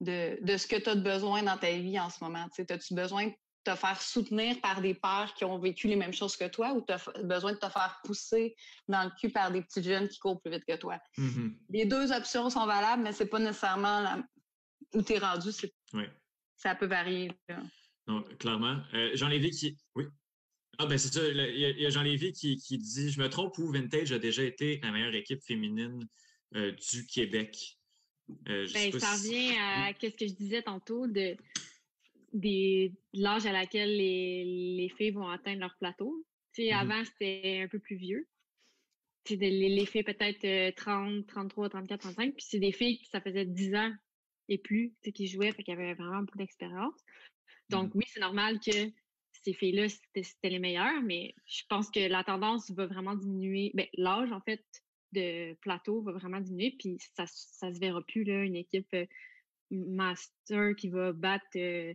de, 0.00 0.38
de 0.42 0.56
ce 0.56 0.66
que 0.66 0.76
tu 0.76 0.90
as 0.90 0.94
besoin 0.94 1.42
dans 1.42 1.56
ta 1.56 1.70
vie 1.72 1.98
en 1.98 2.10
ce 2.10 2.22
moment. 2.22 2.46
As-tu 2.58 2.94
besoin 2.94 3.30
te 3.64 3.74
faire 3.74 4.00
soutenir 4.00 4.60
par 4.60 4.80
des 4.80 4.94
pères 4.94 5.32
qui 5.36 5.44
ont 5.44 5.58
vécu 5.58 5.88
les 5.88 5.96
mêmes 5.96 6.12
choses 6.12 6.36
que 6.36 6.46
toi 6.46 6.72
ou 6.74 6.84
tu 6.86 6.92
as 6.92 7.10
besoin 7.22 7.52
de 7.52 7.58
te 7.58 7.68
faire 7.68 7.98
pousser 8.04 8.54
dans 8.88 9.04
le 9.04 9.10
cul 9.18 9.30
par 9.30 9.50
des 9.50 9.62
petits 9.62 9.82
jeunes 9.82 10.08
qui 10.08 10.18
courent 10.18 10.40
plus 10.40 10.52
vite 10.52 10.64
que 10.68 10.76
toi? 10.76 10.98
Mm-hmm. 11.18 11.56
Les 11.70 11.86
deux 11.86 12.12
options 12.12 12.50
sont 12.50 12.66
valables, 12.66 13.02
mais 13.02 13.12
c'est 13.12 13.26
pas 13.26 13.38
nécessairement 13.38 14.22
où 14.92 15.02
tu 15.02 15.14
es 15.14 15.18
rendu. 15.18 15.50
Ça 16.56 16.74
peut 16.74 16.86
varier. 16.86 17.32
Non, 18.06 18.22
clairement. 18.38 18.80
Euh, 18.92 19.10
Jean-Lévy 19.14 19.50
qui. 19.50 19.76
Oui. 19.94 20.04
Ah, 20.78 20.86
ben 20.86 20.98
c'est 20.98 21.12
ça. 21.12 21.26
Il 21.26 21.80
y 21.80 21.86
a, 21.86 21.90
Jean-Lévy 21.90 22.32
qui, 22.32 22.56
dit 22.78 23.10
Je 23.10 23.20
me 23.20 23.28
trompe 23.28 23.56
ou 23.58 23.72
Vintage 23.72 24.12
a 24.12 24.18
déjà 24.18 24.42
été 24.42 24.80
la 24.82 24.90
meilleure 24.90 25.14
équipe 25.14 25.42
féminine 25.42 26.06
euh, 26.54 26.72
du 26.72 27.06
Québec. 27.06 27.78
Euh, 28.48 28.66
ben, 28.72 28.92
ça 28.98 29.12
revient 29.12 29.56
à 29.58 29.92
ce 29.92 30.06
que 30.08 30.26
je 30.26 30.34
disais 30.34 30.62
tantôt 30.62 31.06
de 31.06 31.36
des 32.32 32.92
l'âge 33.12 33.46
à 33.46 33.52
laquelle 33.52 33.96
les, 33.96 34.44
les, 34.76 34.88
filles 34.88 35.12
vont 35.12 35.28
atteindre 35.28 35.60
leur 35.60 35.76
plateau. 35.76 36.24
Tu 36.52 36.62
sais, 36.62 36.68
mm-hmm. 36.70 36.80
Avant, 36.80 37.04
c'était 37.04 37.60
un 37.64 37.68
peu 37.68 37.78
plus 37.78 37.96
vieux. 37.96 38.28
Tu 39.24 39.34
sais, 39.34 39.38
les, 39.38 39.68
les, 39.68 39.86
filles 39.86 40.02
peut-être 40.02 40.74
30, 40.74 41.26
33, 41.26 41.68
34, 41.68 42.00
35. 42.00 42.34
Puis 42.34 42.44
c'est 42.48 42.58
des 42.58 42.72
filles 42.72 42.98
qui, 42.98 43.06
ça 43.06 43.20
faisait 43.20 43.44
10 43.44 43.74
ans 43.76 43.92
et 44.48 44.58
plus 44.58 44.94
qui 45.14 45.26
jouaient, 45.26 45.52
fait 45.52 45.62
qu'il 45.62 45.74
y 45.74 45.76
avait 45.76 45.94
vraiment 45.94 46.22
beaucoup 46.22 46.38
d'expérience. 46.38 46.94
Donc 47.70 47.90
mm-hmm. 47.90 47.98
oui, 47.98 48.04
c'est 48.08 48.20
normal 48.20 48.58
que 48.58 48.90
ces 49.44 49.52
filles-là, 49.52 49.88
c'était 49.88 50.48
les 50.48 50.58
meilleures, 50.58 51.02
mais 51.02 51.34
je 51.46 51.62
pense 51.68 51.90
que 51.90 52.00
la 52.00 52.24
tendance 52.24 52.70
va 52.70 52.86
vraiment 52.86 53.14
diminuer. 53.14 53.70
Ben, 53.74 53.86
l'âge, 53.94 54.32
en 54.32 54.40
fait, 54.40 54.64
de 55.14 55.54
plateau 55.60 56.02
va 56.02 56.12
vraiment 56.12 56.40
diminuer, 56.40 56.74
puis 56.78 56.98
ça, 57.16 57.24
ça 57.26 57.72
se 57.72 57.78
verra 57.78 58.02
plus, 58.02 58.24
là, 58.24 58.42
une 58.42 58.56
équipe 58.56 58.92
euh, 58.94 59.06
master 59.70 60.74
qui 60.76 60.88
va 60.88 61.12
battre 61.12 61.46
euh, 61.56 61.94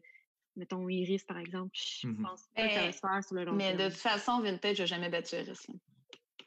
mettons 0.56 0.88
Iris, 0.90 1.24
par 1.24 1.38
exemple. 1.38 1.72
Je 1.74 2.08
mmh 2.08 2.22
pense 2.22 2.48
pas 2.56 2.68
que 2.68 2.74
ça 2.74 2.82
va 2.86 2.92
se 2.92 3.00
faire 3.00 3.24
sur 3.24 3.36
le 3.36 3.44
long 3.46 3.54
Mais 3.54 3.74
de 3.74 3.90
toute 3.90 3.98
façon, 3.98 4.42
Vintage 4.42 4.80
n'a 4.80 4.86
jamais 4.86 5.10
battu 5.10 5.36
Iris. 5.36 5.68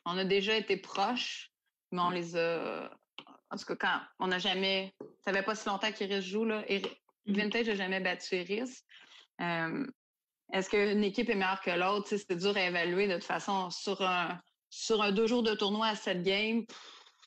On 0.04 0.16
a 0.18 0.24
déjà 0.24 0.56
été 0.56 0.76
proches, 0.76 1.50
mais 1.90 2.00
on 2.00 2.10
les 2.10 2.36
a. 2.36 2.90
En 3.50 3.56
tout 3.56 3.64
cas, 3.66 3.76
quand 3.76 4.00
on 4.18 4.28
n'a 4.28 4.38
jamais. 4.38 4.94
Ça 5.24 5.32
fait 5.32 5.42
pas 5.42 5.54
si 5.54 5.68
longtemps 5.68 5.92
qu'Iris 5.92 6.22
joue, 6.22 6.44
là. 6.44 6.64
Mmh 6.68 7.32
Vintage 7.34 7.68
n'a 7.68 7.74
jamais 7.74 8.00
battu 8.00 8.36
Iris. 8.36 8.84
Est-ce 10.52 10.68
qu'une 10.68 11.02
équipe 11.02 11.30
est 11.30 11.34
meilleure 11.34 11.62
que 11.62 11.70
l'autre? 11.70 12.08
C'est 12.08 12.36
dur 12.36 12.56
à 12.56 12.66
évaluer 12.66 13.08
de 13.08 13.14
toute 13.14 13.24
façon. 13.24 13.70
Sur 13.70 14.02
un, 14.02 14.38
sur 14.72 15.02
un 15.02 15.12
deux 15.12 15.28
jours 15.28 15.44
de 15.44 15.54
tournoi 15.54 15.86
à 15.86 15.94
sept 15.94 16.22
games, 16.22 16.64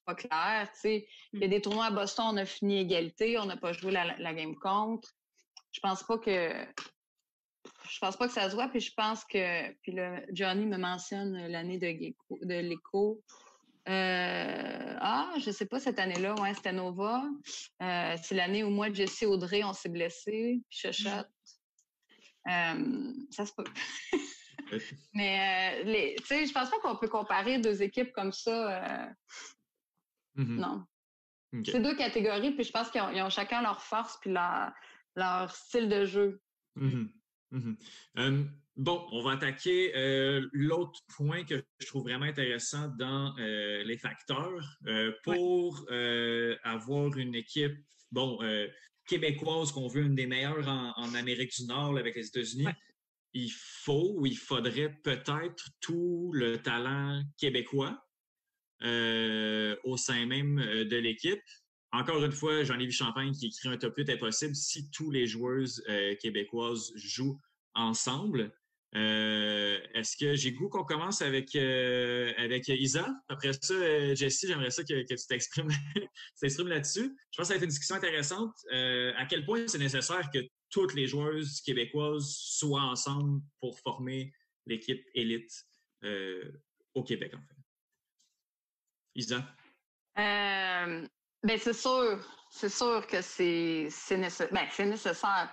pas 0.06 0.16
clair. 0.16 0.70
Il 0.84 1.04
y 1.34 1.44
a 1.44 1.48
mmh. 1.48 1.50
des 1.50 1.62
tournois 1.62 1.86
à 1.86 1.92
Boston, 1.92 2.26
on 2.32 2.38
a 2.38 2.46
fini 2.46 2.80
égalité, 2.80 3.40
on 3.40 3.46
n'a 3.46 3.56
pas 3.58 3.72
joué 3.72 3.92
la, 3.92 4.18
la 4.18 4.34
game 4.34 4.56
contre 4.56 5.10
je 5.76 5.82
pense 5.82 6.04
pas 6.04 6.18
que 6.18 6.66
je 7.90 8.00
pense 8.00 8.16
pas 8.16 8.28
que 8.28 8.34
ça 8.34 8.50
se 8.50 8.56
voit. 8.56 8.70
Puis 8.70 8.80
je 8.80 8.94
pense 8.96 9.26
que 9.26 9.72
puis 9.82 9.92
le, 9.92 10.26
Johnny 10.32 10.66
me 10.66 10.78
mentionne 10.78 11.48
l'année 11.48 11.78
de, 11.78 12.14
de 12.46 12.60
l'écho. 12.60 13.22
Euh, 13.88 14.96
ah, 15.00 15.34
je 15.38 15.52
sais 15.52 15.68
pas 15.68 15.80
cette 15.80 16.00
année-là, 16.00 16.34
ouais, 16.36 16.54
c'était 16.56 16.74
Nova. 16.74 17.24
Euh, 17.84 18.16
c'est 18.24 18.34
l'année 18.34 18.64
où 18.64 18.70
moi, 18.70 18.92
Jesse 18.92 19.24
Audrey, 19.24 19.64
on 19.64 19.74
s'est 19.74 19.90
blessés, 19.90 20.60
puis 20.70 20.80
euh, 22.48 23.14
ça 23.30 23.46
se 23.46 23.54
peut. 23.54 23.64
Mais 25.13 25.84
les, 25.84 26.15
tu 26.19 26.25
sais, 26.25 26.45
je 26.45 26.54
pense 26.54 26.69
pas 26.69 26.80
qu'on 26.82 26.95
peut 26.97 27.08
comparer 27.08 27.60
deux 27.60 27.82
équipes 27.82 28.12
comme 28.13 28.32
ça. 28.32 29.10
Mm-hmm. 30.38 30.60
Non. 30.60 30.86
C'est 31.63 31.82
deux 31.82 31.95
catégories, 31.95 32.51
puis 32.51 32.65
je 32.65 32.71
pense 32.71 32.89
qu'ils 32.89 33.01
ont, 33.01 33.25
ont, 33.25 33.30
chacun 33.30 33.62
leur 33.62 33.82
force 33.82 34.17
puis 34.21 34.32
leur, 34.32 34.71
leur 35.15 35.56
style 35.56 35.89
de 35.89 36.06
jeu. 36.06 36.41
Mmh 36.75 37.06
mmh 37.51 37.75
bon, 38.75 39.08
on 39.12 39.21
va 39.23 39.32
attaquer 39.32 39.95
euh, 39.95 40.47
l'autre 40.51 40.99
point 41.15 41.45
que 41.45 41.63
je 41.80 41.88
trouve 41.88 42.04
vraiment 42.04 42.25
intéressant 42.25 42.89
dans 42.99 43.34
euh, 43.39 43.84
les 43.84 43.97
facteurs. 43.97 44.78
Euh, 44.88 45.13
pour 45.23 45.86
avoir 46.63 47.17
une 47.17 47.36
équipe, 47.36 47.78
bon, 48.12 48.39
québécoise 49.08 49.71
qu'on 49.71 49.88
veut 49.88 50.04
une 50.04 50.15
des 50.15 50.28
meilleures 50.28 50.67
en, 50.67 51.13
Amérique 51.15 51.56
du 51.56 51.65
Nord 51.67 51.97
avec 51.97 52.15
les 52.15 52.28
États-Unis, 52.28 52.67
il 53.36 53.52
faut 53.52 54.13
ou 54.15 54.26
il 54.26 54.38
faudrait 54.38 54.91
peut-être 55.04 55.69
tout 55.82 56.32
le 56.34 56.58
talent 56.62 57.21
québécois 57.38 58.02
au 58.82 59.98
sein 59.98 60.26
même 60.26 60.58
de 60.58 60.98
l'équipe. 60.98 61.41
Encore 61.95 62.24
une 62.24 62.32
fois, 62.34 62.63
Jean-Lévis 62.63 62.91
Champagne 62.91 63.32
qui 63.32 63.48
écrit 63.48 63.69
un 63.69 63.78
top 63.78 63.95
8 63.95 64.10
impossible 64.10 64.54
si 64.54 64.89
tous 64.91 65.12
les 65.12 65.28
joueuses 65.28 65.82
euh, 65.88 66.13
québécoises 66.15 66.91
jouent 66.95 67.39
ensemble. 67.74 68.54
Euh, 68.95 69.80
est-ce 69.93 70.17
que 70.17 70.36
j'ai 70.36 70.52
goût 70.52 70.67
qu'on 70.67 70.84
commence 70.84 71.21
avec, 71.21 71.56
euh, 71.56 72.34
Isa? 72.67 73.08
Après 73.30 73.54
ça, 73.54 74.13
Jessie, 74.13 74.48
j'aimerais 74.48 74.71
ça 74.71 74.84
que, 74.84 75.04
tu 75.08 75.15
t'exprimes 75.28 76.67
là-dessus. 76.67 77.15
Je 77.32 77.38
pense 77.38 77.38
que 77.38 77.43
ça 77.45 77.54
va 77.54 77.56
être 77.56 77.63
une 77.63 77.69
discussion 77.69 77.95
intéressante. 77.95 78.54
à 78.71 79.26
quel 79.30 79.45
point 79.45 79.65
c'est 79.67 79.78
nécessaire 79.78 80.30
que 80.34 80.39
toutes 80.76 80.94
les 80.94 81.08
joueuses 81.08 81.62
québécoises 81.62 82.36
soient 82.38 82.82
ensemble 82.82 83.42
pour 83.62 83.80
former 83.80 84.34
l'équipe 84.66 85.08
élite 85.14 85.50
au 86.94 87.02
Québec, 87.02 87.34
en 87.34 87.40
fait? 87.40 87.56
Isa? 89.16 89.42
Ben, 90.18 91.08
c'est 91.58 91.72
sûr. 91.72 92.20
C'est 92.52 92.68
sûr 92.68 93.08
que 93.08 93.22
c'est 93.22 93.88
nécessaire. 94.18 94.50
Ben, 94.52 94.68
c'est 94.70 94.86
nécessaire. 94.86 95.50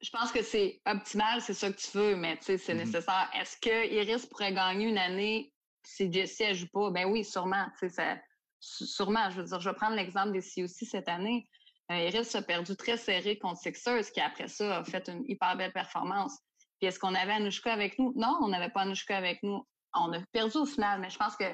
Je 0.00 0.10
pense 0.10 0.32
que 0.32 0.42
c'est 0.42 0.80
optimal, 0.86 1.42
c'est 1.42 1.52
ça 1.52 1.70
que 1.70 1.76
tu 1.76 1.90
veux, 1.98 2.16
mais 2.16 2.38
c'est 2.40 2.56
mm-hmm. 2.56 2.74
nécessaire. 2.74 3.30
Est-ce 3.34 3.58
que 3.58 3.92
Iris 3.92 4.24
pourrait 4.24 4.54
gagner 4.54 4.86
une 4.86 4.98
année 4.98 5.52
si 5.82 6.10
Jessie 6.10 6.48
ne 6.48 6.54
joue 6.54 6.68
pas? 6.68 6.90
Ben 6.90 7.04
oui, 7.04 7.22
sûrement. 7.22 7.66
Ça, 7.80 8.18
sûrement. 8.60 9.28
Je 9.28 9.42
veux 9.42 9.46
dire, 9.46 9.60
je 9.60 9.68
vais 9.68 9.76
prendre 9.76 9.96
l'exemple 9.96 10.32
des 10.32 10.40
COC 10.40 10.88
cette 10.88 11.08
année. 11.08 11.46
Iris 11.90 12.34
a 12.34 12.42
perdu 12.42 12.76
très 12.76 12.96
serré 12.96 13.38
contre 13.38 13.60
Sixers, 13.60 14.10
qui 14.12 14.20
après 14.20 14.48
ça 14.48 14.78
a 14.78 14.84
fait 14.84 15.08
une 15.08 15.24
hyper 15.28 15.56
belle 15.56 15.72
performance. 15.72 16.38
Puis 16.78 16.88
est-ce 16.88 16.98
qu'on 16.98 17.14
avait 17.14 17.32
Anushka 17.32 17.72
avec 17.72 17.98
nous? 17.98 18.12
Non, 18.16 18.38
on 18.42 18.48
n'avait 18.48 18.70
pas 18.70 18.82
Anushka 18.82 19.16
avec 19.16 19.42
nous. 19.42 19.66
On 19.94 20.12
a 20.12 20.20
perdu 20.32 20.58
au 20.58 20.66
final, 20.66 21.00
mais 21.00 21.10
je 21.10 21.16
pense 21.16 21.36
que 21.36 21.44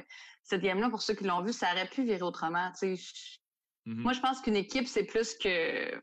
cette 0.42 0.62
game-là, 0.62 0.90
pour 0.90 1.02
ceux 1.02 1.14
qui 1.14 1.24
l'ont 1.24 1.42
vu, 1.42 1.52
ça 1.52 1.70
aurait 1.72 1.88
pu 1.88 2.04
virer 2.04 2.22
autrement. 2.22 2.70
Mm-hmm. 2.70 3.06
Moi, 3.86 4.12
je 4.12 4.20
pense 4.20 4.40
qu'une 4.40 4.56
équipe, 4.56 4.88
c'est 4.88 5.04
plus 5.04 5.34
que. 5.34 6.02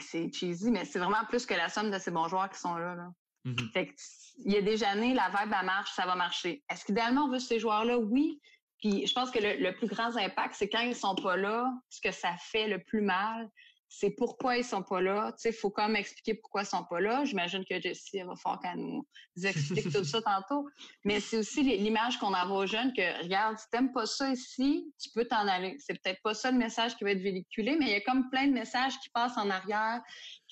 c'est 0.00 0.32
cheesy, 0.32 0.70
mais 0.70 0.84
c'est 0.84 0.98
vraiment 0.98 1.24
plus 1.28 1.46
que 1.46 1.54
la 1.54 1.68
somme 1.68 1.90
de 1.90 1.98
ces 1.98 2.10
bons 2.10 2.28
joueurs 2.28 2.50
qui 2.50 2.58
sont 2.58 2.74
là. 2.76 2.96
Mm-hmm. 3.44 3.94
il 4.44 4.52
y 4.52 4.56
a 4.56 4.62
des 4.62 4.82
années, 4.82 5.14
la 5.14 5.28
vibe, 5.28 5.54
elle 5.58 5.66
marche, 5.66 5.92
ça 5.92 6.06
va 6.06 6.16
marcher. 6.16 6.64
Est-ce 6.68 6.84
qu'idéalement, 6.84 7.24
on 7.24 7.30
veut 7.30 7.38
ces 7.38 7.60
joueurs-là? 7.60 7.98
Oui. 7.98 8.40
Puis 8.78 9.06
je 9.06 9.12
pense 9.12 9.30
que 9.30 9.38
le, 9.40 9.72
plus 9.72 9.88
grand 9.88 10.16
impact, 10.16 10.54
c'est 10.56 10.68
quand 10.68 10.80
ils 10.80 10.94
sont 10.94 11.14
pas 11.16 11.36
là, 11.36 11.70
ce 11.88 12.00
que 12.00 12.12
ça 12.12 12.34
fait 12.38 12.68
le 12.68 12.82
plus 12.82 13.00
mal, 13.00 13.48
c'est 13.90 14.10
pourquoi 14.10 14.58
ils 14.58 14.64
sont 14.64 14.82
pas 14.82 15.00
là. 15.00 15.32
Tu 15.32 15.38
sais, 15.38 15.48
il 15.50 15.54
faut 15.54 15.70
quand 15.70 15.86
même 15.86 15.96
expliquer 15.96 16.34
pourquoi 16.34 16.62
ils 16.62 16.66
sont 16.66 16.84
pas 16.84 17.00
là. 17.00 17.24
J'imagine 17.24 17.64
que 17.64 17.80
Jessie 17.80 18.20
va 18.22 18.36
falloir 18.36 18.60
qu'elle 18.60 18.76
nous 18.76 19.06
explique 19.42 19.90
tout 19.92 20.04
ça 20.04 20.20
tantôt. 20.20 20.68
Mais 21.04 21.20
c'est 21.20 21.38
aussi 21.38 21.62
l'image 21.62 22.18
qu'on 22.18 22.34
envoie 22.34 22.58
aux 22.58 22.66
jeunes 22.66 22.92
que, 22.92 23.22
regarde, 23.22 23.58
si 23.58 23.64
t'aimes 23.70 23.92
pas 23.92 24.04
ça 24.04 24.30
ici, 24.30 24.92
tu 25.00 25.08
peux 25.14 25.24
t'en 25.24 25.48
aller. 25.48 25.76
C'est 25.78 25.94
peut-être 26.02 26.20
pas 26.22 26.34
ça 26.34 26.50
le 26.50 26.58
message 26.58 26.96
qui 26.96 27.04
va 27.04 27.12
être 27.12 27.22
véhiculé, 27.22 27.76
mais 27.78 27.86
il 27.86 27.92
y 27.92 27.94
a 27.94 28.00
comme 28.02 28.28
plein 28.30 28.46
de 28.46 28.52
messages 28.52 28.98
qui 29.00 29.08
passent 29.08 29.38
en 29.38 29.48
arrière 29.48 30.00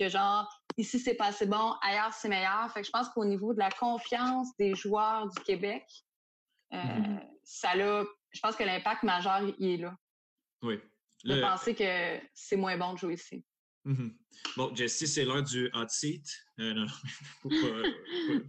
que 0.00 0.08
genre, 0.08 0.48
ici 0.78 0.98
c'est 0.98 1.14
pas 1.14 1.26
assez 1.26 1.46
bon, 1.46 1.74
ailleurs 1.82 2.14
c'est 2.14 2.28
meilleur. 2.28 2.70
Fait 2.72 2.80
que 2.80 2.86
je 2.86 2.92
pense 2.92 3.08
qu'au 3.10 3.24
niveau 3.26 3.52
de 3.52 3.58
la 3.58 3.70
confiance 3.70 4.48
des 4.58 4.74
joueurs 4.74 5.28
du 5.28 5.42
Québec, 5.42 5.84
euh, 6.72 6.76
mm-hmm. 6.78 7.20
ça 7.44 7.70
a, 7.72 8.04
je 8.32 8.40
pense 8.40 8.56
que 8.56 8.64
l'impact 8.64 9.02
majeur, 9.02 9.42
il 9.58 9.70
est 9.70 9.76
là. 9.78 9.96
Oui, 10.62 10.80
de 11.24 11.40
penser 11.40 11.74
que 11.74 12.20
c'est 12.34 12.56
moins 12.56 12.76
bon 12.76 12.94
de 12.94 12.98
jouer 12.98 13.14
ici. 13.14 13.44
Mm-hmm. 13.86 14.12
Bon, 14.56 14.74
Jessie, 14.74 15.06
c'est 15.06 15.24
l'heure 15.24 15.44
du 15.44 15.70
hot 15.72 15.88
seat. 15.88 16.26
Euh, 16.58 16.74
non, 16.74 16.86
pas, 17.44 17.48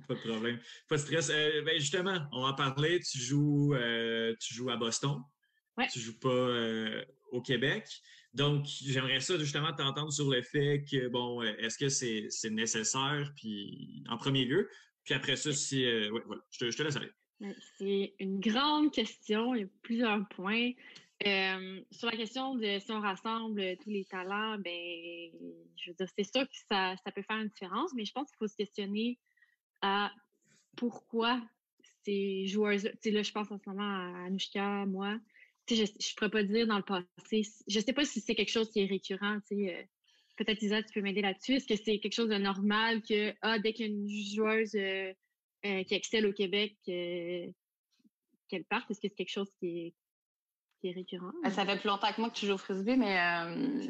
pas, 0.08 0.16
de 0.16 0.20
problème. 0.28 0.60
Pas 0.90 0.96
de 0.96 1.02
stress. 1.02 1.30
Euh, 1.30 1.62
ben 1.62 1.80
justement, 1.80 2.28
on 2.32 2.42
va 2.42 2.48
en 2.50 2.54
parler. 2.56 3.00
Tu 3.00 3.20
joues, 3.20 3.74
euh, 3.76 4.36
tu 4.40 4.56
joues 4.56 4.72
à 4.72 4.78
Boston. 4.78 5.22
Ouais. 5.78 5.88
Tu 5.92 6.00
joues 6.00 6.20
pas 6.20 6.50
au 7.32 7.42
Québec. 7.42 7.88
Donc, 8.34 8.66
j'aimerais 8.66 9.20
ça 9.20 9.38
justement 9.38 9.74
t'entendre 9.74 10.12
sur 10.12 10.30
le 10.30 10.42
fait 10.42 10.84
que, 10.90 11.08
bon, 11.08 11.44
est-ce 11.44 11.78
que 11.78 11.90
c'est 11.90 12.50
nécessaire, 12.50 13.32
puis 13.36 14.04
en 14.10 14.18
premier 14.18 14.46
lieu, 14.46 14.70
puis 15.04 15.14
après 15.14 15.36
ça, 15.36 15.54
si. 15.54 15.86
ouais, 15.86 16.24
voilà, 16.26 16.42
je 16.50 16.60
te, 16.60 16.72
je 16.72 16.78
te 16.78 16.84
laisse 16.84 16.96
aller. 16.96 17.12
C'est 17.78 18.14
une 18.20 18.40
grande 18.40 18.92
question. 18.92 19.54
Il 19.54 19.62
y 19.62 19.64
a 19.64 19.68
plusieurs 19.84 20.28
points 20.30 20.72
sur 21.92 22.10
la 22.10 22.16
question 22.16 22.56
de 22.56 22.80
si 22.80 22.92
on 22.92 23.02
rassemble 23.02 23.78
tous 23.78 23.90
les 23.90 24.06
talents, 24.06 24.58
ben, 24.60 25.32
je 25.76 25.90
veux 25.90 25.96
dire, 25.96 26.08
c'est 26.16 26.24
sûr 26.24 26.48
que 26.48 26.56
ça, 26.70 26.96
ça, 27.04 27.12
peut 27.12 27.24
faire 27.24 27.38
une 27.38 27.48
différence, 27.48 27.94
mais 27.96 28.06
je 28.06 28.12
pense 28.12 28.30
qu'il 28.30 28.38
faut 28.38 28.48
se 28.48 28.56
questionner 28.56 29.18
à 29.82 30.12
pourquoi 30.76 31.42
ces 32.04 32.48
joueurs 32.48 32.80
Tu 32.80 32.90
sais, 33.02 33.12
là, 33.12 33.24
je 33.24 33.32
pense 33.32 33.52
en 33.52 33.58
ce 33.58 33.70
moment 33.70 33.84
à 33.84 34.26
Anushka, 34.26 34.86
moi. 34.86 35.18
Tu 35.66 35.76
sais, 35.76 35.86
je 35.86 35.92
ne 35.92 36.16
pourrais 36.16 36.32
pas 36.32 36.44
dire 36.44 36.68
dans 36.68 36.78
le 36.78 36.84
passé. 36.84 37.42
Je 37.68 37.80
sais 37.80 37.94
pas 37.94 38.06
si 38.06 38.22
c'est 38.22 38.36
quelque 38.36 38.52
chose 38.52 38.70
qui 38.72 38.82
est 38.82 38.86
récurrent. 38.86 39.40
Tu 39.48 39.56
sais, 39.56 39.76
euh, 39.76 39.84
peut-être, 40.38 40.62
Isa, 40.62 40.82
tu 40.84 40.94
peux 40.94 41.02
m'aider 41.02 41.22
là-dessus. 41.22 41.56
Est-ce 41.56 41.68
que 41.68 41.76
c'est 41.76 42.00
quelque 42.00 42.14
chose 42.14 42.30
de 42.30 42.38
normal 42.38 43.02
que, 43.02 43.34
ah, 43.42 43.60
dès 43.60 43.74
qu'une 43.74 44.08
joueuse 44.08 44.76
euh, 44.76 45.12
euh, 45.68 45.84
qui 45.84 45.94
excelle 45.94 46.26
au 46.26 46.34
Québec, 46.34 46.76
qu'elle 46.86 47.54
parte, 48.70 48.90
est-ce 48.90 49.02
que 49.02 49.08
c'est 49.10 49.16
quelque 49.16 49.32
chose 49.32 49.52
qui 49.60 49.88
est 49.88 49.94
qui 50.80 50.90
est 50.90 50.94
récurrent. 50.94 51.32
Ben, 51.44 51.52
ça 51.52 51.66
fait 51.66 51.80
plus 51.80 51.88
longtemps 51.88 52.12
que 52.12 52.22
moi 52.22 52.30
que 52.30 52.36
tu 52.36 52.46
joues 52.46 52.54
au 52.54 52.58
frisbee, 52.58 52.98
mais 52.98 53.20
euh, 53.20 53.88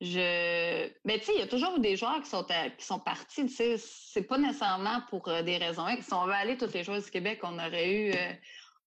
je. 0.00 0.88
Mais 1.04 1.16
ben, 1.16 1.18
tu 1.20 1.26
sais, 1.26 1.32
il 1.34 1.40
y 1.40 1.42
a 1.42 1.46
toujours 1.46 1.78
des 1.78 1.96
joueurs 1.96 2.20
qui 2.22 2.28
sont, 2.28 2.44
qui 2.44 2.84
sont 2.84 3.00
partis. 3.00 3.46
Tu 3.46 3.48
sais, 3.48 3.76
c'est 3.78 4.22
pas 4.22 4.38
nécessairement 4.38 5.02
pour 5.08 5.28
euh, 5.28 5.42
des 5.42 5.58
raisons 5.58 5.86
Si 6.00 6.12
on 6.12 6.26
veut 6.26 6.32
aller 6.32 6.56
toutes 6.56 6.74
les 6.74 6.84
joueuses 6.84 7.04
du 7.04 7.10
Québec, 7.10 7.40
on 7.42 7.58
aurait 7.58 7.92
eu. 7.92 8.12
Euh, 8.12 8.32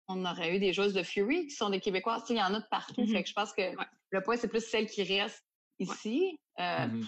on 0.09 0.25
aurait 0.27 0.57
eu 0.57 0.59
des 0.59 0.73
joueuses 0.73 0.95
de 0.95 1.03
Fury 1.03 1.47
qui 1.47 1.55
sont 1.55 1.71
des 1.71 1.81
Québécois. 1.81 2.21
Tu 2.21 2.29
sais, 2.29 2.35
il 2.35 2.39
y 2.39 2.43
en 2.43 2.53
a 2.55 2.61
de 2.61 2.67
partout. 2.71 2.95
Fait 2.95 3.03
mm-hmm. 3.03 3.23
que 3.23 3.29
je 3.29 3.35
pense 3.35 3.53
que 3.53 3.63
le 4.11 4.23
point, 4.23 4.37
c'est 4.37 4.49
plus 4.49 4.65
celles 4.65 4.89
qui 4.89 5.03
restent 5.05 5.47
ici. 5.79 6.39
Mm-hmm. 6.59 7.07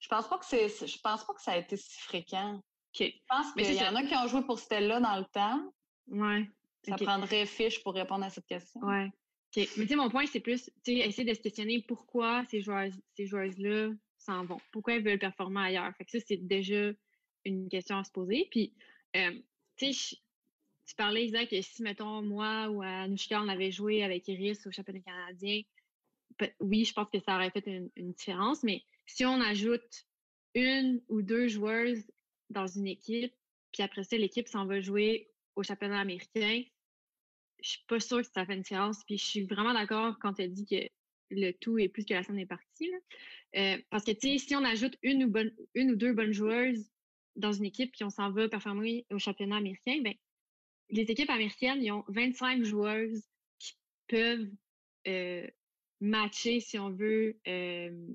Je 0.00 0.08
pense 0.08 0.28
pas 0.28 0.38
que 0.38 0.44
c'est. 0.44 0.68
Je 0.68 0.98
pense 1.02 1.24
pas 1.24 1.34
que 1.34 1.42
ça 1.42 1.52
a 1.52 1.56
été 1.56 1.76
si 1.76 2.00
fréquent. 2.00 2.60
Je 3.06 3.26
pense 3.28 3.52
qu'il 3.52 3.74
y 3.74 3.82
en 3.82 3.94
a 3.94 4.02
qui 4.02 4.14
ont 4.14 4.26
joué 4.28 4.42
pour 4.42 4.58
Stella 4.58 5.00
dans 5.00 5.16
le 5.18 5.24
temps. 5.26 5.72
Ouais. 6.08 6.48
Ça 6.86 6.96
prendrait 6.96 7.46
fiche 7.46 7.82
pour 7.82 7.94
répondre 7.94 8.24
à 8.24 8.30
cette 8.30 8.46
question. 8.46 8.80
Ouais. 8.80 9.10
Mais 9.56 9.66
tu 9.66 9.88
sais, 9.88 9.96
mon 9.96 10.10
point, 10.10 10.26
c'est 10.26 10.40
plus 10.40 10.70
essayer 10.86 11.24
de 11.24 11.34
se 11.34 11.40
questionner 11.40 11.82
pourquoi 11.82 12.44
ces 12.50 12.60
joueuses, 12.60 13.00
ces 13.16 13.26
joueuses-là 13.26 13.90
s'en 14.18 14.44
vont. 14.44 14.60
Pourquoi 14.72 14.94
elles 14.94 15.04
veulent 15.04 15.18
performer 15.18 15.60
ailleurs. 15.60 15.94
Fait 15.96 16.04
que 16.04 16.10
ça, 16.10 16.18
c'est 16.26 16.36
déjà 16.36 16.92
une 17.44 17.68
question 17.68 17.96
à 17.96 18.04
se 18.04 18.10
poser. 18.10 18.46
Puis, 18.50 18.74
euh, 19.16 19.32
tu 19.76 19.92
sais, 19.92 20.16
tu 20.86 20.94
parlais, 20.94 21.26
Isaac, 21.26 21.48
que 21.48 21.60
si, 21.62 21.82
mettons, 21.82 22.22
moi 22.22 22.68
ou 22.68 22.82
Anushka, 22.82 23.40
on 23.40 23.48
avait 23.48 23.70
joué 23.70 24.02
avec 24.02 24.28
Iris 24.28 24.66
au 24.66 24.70
championnat 24.70 25.00
canadien, 25.00 25.62
oui, 26.60 26.84
je 26.84 26.92
pense 26.92 27.10
que 27.10 27.20
ça 27.20 27.34
aurait 27.34 27.50
fait 27.50 27.66
une, 27.66 27.90
une, 27.96 28.12
différence. 28.12 28.62
Mais 28.62 28.82
si 29.06 29.24
on 29.24 29.40
ajoute 29.40 30.06
une 30.54 31.02
ou 31.08 31.22
deux 31.22 31.48
joueuses 31.48 32.04
dans 32.50 32.66
une 32.66 32.86
équipe, 32.86 33.34
puis 33.72 33.82
après 33.82 34.04
ça, 34.04 34.16
l'équipe 34.16 34.48
s'en 34.48 34.66
va 34.66 34.80
jouer 34.80 35.30
au 35.56 35.62
championnat 35.62 36.00
américain, 36.00 36.62
je 37.60 37.70
suis 37.70 37.84
pas 37.86 38.00
sûre 38.00 38.22
que 38.22 38.28
ça 38.32 38.46
fait 38.46 38.54
une 38.54 38.62
différence. 38.62 39.02
Puis 39.04 39.18
je 39.18 39.24
suis 39.24 39.42
vraiment 39.42 39.74
d'accord 39.74 40.18
quand 40.20 40.34
tu 40.34 40.42
as 40.42 40.48
dit 40.48 40.66
que 40.66 40.88
le 41.30 41.52
tout 41.52 41.78
est 41.78 41.88
plus 41.88 42.04
que 42.04 42.14
la 42.14 42.22
scène 42.22 42.38
est 42.38 42.46
partie. 42.46 42.90
Euh, 43.56 43.78
parce 43.90 44.04
que, 44.04 44.12
tu 44.12 44.38
si 44.38 44.54
on 44.54 44.64
ajoute 44.64 44.96
une 45.02 45.24
ou, 45.24 45.30
bonne, 45.30 45.52
une 45.74 45.92
ou 45.92 45.96
deux 45.96 46.12
bonnes 46.12 46.32
joueuses 46.32 46.90
dans 47.36 47.52
une 47.52 47.64
équipe 47.64 47.92
puis 47.92 48.04
on 48.04 48.10
s'en 48.10 48.30
va 48.30 48.48
performer 48.48 49.06
au 49.10 49.18
championnat 49.18 49.56
américain, 49.56 50.00
ben, 50.02 50.14
les 50.90 51.02
équipes 51.02 51.30
américaines, 51.30 51.82
ils 51.82 51.92
ont 51.92 52.04
25 52.08 52.64
joueuses 52.64 53.24
qui 53.58 53.74
peuvent 54.08 54.50
euh, 55.06 55.46
matcher, 56.00 56.60
si 56.60 56.78
on 56.78 56.90
veut, 56.90 57.38
euh, 57.46 58.08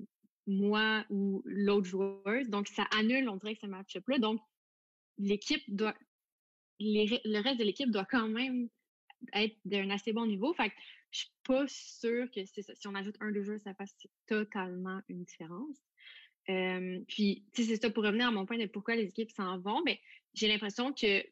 moi 0.46 1.04
ou 1.10 1.42
l'autre 1.44 1.86
joueuse. 1.86 2.48
Donc, 2.48 2.68
ça 2.68 2.84
annule, 2.96 3.28
on 3.28 3.36
dirait, 3.36 3.54
que 3.54 3.60
ce 3.60 3.66
match-up-là. 3.66 4.18
Donc, 4.18 4.40
l'équipe 5.18 5.62
doit, 5.68 5.94
le 6.80 7.42
reste 7.42 7.58
de 7.58 7.64
l'équipe 7.64 7.90
doit 7.90 8.04
quand 8.04 8.28
même 8.28 8.68
être 9.32 9.56
d'un 9.64 9.90
assez 9.90 10.12
bon 10.12 10.26
niveau. 10.26 10.52
Fait 10.54 10.70
que 10.70 10.74
je 11.10 11.18
suis 11.20 11.32
pas 11.44 11.64
sûre 11.68 12.28
que 12.30 12.44
si 12.44 12.88
on 12.88 12.94
ajoute 12.94 13.16
un, 13.20 13.30
deux 13.30 13.42
jeux, 13.42 13.58
ça 13.58 13.74
fasse 13.74 13.94
totalement 14.26 15.00
une 15.08 15.24
différence. 15.24 15.78
Euh, 16.50 17.00
puis, 17.08 17.44
c'est 17.54 17.76
ça 17.76 17.90
pour 17.90 18.04
revenir 18.04 18.28
à 18.28 18.30
mon 18.30 18.44
point 18.44 18.58
de 18.58 18.66
pourquoi 18.66 18.96
les 18.96 19.08
équipes 19.08 19.30
s'en 19.30 19.58
vont. 19.58 19.82
Mais 19.84 19.94
ben, 19.94 19.98
j'ai 20.34 20.48
l'impression 20.48 20.92
que 20.92 21.22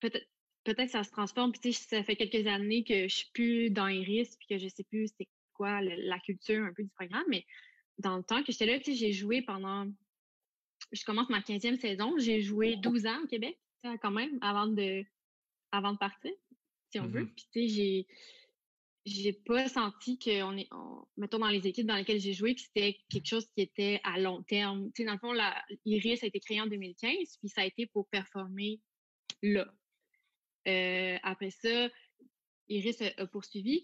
peut-être 0.00 0.26
peut-être 0.64 0.90
ça 0.90 1.02
se 1.02 1.10
transforme. 1.10 1.52
Puis, 1.52 1.72
ça 1.72 2.02
fait 2.02 2.16
quelques 2.16 2.46
années 2.46 2.84
que 2.84 3.08
je 3.08 3.14
suis 3.14 3.30
plus 3.32 3.70
dans 3.70 3.86
les 3.86 4.02
risques, 4.02 4.38
puis 4.38 4.48
que 4.48 4.58
je 4.58 4.68
sais 4.68 4.84
plus 4.84 5.08
c'est 5.16 5.28
quoi 5.54 5.80
la 5.82 6.18
culture 6.20 6.64
un 6.64 6.72
peu 6.72 6.82
du 6.82 6.90
programme. 6.90 7.24
Mais 7.28 7.44
dans 8.00 8.16
le 8.16 8.22
temps 8.22 8.42
que 8.42 8.52
j'étais 8.52 8.66
là, 8.66 8.78
j'ai 8.84 9.12
joué 9.12 9.42
pendant. 9.42 9.86
Je 10.92 11.04
commence 11.04 11.28
ma 11.28 11.40
15e 11.40 11.78
saison. 11.78 12.18
J'ai 12.18 12.40
joué 12.40 12.76
12 12.76 13.06
ans 13.06 13.22
au 13.22 13.26
Québec, 13.26 13.58
quand 14.02 14.10
même, 14.10 14.38
avant 14.40 14.66
de, 14.66 15.04
avant 15.72 15.92
de 15.92 15.98
partir 15.98 16.32
si 16.90 17.00
on 17.00 17.06
veut. 17.06 17.24
Mmh 17.24 17.34
Puis, 17.34 17.46
tu 17.52 17.60
sais, 17.60 17.68
j'ai 17.68 18.06
j'ai 19.06 19.32
pas 19.32 19.66
senti 19.68 20.18
qu'on 20.18 20.56
est, 20.58 20.68
mettons, 21.16 21.38
dans 21.38 21.48
les 21.48 21.66
équipes 21.66 21.86
dans 21.86 21.96
lesquelles 21.96 22.20
j'ai 22.20 22.34
joué, 22.34 22.54
que 22.54 22.60
c'était 22.60 22.98
quelque 23.08 23.26
chose 23.26 23.46
qui 23.54 23.62
était 23.62 23.98
à 24.04 24.20
long 24.20 24.42
terme. 24.42 24.92
Tu 24.94 25.02
sais, 25.02 25.06
dans 25.06 25.14
le 25.14 25.18
fond, 25.18 25.32
la, 25.32 25.64
Iris 25.86 26.22
a 26.22 26.26
été 26.26 26.38
créée 26.38 26.60
en 26.60 26.66
2015, 26.66 27.38
puis 27.38 27.48
ça 27.48 27.62
a 27.62 27.64
été 27.64 27.86
pour 27.86 28.08
performer 28.08 28.78
là. 29.42 29.66
Euh, 30.68 31.16
après 31.22 31.50
ça, 31.50 31.88
Iris 32.68 33.00
a, 33.16 33.26
poursuivi. 33.26 33.82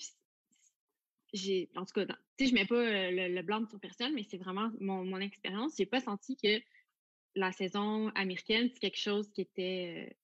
J'ai, 1.33 1.69
en 1.75 1.85
tout 1.85 1.93
cas, 1.93 2.07
tu 2.07 2.15
sais, 2.39 2.47
je 2.47 2.55
mets 2.55 2.67
pas 2.67 2.77
euh, 2.77 3.11
le, 3.11 3.35
le 3.35 3.43
blanc 3.43 3.67
sur 3.69 3.81
personne, 3.81 4.15
mais 4.15 4.25
c'est 4.29 4.39
vraiment 4.39 4.71
mon, 4.81 5.05
mon 5.05 5.19
expérience. 5.19 5.75
J'ai 5.77 5.87
pas 5.87 6.01
senti 6.01 6.37
que 6.37 6.61
la 7.37 7.53
saison 7.53 8.09
américaine, 8.15 8.69
c'est 8.73 8.81
quelque 8.81 8.99
chose 8.99 9.31
qui 9.33 9.43
était 9.43 10.17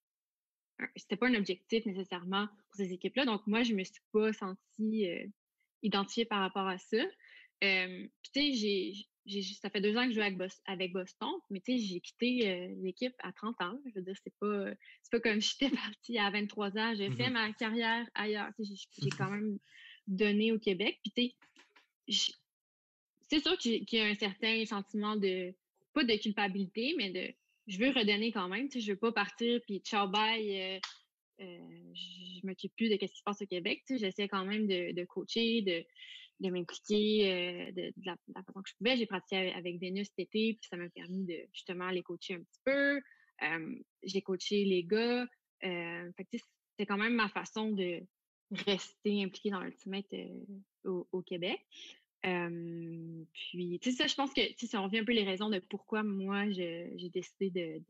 euh, 0.81 0.85
c'était 0.95 1.15
pas 1.15 1.27
un 1.27 1.35
objectif 1.35 1.85
nécessairement 1.85 2.47
pour 2.47 2.75
ces 2.75 2.91
équipes-là. 2.91 3.25
Donc, 3.25 3.45
moi, 3.47 3.63
je 3.63 3.73
me 3.73 3.83
suis 3.83 4.01
pas 4.11 4.33
sentie 4.33 5.07
euh, 5.07 5.25
identifiée 5.83 6.25
par 6.25 6.39
rapport 6.39 6.67
à 6.67 6.77
ça. 6.77 6.97
Euh, 7.63 8.07
tu 8.33 8.53
sais, 8.53 9.05
j'ai, 9.25 9.43
ça 9.53 9.69
fait 9.69 9.79
deux 9.79 9.95
ans 9.95 10.03
que 10.03 10.09
je 10.09 10.15
joue 10.15 10.21
avec, 10.21 10.37
avec 10.65 10.91
Boston, 10.91 11.29
mais 11.49 11.61
tu 11.61 11.77
sais, 11.77 11.85
j'ai 11.85 12.01
quitté 12.01 12.75
l'équipe 12.81 13.13
à 13.19 13.31
30 13.31 13.61
ans. 13.61 13.79
Je 13.85 13.91
veux 13.95 14.01
dire, 14.01 14.15
c'est 14.21 14.33
pas, 14.39 14.65
c'est 15.01 15.11
pas 15.11 15.19
comme 15.21 15.39
j'étais 15.39 15.69
partie 15.75 16.17
à 16.17 16.29
23 16.31 16.77
ans. 16.77 16.93
J'ai 16.95 17.09
fait 17.11 17.29
mmh 17.29 17.33
ma 17.33 17.53
carrière 17.53 18.09
ailleurs. 18.15 18.51
J'ai, 18.59 19.09
quand 19.11 19.29
même 19.29 19.59
donné 20.07 20.51
au 20.51 20.59
Québec. 20.59 20.99
Puis, 21.03 21.35
tu 22.07 22.33
c'est 23.29 23.39
sûr 23.39 23.57
qu'il 23.57 23.85
y 23.91 23.99
a 23.99 24.05
un 24.05 24.15
certain 24.15 24.63
sentiment 24.65 25.15
de, 25.15 25.53
pas 25.93 26.03
de 26.03 26.15
culpabilité, 26.15 26.93
mais 26.97 27.09
de, 27.09 27.33
je 27.67 27.79
veux 27.79 27.89
redonner 27.89 28.31
quand 28.31 28.47
même. 28.47 28.67
Tu 28.67 28.73
sais, 28.73 28.85
je 28.85 28.91
veux 28.91 28.99
pas 28.99 29.11
partir 29.11 29.61
puis 29.65 29.79
ciao 29.79 30.07
bye. 30.07 30.61
Euh, 30.61 30.79
euh, 31.41 31.93
je 31.93 32.45
m'occupe 32.45 32.75
plus 32.75 32.89
de 32.89 32.93
ce 32.93 33.05
qui 33.05 33.07
se 33.07 33.23
passe 33.23 33.41
au 33.41 33.47
Québec. 33.47 33.81
Tu 33.87 33.93
sais, 33.93 34.05
j'essaie 34.05 34.27
quand 34.27 34.45
même 34.45 34.67
de, 34.67 35.03
coacher, 35.05 35.61
de, 35.61 36.49
m'impliquer 36.49 37.31
euh, 37.31 37.71
de, 37.71 37.93
la, 38.05 38.15
façon 38.45 38.61
que 38.61 38.69
je 38.69 38.75
pouvais. 38.75 38.97
J'ai 38.97 39.07
pratiqué 39.07 39.51
avec 39.53 39.79
Vénus 39.79 40.09
cet 40.09 40.27
été, 40.27 40.57
puis 40.59 40.67
ça 40.69 40.77
m'a 40.77 40.89
permis 40.89 41.25
de 41.25 41.39
justement 41.53 41.89
les 41.89 42.03
coacher 42.03 42.35
un 42.35 42.43
petit 42.43 42.61
peu. 42.65 43.01
j'ai 44.03 44.21
coaché 44.21 44.63
les 44.65 44.83
gars. 44.83 45.25
Euh, 45.63 46.11
c'est 46.77 46.85
quand 46.85 46.97
même 46.97 47.13
ma 47.13 47.29
façon 47.29 47.71
de 47.71 48.01
rester 48.65 49.23
impliquée 49.23 49.49
dans 49.49 49.61
l'Ultimate 49.61 50.05
au, 50.85 51.07
au, 51.11 51.21
Québec 51.21 51.59
puis, 52.23 53.79
tu 53.81 53.91
sais, 53.91 53.97
ça, 53.97 54.07
je 54.07 54.15
pense 54.15 54.33
que 54.33 54.41
si 54.57 54.77
on 54.77 54.83
revient 54.83 54.99
un 54.99 55.03
peu 55.03 55.11
les 55.11 55.25
raisons 55.25 55.49
de 55.49 55.59
pourquoi 55.59 56.03
moi, 56.03 56.49
j'ai 56.51 57.09
décidé 57.13 57.49
de, 57.49 57.81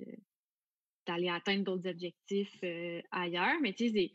d'aller 1.05 1.29
atteindre 1.29 1.63
d'autres 1.63 1.87
objectifs 1.87 2.63
ailleurs. 3.11 3.59
Mais 3.61 3.73
tu 3.73 3.91
sais, 3.91 4.11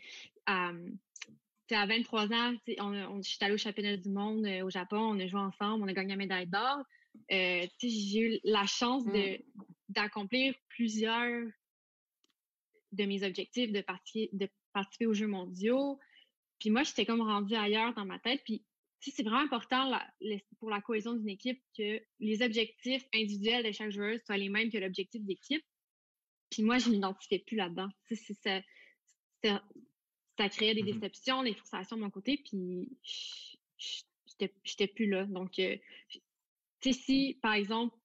à 0.47 1.87
23 1.87 2.33
ans, 2.33 2.55
on, 2.79 2.95
on, 2.95 3.23
je 3.23 3.29
suis 3.29 3.39
allée 3.43 3.55
au 3.55 3.59
championnat 3.59 3.97
du 3.97 4.09
monde 4.09 4.45
au 4.63 4.71
Japon, 4.71 4.99
on 4.99 5.21
a 5.21 5.27
joué 5.27 5.41
ensemble, 5.41 5.85
on 5.85 5.89
a 5.89 5.93
gagné 5.93 6.11
la 6.11 6.17
médaille 6.17 6.47
d'or. 6.49 6.83
j'ai 7.31 8.21
eu 8.21 8.41
la 8.43 8.67
chance 8.67 9.05
de, 9.05 9.37
mm. 9.37 9.65
d'accomplir 9.91 10.55
plusieurs 10.69 11.47
de 12.91 13.05
mes 13.05 13.23
objectifs, 13.23 13.71
de, 13.71 13.83
partir, 13.83 14.29
de 14.33 14.49
participer 14.73 15.07
aux 15.07 15.15
Jeux 15.15 15.29
mondiaux. 15.29 16.01
Puis 16.59 16.71
moi, 16.71 16.83
j'étais 16.83 17.07
comme 17.07 17.21
rendue 17.21 17.55
ailleurs 17.55 17.95
dans 17.95 18.05
ma 18.05 18.19
tête. 18.19 18.43
Puis 18.45 18.65
c'est 19.01 19.23
vraiment 19.23 19.41
important 19.41 19.97
pour 20.59 20.71
la 20.71 20.81
cohésion 20.81 21.15
d'une 21.15 21.29
équipe 21.29 21.63
que 21.77 22.01
les 22.21 22.43
objectifs 22.43 23.05
individuels 23.15 23.65
de 23.65 23.73
chaque 23.73 23.91
joueur 23.91 24.19
soient 24.25 24.37
les 24.37 24.49
mêmes 24.49 24.71
que 24.71 24.79
l'objectif 24.79 25.23
d'équipe. 25.23 25.65
Puis 26.51 26.63
moi, 26.63 26.79
je 26.79 26.89
ne 26.89 26.95
m'identifiais 26.95 27.41
plus 27.41 27.57
là-dedans. 27.57 27.89
Ça, 28.09 28.61
ça, 29.45 29.61
ça, 30.37 30.49
créait 30.49 30.75
des 30.75 30.83
mmh 30.83 31.01
déceptions, 31.01 31.43
des 31.43 31.55
frustrations 31.55 31.97
de 31.97 32.03
mon 32.03 32.11
côté, 32.11 32.43
puis 32.45 32.89
j'étais 34.65 34.87
plus 34.87 35.09
là. 35.09 35.25
Donc, 35.27 35.59
euh, 35.59 35.77
tu 36.81 36.93
sais, 36.93 36.93
si, 36.93 37.39
par 37.43 37.53
exemple, 37.55 37.97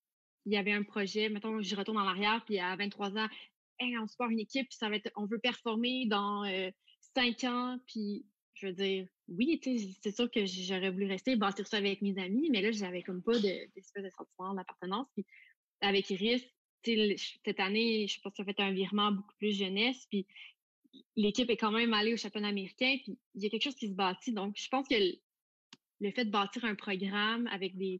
il 0.45 0.53
y 0.53 0.57
avait 0.57 0.73
un 0.73 0.83
projet, 0.83 1.29
mettons, 1.29 1.61
je 1.61 1.75
retourne 1.75 1.97
en 1.97 2.07
arrière, 2.07 2.43
puis 2.45 2.59
à 2.59 2.75
23 2.75 3.17
ans, 3.17 3.29
hey, 3.79 3.97
on 3.97 4.07
supporte 4.07 4.31
une 4.31 4.39
équipe, 4.39 4.67
puis 4.67 4.77
ça 4.77 4.89
va 4.89 4.97
être, 4.97 5.11
on 5.15 5.25
veut 5.25 5.39
performer 5.39 6.05
dans 6.07 6.43
euh, 6.45 6.69
5 7.15 7.43
ans, 7.45 7.79
puis 7.87 8.25
je 8.63 8.67
veux 8.67 8.73
dire, 8.73 9.07
oui, 9.27 9.59
c'est 10.01 10.15
sûr 10.15 10.31
que 10.31 10.45
j'aurais 10.45 10.89
voulu 10.89 11.05
rester 11.05 11.35
bâtir 11.35 11.67
ça 11.67 11.77
avec 11.77 12.01
mes 12.01 12.17
amis, 12.17 12.49
mais 12.49 12.61
là, 12.61 12.71
j'avais 12.71 13.03
comme 13.03 13.21
pas 13.21 13.37
d'espèce 13.37 14.03
de, 14.03 14.09
sentiment 14.09 14.53
d'appartenance. 14.53 15.07
Puis 15.13 15.25
avec 15.81 16.09
Iris, 16.09 16.43
cette 16.85 17.59
année, 17.59 18.07
je 18.07 18.21
pense 18.21 18.31
que 18.31 18.37
ça 18.37 18.45
fait 18.45 18.59
un 18.61 18.71
virement 18.71 19.11
beaucoup 19.11 19.35
plus 19.37 19.57
jeunesse, 19.57 20.05
puis 20.09 20.25
l'équipe 21.17 21.49
est 21.49 21.57
quand 21.57 21.71
même 21.71 21.93
allée 21.93 22.13
au 22.13 22.17
championnat 22.17 22.49
américain, 22.49 22.95
puis 23.03 23.17
il 23.35 23.43
y 23.43 23.47
a 23.47 23.49
quelque 23.49 23.63
chose 23.63 23.75
qui 23.75 23.89
se 23.89 23.93
bâtit. 23.93 24.31
Donc, 24.31 24.55
je 24.57 24.69
pense 24.69 24.87
que 24.87 24.95
le, 25.99 26.11
fait 26.11 26.25
de 26.25 26.31
bâtir 26.31 26.63
un 26.63 26.75
programme 26.75 27.47
avec 27.47 27.75
des, 27.75 27.99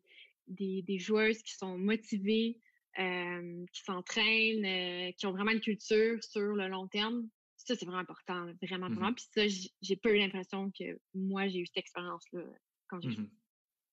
joueuses 0.97 1.41
qui 1.43 1.55
sont 1.55 1.77
motivées, 1.77 2.57
euh, 2.99 3.65
qui 3.73 3.83
s'entraînent, 3.83 4.65
euh, 4.65 5.11
qui 5.13 5.25
ont 5.25 5.31
vraiment 5.31 5.51
une 5.51 5.61
culture 5.61 6.23
sur 6.23 6.55
le 6.55 6.69
long 6.69 6.87
terme, 6.87 7.27
ça, 7.65 7.75
c'est 7.75 7.85
vraiment 7.85 7.99
important, 7.99 8.45
vraiment, 8.61 8.89
vraiment. 8.89 9.11
Mmh 9.11 9.15
Puis 9.15 9.25
ça, 9.31 9.69
j'ai 9.81 9.95
pas 9.95 10.09
eu 10.09 10.17
l'impression 10.17 10.71
que 10.71 10.99
moi, 11.13 11.47
j'ai 11.47 11.59
eu 11.59 11.65
cette 11.65 11.77
expérience-là 11.77 12.43
quand 12.87 12.99
j'ai 13.01 13.09
mmh 13.09 13.29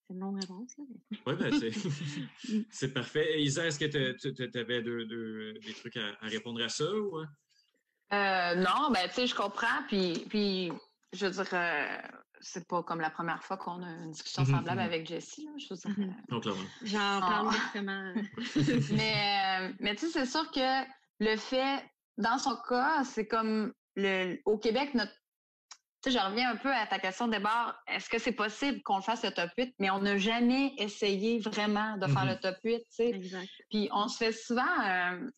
C'est 0.07 0.15
une 0.15 0.21
longue 0.21 0.41
réponse, 0.41 0.77
là. 0.79 0.85
Oui, 1.27 1.35
ben 1.37 1.53
c'est, 1.59 1.71
c'est 2.71 2.93
parfait. 2.93 3.43
Isa, 3.43 3.67
est-ce 3.67 3.79
que 3.79 3.87
tu 3.87 4.59
avais 4.59 4.83
des 4.83 5.75
trucs 5.75 5.97
à, 5.97 6.17
répondre 6.23 6.63
à 6.63 6.69
ça 6.69 6.91
ou? 6.93 7.19
Hein? 7.19 7.29
Euh, 8.13 8.55
non, 8.57 8.91
ben, 8.93 9.07
tu 9.09 9.15
sais, 9.15 9.27
je 9.29 9.35
comprends. 9.37 9.85
Puis, 9.87 10.25
puis 10.29 10.73
je 11.13 11.27
veux 11.27 11.33
dire, 11.33 11.55
euh, 11.55 11.99
c'est 12.41 12.67
pas 12.67 12.83
comme 12.83 13.01
la 13.01 13.11
première 13.11 13.45
fois 13.45 13.57
qu'on 13.57 13.83
a 13.85 13.89
une 13.89 14.11
discussion 14.11 14.43
mmh 14.43 14.47
semblable 14.47 14.81
avec 14.81 15.07
Jessie, 15.07 15.45
là. 15.45 15.53
Je 15.59 15.67
veux 15.71 15.77
dire. 15.77 16.15
Non, 16.29 16.41
clairement. 16.41 16.61
J'en 16.83 17.21
parle 17.21 17.55
vraiment. 17.73 18.15
mais, 18.93 19.71
euh, 19.71 19.73
mais 19.79 19.95
tu 19.95 20.07
sais, 20.07 20.25
c'est 20.25 20.27
sûr 20.27 20.51
que 20.51 20.85
le 21.21 21.37
fait 21.37 21.85
dans 22.21 22.39
son 22.39 22.57
cas, 22.69 23.05
c'est 23.05 23.27
comme 23.27 23.73
le, 23.97 24.39
au 24.45 24.59
Québec, 24.59 24.95
notre 24.95 25.13
tu 26.03 26.11
sais, 26.11 26.19
je 26.19 26.25
reviens 26.25 26.51
un 26.53 26.57
peu 26.57 26.73
à 26.73 26.87
ta 26.87 26.99
question 26.99 27.27
de 27.29 27.37
départ. 27.37 27.79
Est-ce 27.87 28.09
que 28.09 28.19
c'est 28.19 28.33
possible 28.33 28.81
qu'on 28.85 29.03
fasse 29.03 29.23
le 29.23 29.33
top 29.33 29.51
8? 29.59 29.75
Mais 29.79 29.91
on 29.91 29.99
n'a 29.99 30.17
jamais 30.17 30.73
essayé 30.79 31.41
vraiment 31.41 31.99
de 31.99 32.07
faire 32.07 32.25
le 32.25 32.33
mm-hmm. 32.33 32.41
top 32.41 32.57
8, 32.65 32.79
tu 32.79 32.85
sais. 32.89 33.21
Puis 33.69 33.91
on 33.93 34.09
se 34.09 34.17
fait 34.17 34.33
souvent, 34.33 34.63
euh, 34.83 35.29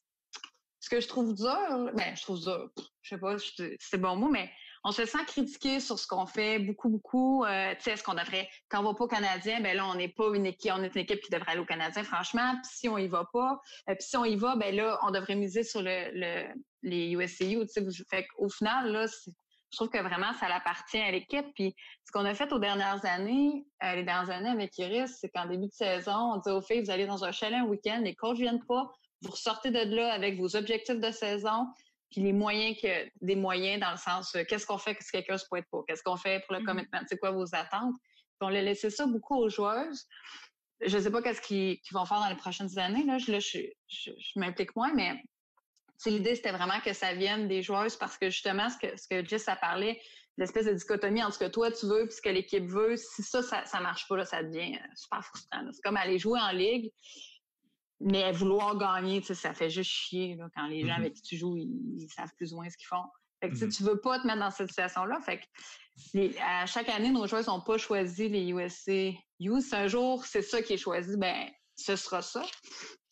ce 0.79 0.89
que 0.89 1.01
je 1.01 1.09
trouve 1.09 1.35
dur, 1.35 1.91
ben, 1.95 2.15
je 2.15 2.23
trouve 2.23 2.41
dur, 2.41 2.71
je 3.03 3.09
sais 3.09 3.19
pas 3.19 3.37
si 3.39 3.77
c'est 3.81 3.99
bon 3.99 4.15
mot, 4.15 4.29
mais 4.29 4.53
on 4.85 4.93
se 4.93 5.05
sent 5.05 5.25
critiquer 5.27 5.81
sur 5.81 5.99
ce 5.99 6.07
qu'on 6.07 6.27
fait 6.27 6.61
beaucoup, 6.61 6.89
beaucoup. 6.89 7.45
Euh, 7.45 7.75
tu 7.77 7.83
sais, 7.83 7.93
est-ce 7.93 8.03
qu'on 8.03 8.15
devrait, 8.15 8.49
quand 8.69 8.81
on 8.81 8.85
va 8.85 8.95
pas 8.95 9.05
au 9.05 9.09
Canadien, 9.09 9.61
ben 9.61 9.77
là, 9.77 9.87
on 9.87 9.95
n'est 9.95 10.09
pas 10.09 10.29
une 10.35 10.47
équipe, 10.47 10.73
on 10.75 10.83
est 10.83 10.95
une 10.95 11.03
équipe 11.03 11.21
qui 11.21 11.31
devrait 11.31 11.53
aller 11.53 11.61
au 11.61 11.67
Canadien, 11.67 12.03
franchement. 12.05 12.55
Puis 12.63 12.73
si 12.73 12.89
on 12.89 12.99
y 12.99 13.09
va 13.09 13.29
pas, 13.33 13.61
euh, 13.89 13.95
puis 13.95 14.03
si 14.03 14.17
on 14.17 14.25
y 14.25 14.37
va, 14.37 14.55
ben 14.57 14.75
là, 14.75 14.99
on 15.03 15.11
devrait 15.11 15.37
miser 15.37 15.63
sur 15.63 15.83
le, 15.83 16.11
le 16.15 16.53
les 16.83 17.11
USCU. 17.13 17.61
Tu 17.61 17.69
sais, 17.69 18.05
fait 18.11 18.27
qu'au 18.29 18.49
final, 18.49 18.91
là, 18.91 19.07
je 19.07 19.77
trouve 19.77 19.89
que 19.89 19.99
vraiment, 19.99 20.33
ça 20.35 20.47
appartient 20.47 21.01
à 21.01 21.11
l'équipe. 21.11 21.47
Puis 21.55 21.75
ce 22.05 22.13
qu'on 22.13 22.25
a 22.25 22.35
fait 22.35 22.53
aux 22.53 22.59
dernières 22.59 23.05
années, 23.07 23.65
euh, 23.83 23.95
les 23.95 24.05
dernières 24.05 24.31
années 24.31 24.51
avec 24.51 24.77
Iris, 24.79 25.17
c'est 25.21 25.31
qu'en 25.31 25.47
début 25.47 25.67
de 25.67 25.73
saison, 25.73 26.35
on 26.35 26.37
dit 26.39 26.51
aux 26.51 26.61
filles, 26.61 26.83
vous 26.83 26.91
allez 26.91 27.07
dans 27.07 27.25
un 27.25 27.33
chalet 27.33 27.59
un 27.59 27.65
week-end, 27.65 28.01
les 28.05 28.15
coachs 28.15 28.37
viennent 28.37 28.65
pas, 28.67 28.91
vous 29.23 29.31
ressortez 29.31 29.71
de 29.71 29.95
là 29.95 30.13
avec 30.13 30.37
vos 30.39 30.57
objectifs 30.57 31.01
de 31.01 31.11
saison, 31.11 31.67
puis 32.11 32.21
les 32.21 32.33
moyens 32.33 32.77
que 32.81 33.11
des 33.23 33.37
moyens 33.37 33.81
dans 33.81 33.91
le 33.91 33.97
sens 33.97 34.35
euh, 34.35 34.45
qu'est-ce 34.47 34.67
qu'on 34.67 34.79
fait 34.79 34.97
si 35.01 35.11
quelqu'un 35.11 35.39
se 35.39 35.47
pointe 35.49 35.65
pas, 35.73 35.79
qu'est-ce 35.89 36.03
qu'on 36.03 36.17
fait 36.17 36.45
pour 36.45 36.55
le 36.55 36.61
mmh 36.61 36.67
commitment, 36.67 37.01
c'est 37.09 37.19
quoi 37.19 37.31
vos 37.31 37.55
attentes. 37.55 37.95
Puis 38.39 38.43
on 38.43 38.49
a 38.49 38.61
laissé 38.61 38.91
ça 38.91 39.07
beaucoup 39.07 39.37
aux 39.37 39.49
joueuses. 39.49 40.07
Je 40.85 40.99
sais 40.99 41.11
pas 41.11 41.23
qu'est-ce 41.23 41.41
qu'ils 41.41 41.79
vont 41.93 42.05
faire 42.05 42.19
dans 42.19 42.29
les 42.29 42.37
prochaines 42.37 42.79
années 42.79 43.05
là, 43.05 43.17
je, 43.19 43.39
je, 43.41 43.61
je, 43.89 44.39
m'implique 44.39 44.75
moins, 44.77 44.93
mais 44.93 45.23
l'idée 46.11 46.35
c'était 46.35 46.53
vraiment 46.53 46.81
que 46.81 46.93
ça 46.93 47.15
vienne 47.15 47.49
des 47.49 47.63
joueuses 47.63 47.97
parce 47.97 48.19
que 48.19 48.31
justement 48.31 48.69
ce 48.71 48.79
que 48.79 48.97
ce 48.97 49.09
que 49.09 49.25
Jess 49.25 49.49
a 49.49 49.57
parlé, 49.57 50.01
l'espèce 50.37 50.67
de 50.67 50.73
dichotomie 50.73 51.23
entre 51.23 51.35
ce 51.35 51.39
que 51.39 51.51
toi 51.51 51.71
tu 51.71 51.87
veux 51.87 52.07
et 52.07 52.11
ce 52.11 52.23
que 52.23 52.29
l'équipe 52.29 52.67
veut, 52.67 52.97
si 52.97 53.23
ça, 53.23 53.43
ça 53.43 53.65
ça 53.65 53.81
marche 53.81 54.09
pas 54.09 54.17
là, 54.17 54.25
ça 54.25 54.43
devient 54.43 54.77
euh, 54.77 54.87
super 54.95 55.25
frustrant. 55.25 55.63
C'est 55.73 55.83
comme 55.83 55.97
aller 55.97 56.19
jouer 56.19 56.41
en 56.41 56.53
ligue 56.53 56.91
mais 58.05 58.33
vouloir 58.33 58.77
gagner, 58.77 59.23
ça 59.23 59.55
fait 59.55 59.71
juste 59.71 59.91
chier 59.91 60.37
là, 60.37 60.49
quand 60.55 60.67
les 60.67 60.83
gens 60.83 60.89
mm-hmm. 60.89 60.97
avec 60.97 61.15
qui 61.15 61.23
tu 61.23 61.37
joues, 61.37 61.57
ils, 61.57 62.09
savent 62.15 62.33
plus 62.37 62.53
ou 62.53 62.57
moins 62.57 62.69
ce 62.69 62.77
qu'ils 62.77 62.87
font. 62.87 63.05
Fait 63.41 63.49
que, 63.49 63.55
mm-hmm. 63.55 63.77
tu 63.77 63.83
veux 63.85 64.01
pas 64.01 64.19
te 64.19 64.27
mettre 64.27 64.41
dans 64.41 64.51
cette 64.51 64.69
situation-là. 64.69 65.21
Fait 65.21 65.39
que 65.39 66.41
à 66.41 66.67
chaque 66.67 66.89
année, 66.89 67.11
nos 67.11 67.27
joueurs 67.27 67.47
n'ont 67.47 67.61
pas 67.61 67.79
choisi 67.79 68.29
les 68.29 68.51
USC 68.51 69.15
Youth. 69.39 69.63
Si 69.63 69.75
un 69.75 69.87
jour, 69.87 70.25
c'est 70.25 70.43
ça 70.43 70.63
qui 70.63 70.75
est 70.75 70.79
choisi, 70.79 71.17
ben 71.17 71.49
ce 71.77 71.97
sera 71.97 72.23
ça. 72.23 72.45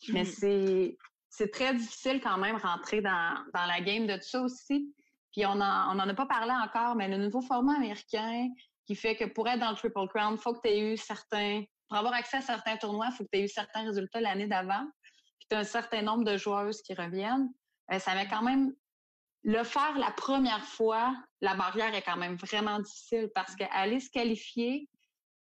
Mais 0.08 0.22
mm-hmm. 0.22 0.26
c'est 0.26 0.96
c'est 1.30 1.50
très 1.50 1.72
difficile 1.74 2.20
quand 2.20 2.36
même 2.38 2.56
rentrer 2.56 3.00
dans, 3.00 3.34
dans 3.54 3.66
la 3.66 3.80
game 3.80 4.06
de 4.06 4.14
tout 4.16 4.28
ça 4.28 4.42
aussi. 4.42 4.92
Puis 5.32 5.46
on 5.46 5.54
n'en 5.54 5.96
on 5.96 6.00
en 6.00 6.08
a 6.08 6.14
pas 6.14 6.26
parlé 6.26 6.52
encore, 6.52 6.96
mais 6.96 7.08
le 7.08 7.16
nouveau 7.16 7.40
format 7.40 7.76
américain 7.76 8.48
qui 8.84 8.96
fait 8.96 9.16
que 9.16 9.24
pour 9.24 9.48
être 9.48 9.60
dans 9.60 9.70
le 9.70 9.76
Triple 9.76 10.08
Crown, 10.08 10.36
faut 10.36 10.52
que 10.52 10.60
tu 10.62 10.68
aies 10.68 10.92
eu 10.92 10.96
certains 10.96 11.62
pour 11.88 11.98
avoir 11.98 12.14
accès 12.14 12.36
à 12.36 12.40
certains 12.40 12.76
tournois, 12.76 13.10
faut 13.10 13.24
que 13.24 13.28
tu 13.32 13.38
aies 13.40 13.44
eu 13.44 13.48
certains 13.48 13.84
résultats 13.84 14.20
l'année 14.20 14.46
d'avant, 14.46 14.86
puis 15.38 15.48
tu 15.50 15.56
as 15.56 15.60
un 15.60 15.64
certain 15.64 16.02
nombre 16.02 16.24
de 16.24 16.36
joueuses 16.36 16.82
qui 16.82 16.94
reviennent. 16.94 17.48
Euh, 17.92 17.98
ça 17.98 18.14
met 18.14 18.28
quand 18.28 18.42
même 18.42 18.72
le 19.42 19.64
faire 19.64 19.98
la 19.98 20.10
première 20.10 20.64
fois, 20.64 21.16
la 21.40 21.54
barrière 21.54 21.94
est 21.94 22.02
quand 22.02 22.16
même 22.16 22.36
vraiment 22.36 22.78
difficile 22.78 23.30
parce 23.34 23.56
qu'aller 23.56 23.98
se 23.98 24.10
qualifier 24.10 24.88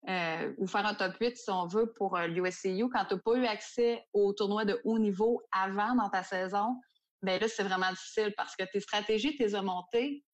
euh, 0.09 0.53
ou 0.59 0.67
faire 0.67 0.87
un 0.87 0.95
top 0.95 1.15
8, 1.21 1.37
si 1.37 1.51
on 1.51 1.67
veut, 1.67 1.93
pour 1.97 2.17
euh, 2.17 2.27
l'USCU, 2.27 2.89
quand 2.93 3.05
tu 3.07 3.15
n'as 3.15 3.21
pas 3.21 3.35
eu 3.35 3.47
accès 3.47 4.05
au 4.13 4.33
tournoi 4.33 4.65
de 4.65 4.81
haut 4.85 4.99
niveau 4.99 5.43
avant 5.51 5.95
dans 5.97 6.09
ta 6.11 6.23
saison, 6.23 6.81
ben 7.23 7.41
là, 7.41 7.49
c'est 7.49 7.65
vraiment 7.65 7.91
difficile 7.91 8.33
parce 8.37 8.55
que 8.55 8.65
tes 8.73 8.81
stratégies, 8.81 9.37
tes 9.37 9.55
as 9.55 9.63
montées, 9.63 10.25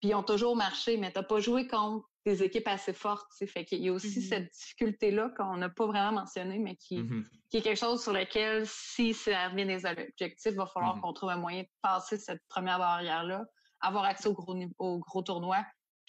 puis 0.00 0.10
ils 0.10 0.14
ont 0.14 0.22
toujours 0.22 0.56
marché, 0.56 0.96
mais 0.96 1.12
tu 1.12 1.18
n'as 1.18 1.24
pas 1.24 1.40
joué 1.40 1.66
contre 1.66 2.06
des 2.24 2.42
équipes 2.42 2.68
assez 2.68 2.92
fortes. 2.92 3.26
Fait 3.46 3.64
qu'il 3.64 3.82
y 3.82 3.88
a 3.88 3.92
aussi 3.92 4.20
mm-hmm. 4.20 4.28
cette 4.28 4.52
difficulté-là 4.52 5.30
qu'on 5.36 5.56
n'a 5.56 5.68
pas 5.68 5.86
vraiment 5.86 6.20
mentionnée, 6.20 6.58
mais 6.58 6.76
qui, 6.76 7.00
mm-hmm. 7.00 7.24
qui, 7.50 7.56
est 7.58 7.62
quelque 7.62 7.78
chose 7.78 8.02
sur 8.02 8.12
lequel, 8.12 8.66
si 8.66 9.12
ça 9.12 9.48
revient 9.48 9.66
des 9.66 9.84
objectifs, 9.84 10.52
il 10.52 10.56
va 10.56 10.66
falloir 10.66 10.96
mm-hmm. 10.96 11.00
qu'on 11.00 11.12
trouve 11.12 11.30
un 11.30 11.36
moyen 11.36 11.62
de 11.62 11.68
passer 11.82 12.16
cette 12.16 12.42
première 12.48 12.78
barrière-là, 12.78 13.44
avoir 13.80 14.04
accès 14.04 14.28
au 14.28 14.34
gros, 14.34 14.56
au 14.78 14.98
gros 14.98 15.22
tournoi, 15.22 15.58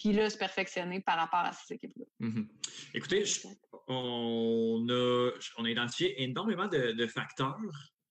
puis 0.00 0.14
là, 0.14 0.30
se 0.30 0.38
perfectionner 0.38 1.00
par 1.00 1.18
rapport 1.18 1.40
à 1.40 1.52
ces 1.52 1.74
équipes-là. 1.74 2.06
Écoutez, 2.94 3.22
on, 3.86 4.86
a, 4.88 5.30
on 5.58 5.64
a 5.64 5.70
identifié 5.70 6.22
énormément 6.22 6.66
de, 6.68 7.06
facteurs. 7.06 7.58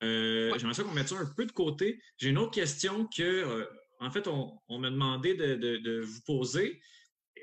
Euh, 0.03 0.53
J'aimerais 0.57 0.75
ça 0.75 0.83
qu'on 0.83 0.93
mette 0.93 1.09
ça 1.09 1.17
un 1.17 1.33
peu 1.35 1.45
de 1.45 1.51
côté. 1.51 1.99
J'ai 2.17 2.29
une 2.29 2.37
autre 2.37 2.51
question 2.51 3.07
que, 3.07 3.23
euh, 3.23 3.65
en 3.99 4.11
fait, 4.11 4.27
on, 4.27 4.57
on 4.69 4.77
m'a 4.77 4.91
demandé 4.91 5.33
de, 5.33 5.55
de, 5.55 6.01
vous 6.01 6.21
poser 6.25 6.79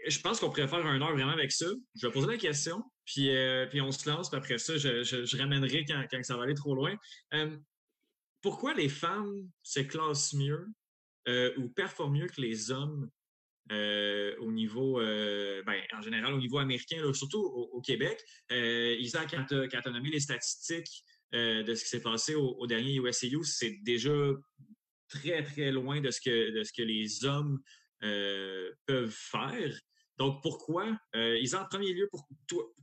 je 0.09 0.21
pense 0.21 0.39
qu'on 0.39 0.51
pourrait 0.51 0.69
faire 0.69 0.87
un 0.87 1.01
heure 1.01 1.15
vraiment 1.15 1.33
avec 1.33 1.51
ça. 1.51 1.67
Je 1.97 2.07
vais 2.07 2.13
poser 2.13 2.29
la 2.29 2.37
question, 2.37 2.81
puis, 3.07 3.31
euh, 3.31 3.67
puis 3.67 3.81
on 3.81 3.91
se 3.91 4.09
lance, 4.09 4.29
puis 4.29 4.39
après 4.39 4.59
ça, 4.59 4.77
je, 4.77 5.37
ramènerai 5.37 5.85
quand, 5.85 6.23
ça 6.23 6.37
va 6.37 6.45
aller 6.45 6.55
trop 6.55 6.77
loin. 6.77 6.95
Pourquoi 8.41 8.75
les 8.75 8.89
femmes 8.89 9.51
se 9.65 9.81
classent 9.81 10.33
mieux 10.35 10.69
ou 11.57 11.69
performent 11.71 12.19
mieux 12.19 12.27
que 12.29 12.41
les 12.41 12.71
hommes 12.71 13.11
au 13.71 14.53
niveau, 14.53 14.99
ben, 14.99 15.81
en 15.93 16.03
général, 16.03 16.35
au 16.35 16.39
niveau 16.39 16.59
américain, 16.59 17.13
surtout 17.13 17.41
au, 17.41 17.81
Québec? 17.81 18.23
Isaac, 18.51 19.31
quand 19.31 19.45
tu 19.49 19.77
as, 19.77 19.91
nommé 19.91 20.11
les 20.11 20.21
statistiques 20.21 21.03
de 21.33 21.75
ce 21.75 21.83
qui 21.83 21.89
s'est 21.89 22.03
passé 22.03 22.35
au, 22.35 22.67
dernier 22.67 22.97
USAU, 22.97 23.43
c'est 23.43 23.79
déjà 23.83 24.15
très, 25.09 25.43
très 25.43 25.71
loin 25.73 26.01
de 26.01 26.11
ce 26.11 26.21
que, 26.21 26.63
que 26.77 26.83
les 26.83 27.25
hommes 27.25 27.61
peuvent 28.01 29.17
faire. 29.17 29.77
Donc, 30.19 30.43
pourquoi, 30.43 30.99
euh, 31.15 31.39
ils 31.39 31.55
en 31.57 31.67
premier 31.67 31.93
lieu, 31.93 32.09
pour, 32.11 32.27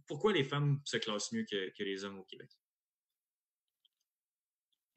pourquoi 0.08 0.34
les 0.34 0.44
femmes 0.44 0.80
se 0.86 0.98
classent 0.98 1.32
mieux 1.32 1.46
que, 1.50 1.84
les 1.84 2.04
hommes 2.04 2.20
au 2.20 2.24
Québec? 2.26 2.50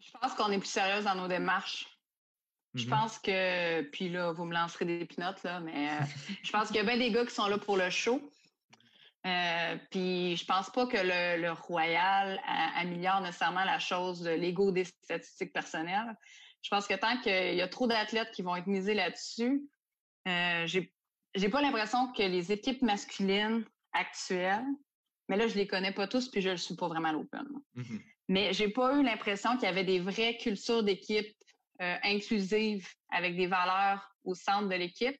Je 0.00 0.10
pense 0.12 0.34
qu'on 0.34 0.50
est 0.50 0.58
plus 0.58 0.68
sérieuse 0.68 1.04
dans 1.04 1.14
nos 1.14 1.28
démarches. 1.28 1.86
Je 2.76 2.84
mm-hmm. 2.84 2.90
pense 2.90 3.18
que, 3.18 3.82
puis 3.90 4.08
là, 4.08 4.32
vous 4.32 4.44
me 4.44 4.54
lancerez 4.54 4.84
des 4.84 5.04
pinottes, 5.04 5.42
là, 5.42 5.60
mais 5.60 5.90
euh, 5.90 6.04
je 6.42 6.52
pense 6.52 6.68
qu'il 6.68 6.76
y 6.76 6.80
a 6.80 6.84
bien 6.84 6.98
des 6.98 7.10
gars 7.10 7.24
qui 7.24 7.34
sont 7.34 7.48
là 7.48 7.58
pour 7.58 7.76
le 7.76 7.90
show. 7.90 8.20
Euh, 9.26 9.76
puis 9.90 10.36
je 10.36 10.44
pense 10.44 10.70
pas 10.70 10.86
que 10.86 10.96
le, 10.96 11.50
Royal 11.50 12.40
améliore 12.76 13.20
nécessairement 13.22 13.64
la 13.64 13.80
chose 13.80 14.20
de 14.20 14.30
l'ego 14.30 14.70
des 14.70 14.84
statistiques 14.84 15.52
personnelles. 15.52 16.16
Je 16.62 16.68
pense 16.70 16.86
que 16.86 16.94
tant 16.94 17.20
qu'il 17.20 17.54
y 17.54 17.62
a 17.62 17.68
trop 17.68 17.86
d'athlètes 17.88 18.30
qui 18.32 18.42
vont 18.42 18.54
être 18.54 18.68
misés 18.68 18.94
là-dessus, 18.94 19.68
euh, 20.28 20.66
j'ai 20.66 21.48
pas 21.48 21.60
l'impression 21.60 22.12
que 22.12 22.22
les 22.22 22.52
équipes 22.52 22.82
masculines 22.82 23.64
actuelles, 23.92 24.64
mais 25.28 25.36
là, 25.36 25.48
je 25.48 25.56
les 25.56 25.66
connais 25.66 25.92
pas 25.92 26.06
tous, 26.06 26.28
puis 26.28 26.40
je 26.40 26.50
ne 26.50 26.56
suis 26.56 26.76
pas 26.76 26.86
vraiment 26.86 27.08
à 27.08 27.12
l'Open. 27.12 27.46
Mm-hmm. 27.76 28.00
Mais 28.28 28.52
j'ai 28.52 28.68
pas 28.68 28.96
eu 28.96 29.02
l'impression 29.02 29.54
qu'il 29.54 29.64
y 29.64 29.66
avait 29.66 29.84
des 29.84 29.98
vraies 29.98 30.36
cultures 30.36 30.84
d'équipe 30.84 31.36
euh, 31.82 31.96
inclusives 32.04 32.86
avec 33.10 33.36
des 33.36 33.46
valeurs 33.46 34.10
au 34.24 34.34
centre 34.34 34.68
de 34.68 34.74
l'équipe. 34.74 35.16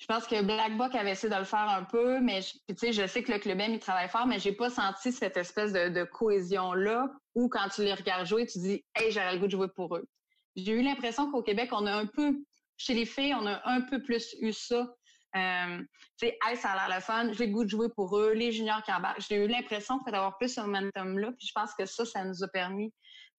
Je 0.00 0.06
pense 0.06 0.26
que 0.26 0.42
Black 0.42 0.78
Buck 0.78 0.94
avait 0.94 1.10
essayé 1.10 1.32
de 1.32 1.38
le 1.38 1.44
faire 1.44 1.68
un 1.68 1.84
peu, 1.84 2.20
mais 2.20 2.40
je, 2.40 2.90
je 2.90 3.06
sais 3.06 3.22
que 3.22 3.30
le 3.30 3.38
club 3.38 3.60
M, 3.60 3.74
il 3.74 3.78
travaille 3.78 4.08
fort, 4.08 4.26
mais 4.26 4.38
j'ai 4.38 4.52
pas 4.52 4.70
senti 4.70 5.12
cette 5.12 5.36
espèce 5.36 5.74
de, 5.74 6.04
cohésion-là 6.04 7.10
où 7.34 7.50
quand 7.50 7.68
tu 7.68 7.82
les 7.82 7.92
regardes 7.92 8.26
jouer, 8.26 8.46
tu 8.46 8.58
dis 8.60 8.84
Hey, 8.94 9.12
j'aurais 9.12 9.34
le 9.34 9.40
goût 9.40 9.46
de 9.46 9.50
jouer 9.50 9.68
pour 9.76 9.94
eux. 9.94 10.08
J'ai 10.56 10.72
eu 10.72 10.82
l'impression 10.82 11.30
qu'au 11.30 11.42
Québec, 11.42 11.68
on 11.72 11.84
a 11.84 11.92
un 11.92 12.06
peu, 12.06 12.34
chez 12.78 12.94
les 12.94 13.04
filles, 13.04 13.34
on 13.34 13.46
a 13.46 13.60
un 13.68 13.82
peu 13.82 14.02
plus 14.02 14.34
eu 14.40 14.54
ça. 14.54 14.88
Euh, 15.36 15.78
tu 16.18 16.26
sais, 16.26 16.38
hey, 16.46 16.56
ça 16.56 16.70
a 16.70 16.88
l'air 16.88 16.96
le 16.96 17.02
fun, 17.02 17.32
j'ai 17.34 17.46
le 17.46 17.52
goût 17.52 17.64
de 17.64 17.68
jouer 17.68 17.88
pour 17.94 18.18
eux, 18.18 18.32
les 18.32 18.52
juniors 18.52 18.82
qui 18.82 18.92
embarquent. 18.92 19.20
J'ai 19.28 19.36
eu 19.36 19.48
l'impression 19.48 19.98
d'avoir 20.06 20.38
plus 20.38 20.54
ce 20.54 20.62
momentum-là, 20.62 21.30
puis 21.38 21.46
je 21.46 21.52
pense 21.54 21.74
que 21.74 21.84
ça, 21.84 22.06
ça 22.06 22.24
nous 22.24 22.42
a 22.42 22.48
permis 22.48 22.90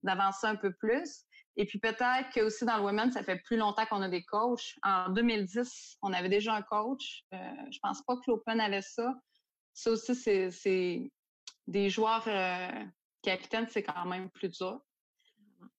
d'avancer 0.03 0.45
un 0.45 0.55
peu 0.55 0.71
plus. 0.73 1.25
Et 1.57 1.65
puis 1.65 1.79
peut-être 1.79 2.29
que 2.33 2.41
aussi 2.41 2.65
dans 2.65 2.77
le 2.77 2.83
women, 2.83 3.11
ça 3.11 3.23
fait 3.23 3.37
plus 3.37 3.57
longtemps 3.57 3.85
qu'on 3.85 4.01
a 4.01 4.09
des 4.09 4.23
coachs. 4.23 4.75
En 4.83 5.09
2010, 5.09 5.97
on 6.01 6.13
avait 6.13 6.29
déjà 6.29 6.53
un 6.55 6.61
coach. 6.61 7.23
Euh, 7.33 7.37
je 7.71 7.79
pense 7.81 8.01
pas 8.03 8.15
que 8.15 8.21
l'Open 8.27 8.59
avait 8.59 8.81
ça. 8.81 9.13
Ça 9.73 9.91
aussi, 9.91 10.15
c'est 10.15 11.11
des 11.67 11.89
joueurs 11.89 12.23
euh, 12.27 12.85
capitaines, 13.21 13.67
c'est 13.69 13.83
quand 13.83 14.05
même 14.05 14.29
plus 14.29 14.49
dur. 14.49 14.79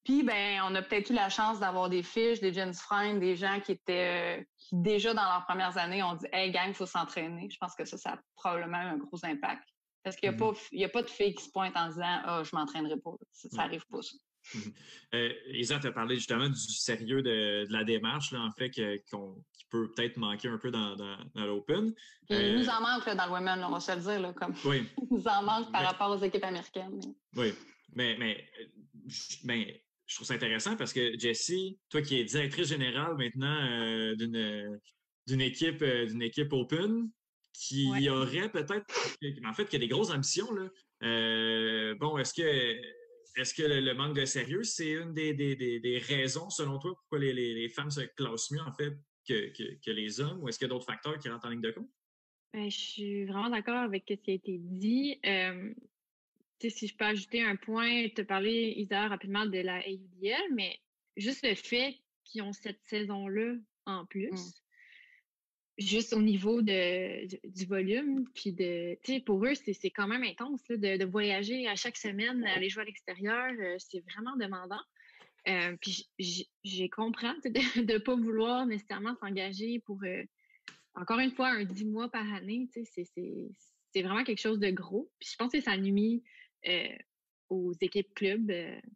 Puis, 0.05 0.25
ben, 0.25 0.61
on 0.65 0.75
a 0.75 0.83
peut-être 0.83 1.11
eu 1.11 1.15
la 1.15 1.29
chance 1.29 1.61
d'avoir 1.61 1.89
des 1.89 2.03
fiches, 2.03 2.41
des 2.41 2.53
Jens 2.53 2.81
Friend, 2.81 3.21
des 3.21 3.37
gens 3.37 3.61
qui 3.61 3.73
étaient, 3.73 4.41
euh, 4.41 4.45
qui 4.59 4.77
déjà 4.77 5.15
dans 5.15 5.23
leurs 5.23 5.45
premières 5.47 5.79
années 5.79 6.03
ont 6.03 6.15
dit, 6.15 6.27
hey, 6.33 6.51
gang, 6.51 6.69
il 6.69 6.75
faut 6.75 6.87
s'entraîner. 6.87 7.49
Je 7.51 7.57
pense 7.59 7.75
que 7.75 7.85
ça, 7.85 7.97
ça 7.97 8.11
a 8.15 8.19
probablement 8.35 8.79
un 8.79 8.97
gros 8.97 9.25
impact. 9.25 9.63
Parce 10.03 10.17
qu'il 10.17 10.29
n'y 10.29 10.35
a, 10.35 10.39
mm-hmm. 10.39 10.85
a, 10.85 10.89
pas 10.89 11.03
de 11.03 11.11
filles 11.11 11.35
qui 11.35 11.45
se 11.45 11.51
pointent 11.51 11.77
en 11.77 11.89
disant, 11.89 12.03
ah, 12.25 12.41
oh, 12.41 12.45
je 12.45 12.57
m'entraînerai 12.57 12.97
pas. 12.99 13.13
Ça, 13.31 13.49
n'arrive 13.53 13.87
pas, 13.87 14.03
ça. 14.03 14.17
Mhm. 14.17 14.32
Euh, 15.15 15.33
Isa, 15.49 15.79
tu 15.79 15.87
as 15.87 15.93
parlé 15.93 16.15
justement 16.17 16.49
du 16.49 16.59
sérieux 16.59 17.23
de, 17.23 17.67
la 17.71 17.85
démarche, 17.85 18.33
là, 18.33 18.41
en 18.41 18.51
fait, 18.51 18.71
qui 18.71 18.83
peut 19.71 19.91
peut-être 19.93 20.17
manquer 20.17 20.49
un 20.49 20.59
peu 20.59 20.71
dans, 20.71 20.97
l'Open. 21.35 21.93
Il 22.31 22.37
euh, 22.37 22.59
nous 22.59 22.69
en 22.69 22.81
manque 22.81 23.05
dans 23.15 23.27
le 23.27 23.33
Women, 23.33 23.65
on 23.65 23.71
va 23.71 23.81
se 23.81 23.93
le 23.93 24.01
dire. 24.01 24.21
Là, 24.21 24.33
comme... 24.33 24.55
Oui. 24.65 24.89
il 24.99 25.09
nous 25.11 25.29
en 25.29 25.43
manque 25.43 25.71
par 25.71 25.83
rapport 25.83 26.11
aux 26.11 26.23
équipes 26.25 26.45
américaines. 26.45 27.01
Oui, 27.37 27.53
mais, 27.95 28.17
mais, 28.19 28.49
mais, 29.45 29.85
je 30.07 30.15
trouve 30.15 30.27
ça 30.27 30.35
intéressant 30.35 30.77
parce 30.77 30.93
que 30.93 31.19
Jessie, 31.19 31.79
toi 31.89 32.03
qui 32.03 32.21
es 32.21 32.25
directrice 32.25 32.69
générale 32.69 33.15
maintenant 33.17 33.59
euh, 33.71 34.15
d'une 35.27 35.41
équipe, 35.41 35.83
d'une 35.85 36.23
équipe 36.23 36.53
Open, 36.53 37.11
qui 37.53 38.09
aurait 38.09 38.51
peut-être, 38.51 38.87
en 39.47 39.53
fait, 39.53 39.67
qui 39.67 39.77
a 39.77 39.79
des 39.79 39.89
grosses 39.89 40.11
ambitions. 40.11 40.51
Là. 40.53 41.95
bon, 42.01 42.17
est-ce 42.19 42.33
que 42.33 43.02
est-ce 43.37 43.55
que 43.55 43.63
le, 43.63 43.95
manque 43.95 44.17
de 44.17 44.25
sérieux, 44.25 44.63
c'est 44.63 44.93
une 44.93 45.15
des, 45.15 46.03
raisons, 46.07 46.51
selon 46.51 46.79
toi, 46.79 46.95
pourquoi 46.95 47.19
les, 47.19 47.69
femmes 47.69 47.91
se 47.91 48.01
classent 48.01 48.51
mieux, 48.51 48.61
en 48.61 48.73
fait, 48.73 48.95
que, 49.27 49.91
les 49.91 50.21
hommes, 50.21 50.43
ou 50.43 50.49
est-ce 50.49 50.59
qu'il 50.59 50.67
y 50.67 50.71
a 50.71 50.75
d'autres 50.75 50.87
facteurs 50.87 51.19
qui 51.19 51.29
rentrent 51.29 51.47
en 51.47 51.51
ligne 51.51 51.61
de 51.61 51.71
compte? 51.71 51.91
Ben, 52.53 52.71
je 52.71 52.79
suis 52.79 53.25
vraiment 53.25 53.49
d'accord 53.49 53.83
avec 53.83 54.05
ce 54.09 54.15
qui 54.15 54.31
a 54.31 54.35
été 54.35 54.59
dit. 54.59 55.19
Euh, 55.25 55.73
si 56.61 56.87
je 56.87 56.97
peux 56.97 57.07
ajouter 57.07 57.43
un 57.43 57.57
point, 57.57 58.09
tu 58.15 58.21
as 58.21 58.25
parlé, 58.25 58.75
Isa, 58.77 59.09
rapidement 59.09 59.47
de 59.47 59.59
la 59.59 59.81
AUDL, 59.89 60.55
mais 60.55 60.79
juste 61.17 61.47
le 61.47 61.55
fait 61.55 61.97
qu'ils 62.25 62.43
ont 62.43 62.53
cette 62.53 62.83
saison-là 62.85 63.55
en 63.87 64.07
plus, 64.07 64.31
mmh 64.31 64.62
juste 65.87 66.13
au 66.13 66.23
niveau 66.23 66.63
de, 66.63 67.27
du, 67.49 67.67
volume, 67.67 68.27
puis 68.35 68.53
de, 68.53 68.99
tu 69.03 69.15
sais, 69.15 69.21
pour 69.21 69.45
eux, 69.45 69.55
c'est 69.55 69.91
quand 69.91 70.07
même 70.07 70.23
intense 70.23 70.63
de, 70.69 71.05
voyager 71.05 71.69
à 71.69 71.77
chaque 71.77 71.97
semaine, 71.97 72.45
aller 72.45 72.69
jouer 72.69 72.83
à 72.83 72.87
l'extérieur, 72.87 73.53
euh, 73.59 73.77
c'est 73.79 74.01
vraiment 74.01 74.37
demandant. 74.37 74.81
Euh, 75.49 75.77
puis 75.81 76.09
j'ai 76.19 76.89
comprends 76.89 77.35
de 77.45 77.81
ne 77.81 77.99
pas 77.99 78.15
vouloir 78.15 78.67
nécessairement 78.67 79.15
s'engager 79.17 79.81
pour, 79.81 79.99
euh, 80.05 80.23
encore 80.95 81.19
une 81.19 81.33
fois, 81.33 81.49
un 81.49 81.65
10 81.65 81.87
mois 81.87 82.09
par 82.11 82.27
année, 82.35 82.69
tu 82.73 82.85
sais, 82.85 83.05
c'est 83.05 84.03
vraiment 84.03 84.25
quelque 84.25 84.41
chose 84.41 84.59
de 84.59 84.71
gros. 84.71 85.11
Puis 85.19 85.31
je 85.33 85.37
pense 85.37 85.53
que 85.53 85.61
ça 85.61 85.77
nuit 85.77 86.23
aux 87.49 87.73
équipes 87.81 88.15
clubs, 88.15 88.53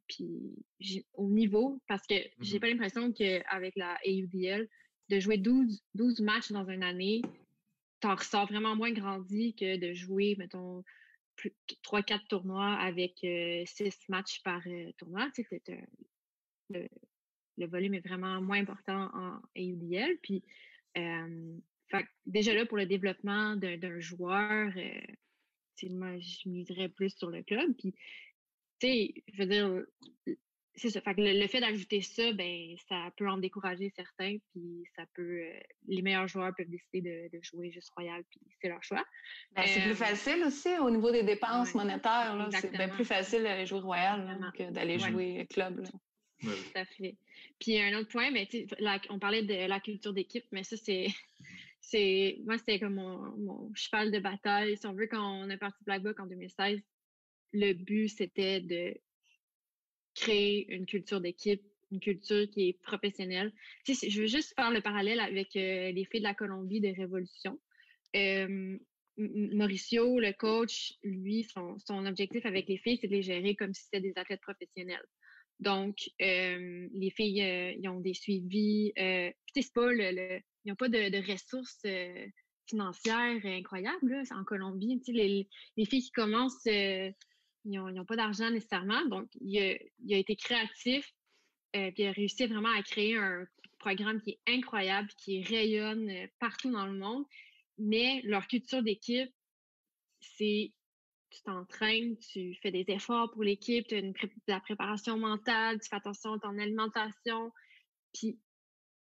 puis 0.08 0.64
au 1.14 1.28
niveau, 1.28 1.80
parce 1.88 2.06
que 2.06 2.14
j'ai 2.40 2.56
mmh 2.56 2.60
pas 2.60 2.68
l'impression 2.68 3.12
qu'avec 3.12 3.76
la 3.76 3.98
AUDL, 4.06 4.68
de 5.08 5.20
jouer 5.20 5.38
12, 5.38 5.82
12 5.94 6.20
matchs 6.20 6.52
dans 6.52 6.68
une 6.68 6.82
année, 6.82 7.22
t'en 8.00 8.14
ressors 8.14 8.46
vraiment 8.46 8.76
moins 8.76 8.92
grandi 8.92 9.54
que 9.54 9.76
de 9.76 9.94
jouer, 9.94 10.36
mettons, 10.38 10.82
3-4 11.84 12.26
tournois 12.28 12.72
avec 12.74 13.18
6 13.20 13.24
euh, 13.26 13.90
matchs 14.08 14.42
par 14.42 14.60
euh, 14.66 14.90
tournoi. 14.98 15.30
Tu 15.34 15.44
sais, 15.44 15.62
le, 16.70 16.88
le, 17.58 17.66
volume 17.66 17.94
est 17.94 18.06
vraiment 18.06 18.40
moins 18.40 18.60
important 18.60 19.10
en 19.14 19.40
AUDL. 19.56 20.18
Puis, 20.22 20.42
déjà 22.26 22.54
là, 22.54 22.66
pour 22.66 22.78
le 22.78 22.86
développement 22.86 23.56
d'un 23.56 24.00
joueur, 24.00 24.72
euh, 24.76 25.88
moi, 25.90 26.18
je 26.18 26.48
miserais 26.48 26.88
plus 26.88 27.10
sur 27.10 27.30
le 27.30 27.42
club. 27.42 27.74
Puis, 27.76 27.92
tu 28.78 28.86
sais, 28.86 29.14
je 29.32 29.42
veux 29.42 29.48
dire, 29.48 29.84
c'est 30.76 30.90
ça. 30.90 31.00
Fait 31.00 31.14
que 31.14 31.20
le, 31.22 31.46
fait 31.46 31.60
d'ajouter 31.60 32.02
ça, 32.02 32.32
ben, 32.32 32.76
ça 32.88 33.10
peut 33.16 33.28
en 33.28 33.38
décourager 33.38 33.90
certains, 33.96 34.36
puis 34.52 34.84
ça 34.94 35.04
peut. 35.14 35.40
Euh, 35.40 35.60
les 35.88 36.02
meilleurs 36.02 36.28
joueurs 36.28 36.54
peuvent 36.54 36.68
décider 36.68 37.28
de, 37.32 37.38
jouer 37.42 37.70
juste 37.70 37.90
Royal, 37.96 38.22
puis 38.30 38.40
c'est 38.60 38.68
leur 38.68 38.82
choix. 38.82 39.04
Ben, 39.54 39.64
c'est 39.66 39.80
plus 39.80 39.92
euh, 39.92 39.94
facile 39.94 40.44
aussi 40.44 40.68
au 40.78 40.90
niveau 40.90 41.10
des 41.10 41.22
dépenses 41.22 41.74
monétaires. 41.74 42.48
C'est 42.52 42.72
bien 42.72 42.88
plus 42.88 43.04
facile 43.04 43.42
d'aller 43.42 43.66
jouer 43.66 43.80
Royal 43.80 44.52
que 44.56 44.70
d'aller 44.70 44.98
jouer 44.98 45.46
club. 45.50 45.82
Tout 46.40 46.50
à 46.74 46.84
fait. 46.84 47.16
Puis 47.58 47.80
un 47.80 47.98
autre 47.98 48.10
point, 48.10 48.30
ben, 48.30 48.46
on 49.08 49.18
parlait 49.18 49.42
de 49.42 49.66
la 49.66 49.80
culture 49.80 50.12
d'équipe, 50.12 50.44
mais 50.52 50.62
ça, 50.62 50.76
c'est. 50.76 51.06
c'est 51.80 52.38
moi, 52.44 52.58
c'était 52.58 52.78
comme 52.78 52.94
mon, 52.94 53.72
cheval 53.74 54.10
de 54.10 54.18
bataille. 54.18 54.76
Si 54.76 54.86
on 54.86 54.92
veut, 54.92 55.06
quand 55.06 55.42
on 55.42 55.48
est 55.48 55.56
parti 55.56 55.82
Black 55.84 56.02
Book 56.02 56.20
en 56.20 56.26
2016, 56.26 56.80
le 57.52 57.72
but, 57.72 58.08
c'était 58.08 58.60
de 58.60 58.94
créer 60.16 60.66
une 60.74 60.86
culture 60.86 61.20
d'équipe, 61.20 61.62
une 61.92 62.00
culture 62.00 62.48
qui 62.50 62.68
est 62.68 62.82
professionnelle. 62.82 63.52
je 63.86 64.20
veux 64.20 64.26
juste 64.26 64.54
faire 64.56 64.70
le 64.72 64.80
parallèle 64.80 65.20
avec 65.20 65.54
euh, 65.54 65.92
les 65.92 66.04
filles 66.04 66.20
de 66.20 66.26
la 66.26 66.34
Colombie 66.34 66.80
de 66.80 66.88
Révolution. 66.88 67.60
Mauricio, 69.18 70.20
le 70.20 70.32
coach, 70.32 70.92
lui, 71.02 71.44
son, 71.44 72.06
objectif 72.06 72.44
avec 72.44 72.68
les 72.68 72.76
filles, 72.76 72.98
c'est 73.00 73.06
de 73.06 73.12
les 73.12 73.22
gérer 73.22 73.54
comme 73.54 73.72
si 73.72 73.84
c'était 73.84 74.00
des 74.00 74.12
athlètes 74.16 74.42
professionnels. 74.42 75.04
Donc, 75.58 75.96
les 76.18 77.12
filles, 77.16 77.42
euh, 77.42 77.72
ils 77.78 77.88
ont 77.88 78.00
des 78.00 78.12
suivis. 78.12 78.92
Euh, 78.98 79.30
c'est 79.54 79.72
pas 79.72 79.90
le, 79.90 80.40
ils 80.64 80.68
n'ont 80.68 80.76
pas 80.76 80.88
de, 80.88 81.32
ressources 81.32 81.86
financières 82.68 83.40
incroyables 83.44 84.22
en 84.32 84.44
Colombie. 84.44 85.00
Les, 85.08 85.48
filles 85.86 86.02
qui 86.02 86.12
commencent 86.12 86.66
ils 87.66 87.80
n'ont 87.80 88.04
pas 88.04 88.16
d'argent 88.16 88.50
nécessairement. 88.50 89.04
Donc, 89.06 89.28
il 89.40 89.58
a, 89.58 90.16
été 90.16 90.36
créatif, 90.36 91.12
euh, 91.74 91.90
puis 91.90 92.04
il 92.04 92.06
a 92.06 92.12
réussi 92.12 92.46
vraiment 92.46 92.72
à 92.76 92.82
créer 92.82 93.16
un 93.16 93.46
programme 93.78 94.20
qui 94.22 94.30
est 94.30 94.40
incroyable, 94.48 95.08
qui 95.18 95.42
rayonne 95.42 96.08
euh, 96.08 96.26
partout 96.38 96.70
dans 96.70 96.86
le 96.86 96.98
monde. 96.98 97.24
Mais 97.78 98.20
leur 98.24 98.46
culture 98.46 98.82
d'équipe, 98.82 99.30
c'est 100.20 100.72
tu 101.30 101.42
t'entraînes, 101.42 102.16
tu 102.18 102.54
fais 102.62 102.70
des 102.70 102.84
efforts 102.88 103.30
pour 103.32 103.42
l'équipe, 103.42 103.86
tu 103.86 103.96
as 103.96 103.98
une 103.98 104.12
de 104.12 104.30
la 104.46 104.60
préparation 104.60 105.18
mentale, 105.18 105.78
tu 105.80 105.88
fais 105.88 105.96
attention 105.96 106.34
à 106.34 106.38
ton 106.38 106.56
alimentation, 106.58 107.52
puis 108.14 108.38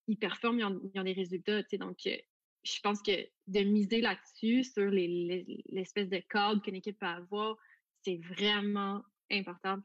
ils 0.08 0.18
performent, 0.18 0.60
ils 0.60 1.00
ont, 1.00 1.04
des 1.04 1.14
résultats. 1.14 1.62
Donc, 1.74 2.00
euh, 2.08 2.18
je 2.64 2.80
pense 2.82 3.02
que 3.02 3.12
de 3.48 3.60
miser 3.62 4.02
là-dessus, 4.02 4.64
sur 4.64 4.90
l'espèce 4.90 6.10
de 6.10 6.18
cadre 6.30 6.62
qu'une 6.62 6.76
équipe 6.76 7.00
peut 7.00 7.06
avoir, 7.06 7.58
c'est 8.06 8.18
vraiment 8.18 9.04
important. 9.32 9.80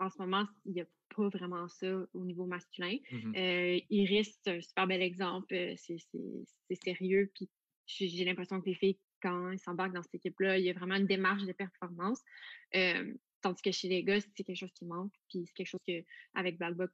En 0.00 0.08
ce 0.08 0.18
moment, 0.18 0.46
il 0.64 0.72
n'y 0.72 0.80
a 0.80 0.86
pas 1.14 1.28
vraiment 1.28 1.68
ça 1.68 2.06
au 2.14 2.24
niveau 2.24 2.46
masculin. 2.46 2.96
Euh, 3.36 3.78
Iris, 3.90 4.38
c'est 4.42 4.56
un 4.56 4.60
super 4.60 4.86
bel 4.86 5.02
exemple. 5.02 5.52
Euh, 5.54 5.74
c'est 5.76 6.74
sérieux. 6.82 7.30
Puis 7.34 7.48
j'ai 7.86 8.24
l'impression 8.24 8.60
que 8.60 8.66
les 8.66 8.74
filles, 8.74 8.98
quand 9.20 9.50
elles 9.50 9.58
s'embarquent 9.58 9.94
dans 9.94 10.02
cette 10.02 10.14
équipe-là, 10.14 10.58
il 10.58 10.64
y 10.64 10.70
a 10.70 10.72
vraiment 10.72 10.94
une 10.94 11.06
démarche 11.06 11.44
de 11.44 11.52
performance. 11.52 12.22
Euh, 12.74 13.12
tandis 13.42 13.62
que 13.62 13.72
chez 13.72 13.88
les 13.88 14.02
gars, 14.04 14.20
c'est 14.20 14.44
quelque 14.44 14.58
chose 14.58 14.72
qui 14.72 14.86
manque. 14.86 15.12
Puis 15.28 15.44
c'est 15.46 15.52
quelque 15.52 15.66
chose 15.66 15.82
que, 15.86 16.04
avec 16.34 16.58
Black 16.58 16.74
euh, 16.80 16.86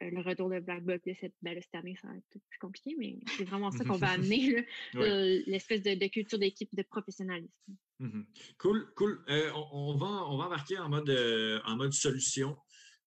le 0.00 0.20
retour 0.20 0.48
de 0.50 0.60
Black 0.60 0.84
Buck, 0.84 1.00
cette, 1.20 1.34
ben 1.42 1.58
cette 1.60 1.74
année, 1.74 1.96
ça 2.00 2.08
va 2.08 2.16
être 2.16 2.42
plus 2.48 2.58
compliqué, 2.60 2.94
mais 2.98 3.18
c'est 3.36 3.44
vraiment 3.44 3.70
ça 3.70 3.84
qu'on 3.84 3.96
va 3.96 4.10
amener, 4.12 4.66
l'espèce 4.94 5.82
de, 5.82 6.06
culture 6.08 6.38
d'équipe, 6.38 6.74
de 6.74 6.82
professionnalisme. 6.82 7.52
Mm-hmm. 8.00 8.24
Cool, 8.58 8.92
cool. 8.94 9.24
Euh, 9.28 9.50
on, 9.72 9.96
va, 9.96 10.06
on 10.06 10.36
va 10.36 10.44
embarquer 10.46 10.78
en 10.78 10.88
mode, 10.88 11.10
euh, 11.10 11.60
en 11.64 11.76
mode 11.76 11.92
solution. 11.92 12.56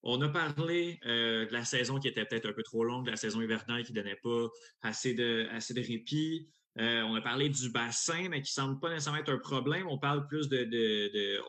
On 0.03 0.19
a 0.21 0.29
parlé 0.29 0.99
de 1.05 1.53
la 1.53 1.63
saison 1.63 1.99
qui 1.99 2.07
était 2.07 2.25
peut-être 2.25 2.47
un 2.47 2.53
peu 2.53 2.63
trop 2.63 2.83
longue, 2.83 3.05
de 3.05 3.11
la 3.11 3.17
saison 3.17 3.39
hivernale 3.39 3.83
qui 3.83 3.93
ne 3.93 4.01
donnait 4.01 4.19
pas 4.23 4.47
assez 4.81 5.13
de, 5.13 5.47
assez 5.51 5.75
de 5.75 5.81
répit. 5.81 6.49
on 6.75 7.13
a 7.13 7.21
parlé 7.21 7.49
du 7.49 7.69
bassin, 7.69 8.27
mais 8.29 8.41
qui 8.41 8.49
ne 8.49 8.63
semble 8.63 8.79
pas 8.79 8.89
nécessairement 8.89 9.19
être 9.19 9.31
un 9.31 9.37
problème. 9.37 9.87
On 9.87 9.99
parle 9.99 10.25
plus 10.25 10.49
de. 10.49 10.63
de, 10.63 11.39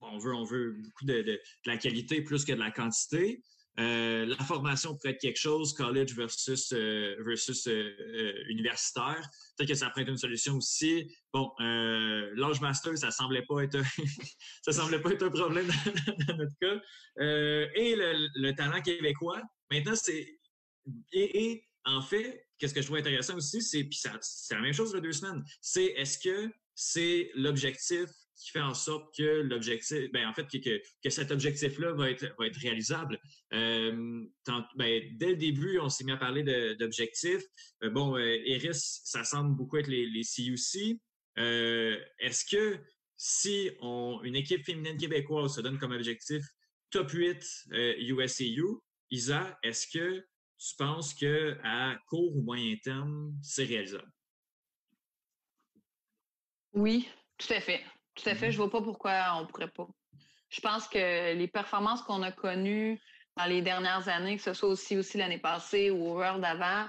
on, 0.00 0.18
veut, 0.18 0.34
on 0.34 0.42
veut 0.42 0.72
beaucoup 0.72 1.04
de, 1.04 1.22
de, 1.22 1.40
la 1.66 1.76
qualité 1.76 2.20
plus 2.20 2.44
que 2.44 2.52
de 2.52 2.58
la 2.58 2.72
quantité. 2.72 3.40
Euh, 3.80 4.24
la 4.26 4.44
formation 4.44 4.94
pourrait 4.94 5.10
être 5.10 5.20
quelque 5.20 5.38
chose, 5.38 5.72
college 5.72 6.14
versus, 6.14 6.72
euh, 6.72 7.16
versus 7.24 7.66
euh, 7.66 8.44
universitaire. 8.48 9.28
Peut-être 9.56 9.68
que 9.68 9.74
ça 9.74 9.90
pourrait 9.90 10.04
une 10.04 10.16
solution 10.16 10.54
aussi. 10.56 11.12
Bon, 11.32 11.50
l'âge 11.58 12.60
master, 12.60 12.96
ça 12.96 13.10
semblait 13.10 13.44
pas 13.48 13.62
être 13.62 13.78
ça 14.62 14.72
semblait 14.72 15.00
pas 15.00 15.10
être 15.10 15.24
un 15.24 15.30
problème 15.30 15.66
dans, 16.28 16.36
notre 16.38 16.56
cas. 16.60 16.80
et 17.74 17.96
le, 17.96 18.52
talent 18.52 18.80
québécois. 18.80 19.42
Maintenant, 19.70 19.96
c'est 19.96 20.38
et, 21.12 21.64
en 21.86 22.02
fait, 22.02 22.46
qu'est-ce 22.58 22.74
que 22.74 22.80
je 22.80 22.86
trouve 22.86 22.98
intéressant 22.98 23.36
aussi, 23.36 23.62
c'est 23.62 23.84
puis 23.84 23.98
c'est 23.98 24.54
la 24.54 24.60
même 24.60 24.72
chose 24.72 24.92
de 24.92 25.00
deux 25.00 25.12
semaines. 25.12 25.42
C'est 25.60 25.86
est-ce 25.96 26.18
que 26.18 26.52
c'est 26.74 27.30
l'objectif 27.34 28.08
qui 28.36 28.50
fait 28.50 28.60
en 28.60 28.74
sorte 28.74 29.14
que 29.16 29.22
l'objectif, 29.22 30.10
ben, 30.12 30.26
en 30.28 30.34
fait, 30.34 30.46
que, 30.46 30.58
que, 31.02 31.10
cet 31.10 31.30
objectif-là 31.30 31.92
va 31.92 32.10
être, 32.10 32.26
va 32.38 32.46
être 32.46 32.56
réalisable. 32.56 33.18
Euh, 33.52 34.24
ben, 34.76 35.02
dès 35.16 35.30
le 35.30 35.36
début, 35.36 35.78
on 35.78 35.88
s'est 35.88 36.04
mis 36.04 36.12
à 36.12 36.16
parler 36.16 36.42
d'objectifs. 36.74 37.42
Euh, 37.82 37.90
bon, 37.90 38.16
euh, 38.16 38.38
Eris, 38.44 39.00
ça 39.04 39.24
semble 39.24 39.56
beaucoup 39.56 39.76
être 39.78 39.88
les, 39.88 40.06
les 40.06 40.22
CUC. 40.22 40.98
Est-ce 41.36 42.44
que 42.44 42.78
si 43.16 43.70
on, 43.80 44.20
une 44.24 44.36
équipe 44.36 44.64
féminine 44.64 44.96
québécoise 44.96 45.54
se 45.54 45.60
donne 45.60 45.78
comme 45.78 45.92
objectif 45.92 46.44
top 46.90 47.10
8 47.10 47.42
USCU, 47.72 48.64
Isa, 49.10 49.58
est-ce 49.62 49.86
que 49.86 50.20
tu 50.58 50.76
penses 50.76 51.14
qu'à 51.14 51.98
court 52.08 52.36
ou 52.36 52.42
moyen 52.42 52.76
terme, 52.82 53.32
c'est 53.42 53.64
réalisable? 53.64 54.10
Oui, 56.72 57.08
tout 57.38 57.52
à 57.52 57.60
fait. 57.60 57.84
Tout 58.14 58.28
à 58.28 58.34
fait. 58.34 58.50
Je 58.50 58.58
ne 58.58 58.62
vois 58.62 58.70
pas 58.70 58.82
pourquoi 58.82 59.12
on 59.36 59.42
ne 59.42 59.46
pourrait 59.46 59.68
pas. 59.68 59.88
Je 60.50 60.60
pense 60.60 60.86
que 60.86 61.34
les 61.34 61.48
performances 61.48 62.02
qu'on 62.02 62.22
a 62.22 62.30
connues 62.30 63.00
dans 63.36 63.46
les 63.46 63.62
dernières 63.62 64.08
années, 64.08 64.36
que 64.36 64.42
ce 64.42 64.54
soit 64.54 64.68
aussi, 64.68 64.96
aussi 64.96 65.18
l'année 65.18 65.38
passée 65.38 65.90
ou 65.90 66.06
au 66.06 66.14
World 66.14 66.40
d'avant, 66.40 66.86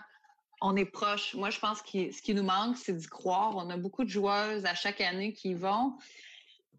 on 0.61 0.75
est 0.75 0.85
proche. 0.85 1.33
Moi, 1.33 1.49
je 1.49 1.59
pense 1.59 1.81
que 1.81 2.11
ce 2.11 2.21
qui 2.21 2.33
nous 2.33 2.43
manque, 2.43 2.77
c'est 2.77 2.93
d'y 2.93 3.07
croire. 3.07 3.55
On 3.55 3.69
a 3.69 3.77
beaucoup 3.77 4.03
de 4.03 4.09
joueuses 4.09 4.65
à 4.65 4.75
chaque 4.75 5.01
année 5.01 5.33
qui 5.33 5.49
y 5.49 5.53
vont. 5.53 5.97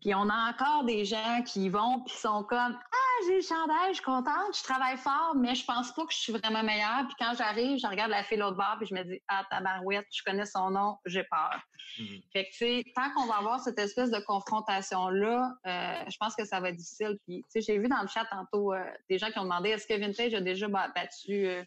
Puis 0.01 0.15
on 0.15 0.29
a 0.29 0.51
encore 0.51 0.85
des 0.85 1.05
gens 1.05 1.43
qui 1.45 1.65
y 1.65 1.69
vont 1.69 2.01
puis 2.01 2.15
sont 2.15 2.45
comme 2.45 2.79
Ah, 2.93 3.06
j'ai 3.27 3.37
le 3.37 3.43
chandail, 3.43 3.89
je 3.91 3.95
suis 3.95 4.05
contente, 4.05 4.57
je 4.57 4.63
travaille 4.63 4.97
fort, 4.97 5.35
mais 5.37 5.55
je 5.55 5.65
pense 5.65 5.93
pas 5.93 6.05
que 6.05 6.13
je 6.13 6.19
suis 6.19 6.33
vraiment 6.33 6.63
meilleure. 6.63 7.07
Puis 7.07 7.17
quand 7.19 7.35
j'arrive, 7.37 7.79
je 7.79 7.87
regarde 7.87 8.11
la 8.11 8.23
fille 8.25 8.39
l'autre 8.39 8.57
bord 8.57 8.77
puis 8.79 8.87
je 8.87 8.95
me 8.95 9.03
dis 9.05 9.21
Ah, 9.29 9.45
tabarouette, 9.51 10.07
je 10.11 10.23
connais 10.25 10.47
son 10.47 10.71
nom, 10.71 10.97
j'ai 11.07 11.25
peur. 11.25 11.61
Mhm. 11.99 12.21
Fait 12.33 12.45
que, 12.45 12.51
tu 12.51 12.57
sais, 12.57 12.85
tant 12.95 13.13
qu'on 13.15 13.27
va 13.27 13.37
avoir 13.37 13.61
cette 13.61 13.79
espèce 13.79 14.11
de 14.11 14.19
confrontation-là, 14.19 15.53
euh, 15.67 16.05
je 16.09 16.17
pense 16.19 16.35
que 16.35 16.45
ça 16.45 16.61
va 16.61 16.71
être 16.71 16.77
difficile. 16.77 17.19
Puis, 17.27 17.43
tu 17.43 17.45
sais, 17.49 17.61
j'ai 17.61 17.79
vu 17.79 17.89
dans 17.89 18.03
le 18.03 18.09
chat 18.09 18.25
tantôt 18.27 18.73
euh, 18.73 18.85
des 19.09 19.19
gens 19.19 19.31
qui 19.31 19.39
ont 19.39 19.45
demandé 19.45 19.71
est-ce 19.71 19.87
que 19.87 19.99
Vintage 19.99 20.35
a 20.35 20.41
déjà 20.41 20.69
battu 20.69 21.47
euh, 21.47 21.65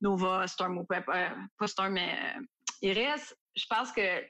Nova, 0.00 0.46
Storm 0.46 0.78
ou 0.78 0.84
pas, 0.84 1.02
pas 1.02 1.66
Storm, 1.66 1.92
mais 1.92 2.16
Iris? 2.80 3.34
Je 3.54 3.66
pense 3.68 3.92
que 3.92 4.22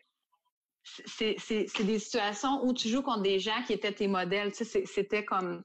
c'est 0.84 1.84
des 1.84 1.98
situations 1.98 2.64
où 2.64 2.72
tu 2.74 2.88
joues 2.88 3.02
contre 3.02 3.22
des 3.22 3.38
gens 3.38 3.62
qui 3.66 3.72
étaient 3.72 3.92
tes 3.92 4.08
modèles. 4.08 4.52
Tu 4.52 4.64
sais, 4.64 4.84
c'était 4.86 5.24
comme. 5.24 5.62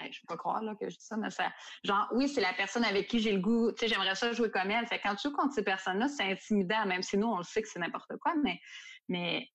Je 0.00 0.06
ne 0.06 0.10
peux 0.10 0.34
pas 0.34 0.36
croire 0.36 0.62
là, 0.62 0.74
que 0.80 0.88
je 0.88 0.96
dis 0.96 1.04
ça, 1.04 1.16
mais 1.16 1.30
ça. 1.30 1.52
Genre, 1.84 2.08
oui, 2.12 2.28
c'est 2.28 2.40
la 2.40 2.52
personne 2.52 2.84
avec 2.84 3.08
qui 3.08 3.18
j'ai 3.20 3.32
le 3.32 3.40
goût. 3.40 3.72
Tu 3.72 3.80
sais, 3.80 3.88
j'aimerais 3.88 4.14
ça 4.14 4.32
jouer 4.32 4.50
comme 4.50 4.70
elle. 4.70 4.86
Fait 4.86 5.00
quand 5.00 5.14
tu 5.14 5.28
joues 5.28 5.34
contre 5.34 5.54
ces 5.54 5.64
personnes-là, 5.64 6.08
c'est 6.08 6.24
intimidant, 6.24 6.86
même 6.86 7.02
si 7.02 7.16
nous, 7.16 7.28
on 7.28 7.38
le 7.38 7.44
sait 7.44 7.62
que 7.62 7.68
c'est 7.68 7.78
n'importe 7.78 8.16
quoi. 8.20 8.34
Mais, 8.42 8.60
mais, 9.08 9.48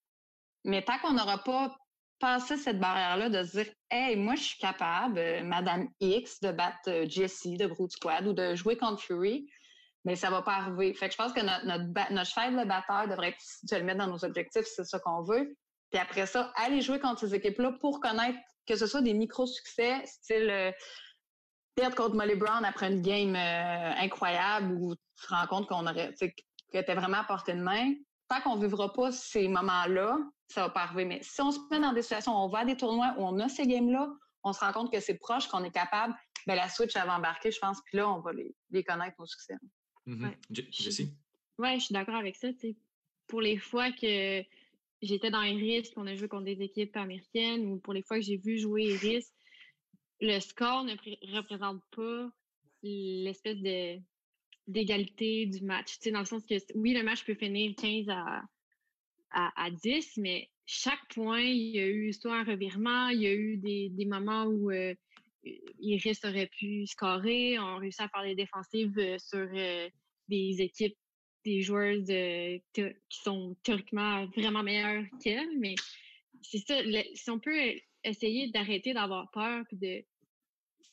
mais 0.63 0.81
tant 0.81 0.97
qu'on 0.99 1.13
n'aura 1.13 1.43
pas 1.43 1.75
passé 2.19 2.57
cette 2.57 2.79
barrière-là 2.79 3.29
de 3.29 3.43
se 3.43 3.61
dire, 3.61 3.73
hey, 3.91 4.15
moi, 4.15 4.35
je 4.35 4.43
suis 4.43 4.59
capable, 4.59 5.17
euh, 5.17 5.43
Madame 5.43 5.89
X, 5.99 6.39
de 6.39 6.51
battre 6.51 6.77
euh, 6.87 7.05
Jessie 7.07 7.57
de 7.57 7.67
Brood 7.67 7.91
Squad 7.91 8.25
ou 8.27 8.33
de 8.33 8.55
jouer 8.55 8.77
contre 8.77 9.01
Fury 9.01 9.47
mais 10.05 10.15
ça 10.15 10.29
va 10.29 10.41
pas 10.41 10.55
arriver. 10.55 10.93
Fait 10.93 11.07
que 11.07 11.13
je 11.13 11.17
pense 11.17 11.33
que 11.33 11.41
notre, 11.41 11.65
notre, 11.65 12.13
notre 12.13 12.63
de 12.63 12.67
batteur 12.67 13.07
devrait 13.07 13.29
être, 13.29 13.43
de 13.71 13.77
le 13.77 13.83
mettre 13.83 13.99
dans 13.99 14.11
nos 14.11 14.25
objectifs, 14.25 14.65
c'est 14.65 14.83
ça 14.83 14.99
qu'on 14.99 15.23
veut. 15.23 15.55
Puis 15.91 16.01
après 16.01 16.25
ça, 16.25 16.51
aller 16.55 16.81
jouer 16.81 16.99
contre 16.99 17.21
ces 17.21 17.35
équipes-là 17.35 17.73
pour 17.79 17.99
connaître 17.99 18.37
que 18.65 18.75
ce 18.75 18.87
soit 18.87 19.01
des 19.01 19.13
micro-succès, 19.13 20.05
style 20.05 20.49
euh, 20.49 20.71
perdre 21.75 21.95
contre 21.95 22.15
Molly 22.15 22.35
Brown 22.35 22.63
après 22.65 22.91
une 22.91 23.01
game 23.01 23.35
euh, 23.35 23.91
incroyable 23.97 24.73
où 24.73 24.95
tu 24.95 25.27
te 25.27 25.33
rends 25.33 25.47
compte 25.47 25.67
qu'on 25.67 25.85
aurait, 25.87 26.13
que 26.13 26.81
t'es 26.81 26.95
vraiment 26.95 27.17
à 27.17 27.23
portée 27.23 27.53
de 27.53 27.61
main. 27.61 27.93
Tant 28.29 28.41
qu'on 28.41 28.57
vivra 28.57 28.91
pas 28.93 29.11
ces 29.11 29.47
moments-là, 29.47 30.17
ça 30.47 30.61
va 30.61 30.69
pas 30.69 30.81
arriver. 30.83 31.05
Mais 31.05 31.19
si 31.23 31.41
on 31.41 31.51
se 31.51 31.59
met 31.71 31.79
dans 31.79 31.93
des 31.93 32.01
situations 32.01 32.33
où 32.33 32.45
on 32.45 32.47
va 32.47 32.59
à 32.59 32.65
des 32.65 32.77
tournois 32.77 33.13
où 33.17 33.25
on 33.25 33.39
a 33.39 33.49
ces 33.49 33.67
games-là, 33.67 34.09
on 34.43 34.53
se 34.53 34.59
rend 34.59 34.71
compte 34.71 34.91
que 34.91 34.99
c'est 34.99 35.15
proche, 35.15 35.47
qu'on 35.47 35.63
est 35.63 35.71
capable, 35.71 36.13
ben 36.47 36.55
la 36.55 36.69
Switch 36.69 36.93
va 36.93 37.15
embarquer, 37.15 37.51
je 37.51 37.59
pense, 37.59 37.79
puis 37.85 37.97
là, 37.97 38.09
on 38.09 38.19
va 38.19 38.33
les, 38.33 38.53
les 38.71 38.83
connaître, 38.83 39.15
nos 39.19 39.25
succès. 39.25 39.55
Mmh 40.05 40.27
oui, 41.59 41.79
je 41.79 41.85
suis 41.85 41.93
d'accord 41.93 42.15
avec 42.15 42.35
ça. 42.35 42.47
Pour 43.27 43.39
les 43.39 43.57
fois 43.57 43.91
que 43.91 44.43
j'étais 45.03 45.29
dans 45.29 45.43
Iris, 45.43 45.89
qu'on 45.91 46.07
a 46.07 46.15
joué 46.15 46.27
contre 46.27 46.45
des 46.45 46.61
équipes 46.61 46.95
américaines, 46.97 47.65
ou 47.67 47.77
pour 47.79 47.93
les 47.93 48.01
fois 48.01 48.17
que 48.17 48.23
j'ai 48.23 48.37
vu 48.37 48.57
jouer 48.57 48.85
Iris, 48.85 49.31
le 50.21 50.39
score 50.39 50.83
ne 50.85 50.93
représente 51.35 51.81
pas 51.95 52.29
l'espèce 52.81 53.57
de 53.57 53.99
d'égalité 54.65 55.45
du 55.45 55.61
match. 55.65 55.99
dans 56.05 56.19
le 56.19 56.25
sens 56.25 56.45
que 56.45 56.55
oui, 56.75 56.93
le 56.93 57.03
match 57.03 57.25
peut 57.25 57.35
finir 57.35 57.75
15 57.75 58.07
à, 58.07 58.43
à, 59.31 59.69
10, 59.71 60.17
mais 60.17 60.49
chaque 60.65 61.05
point, 61.13 61.41
il 61.41 61.75
y 61.75 61.79
a 61.79 61.87
eu 61.87 62.13
soit 62.13 62.37
un 62.37 62.45
revirement, 62.45 63.09
il 63.09 63.21
y 63.21 63.27
a 63.27 63.33
eu 63.33 63.57
des, 63.57 63.89
des 63.89 64.05
moments 64.05 64.45
où 64.45 64.71
euh, 64.71 64.93
Iris 65.79 66.23
aurait 66.23 66.47
pu 66.47 66.87
scorer. 66.87 67.59
On 67.59 67.77
réussi 67.77 68.01
à 68.01 68.07
faire 68.07 68.23
des 68.23 68.35
défensives 68.35 68.97
euh, 68.97 69.17
sur 69.19 69.47
euh, 69.53 69.89
des 70.29 70.61
équipes, 70.61 70.97
des 71.43 71.61
joueurs 71.61 71.95
qui 72.73 72.93
sont 73.09 73.55
théoriquement 73.63 74.25
vraiment 74.27 74.63
meilleurs 74.63 75.03
qu'elle. 75.21 75.57
Mais 75.59 75.75
c'est 76.41 76.59
ça, 76.59 76.75
si 77.13 77.29
on 77.29 77.39
peut 77.39 77.73
essayer 78.03 78.49
d'arrêter 78.51 78.93
d'avoir 78.93 79.29
peur 79.31 79.63
de, 79.71 80.03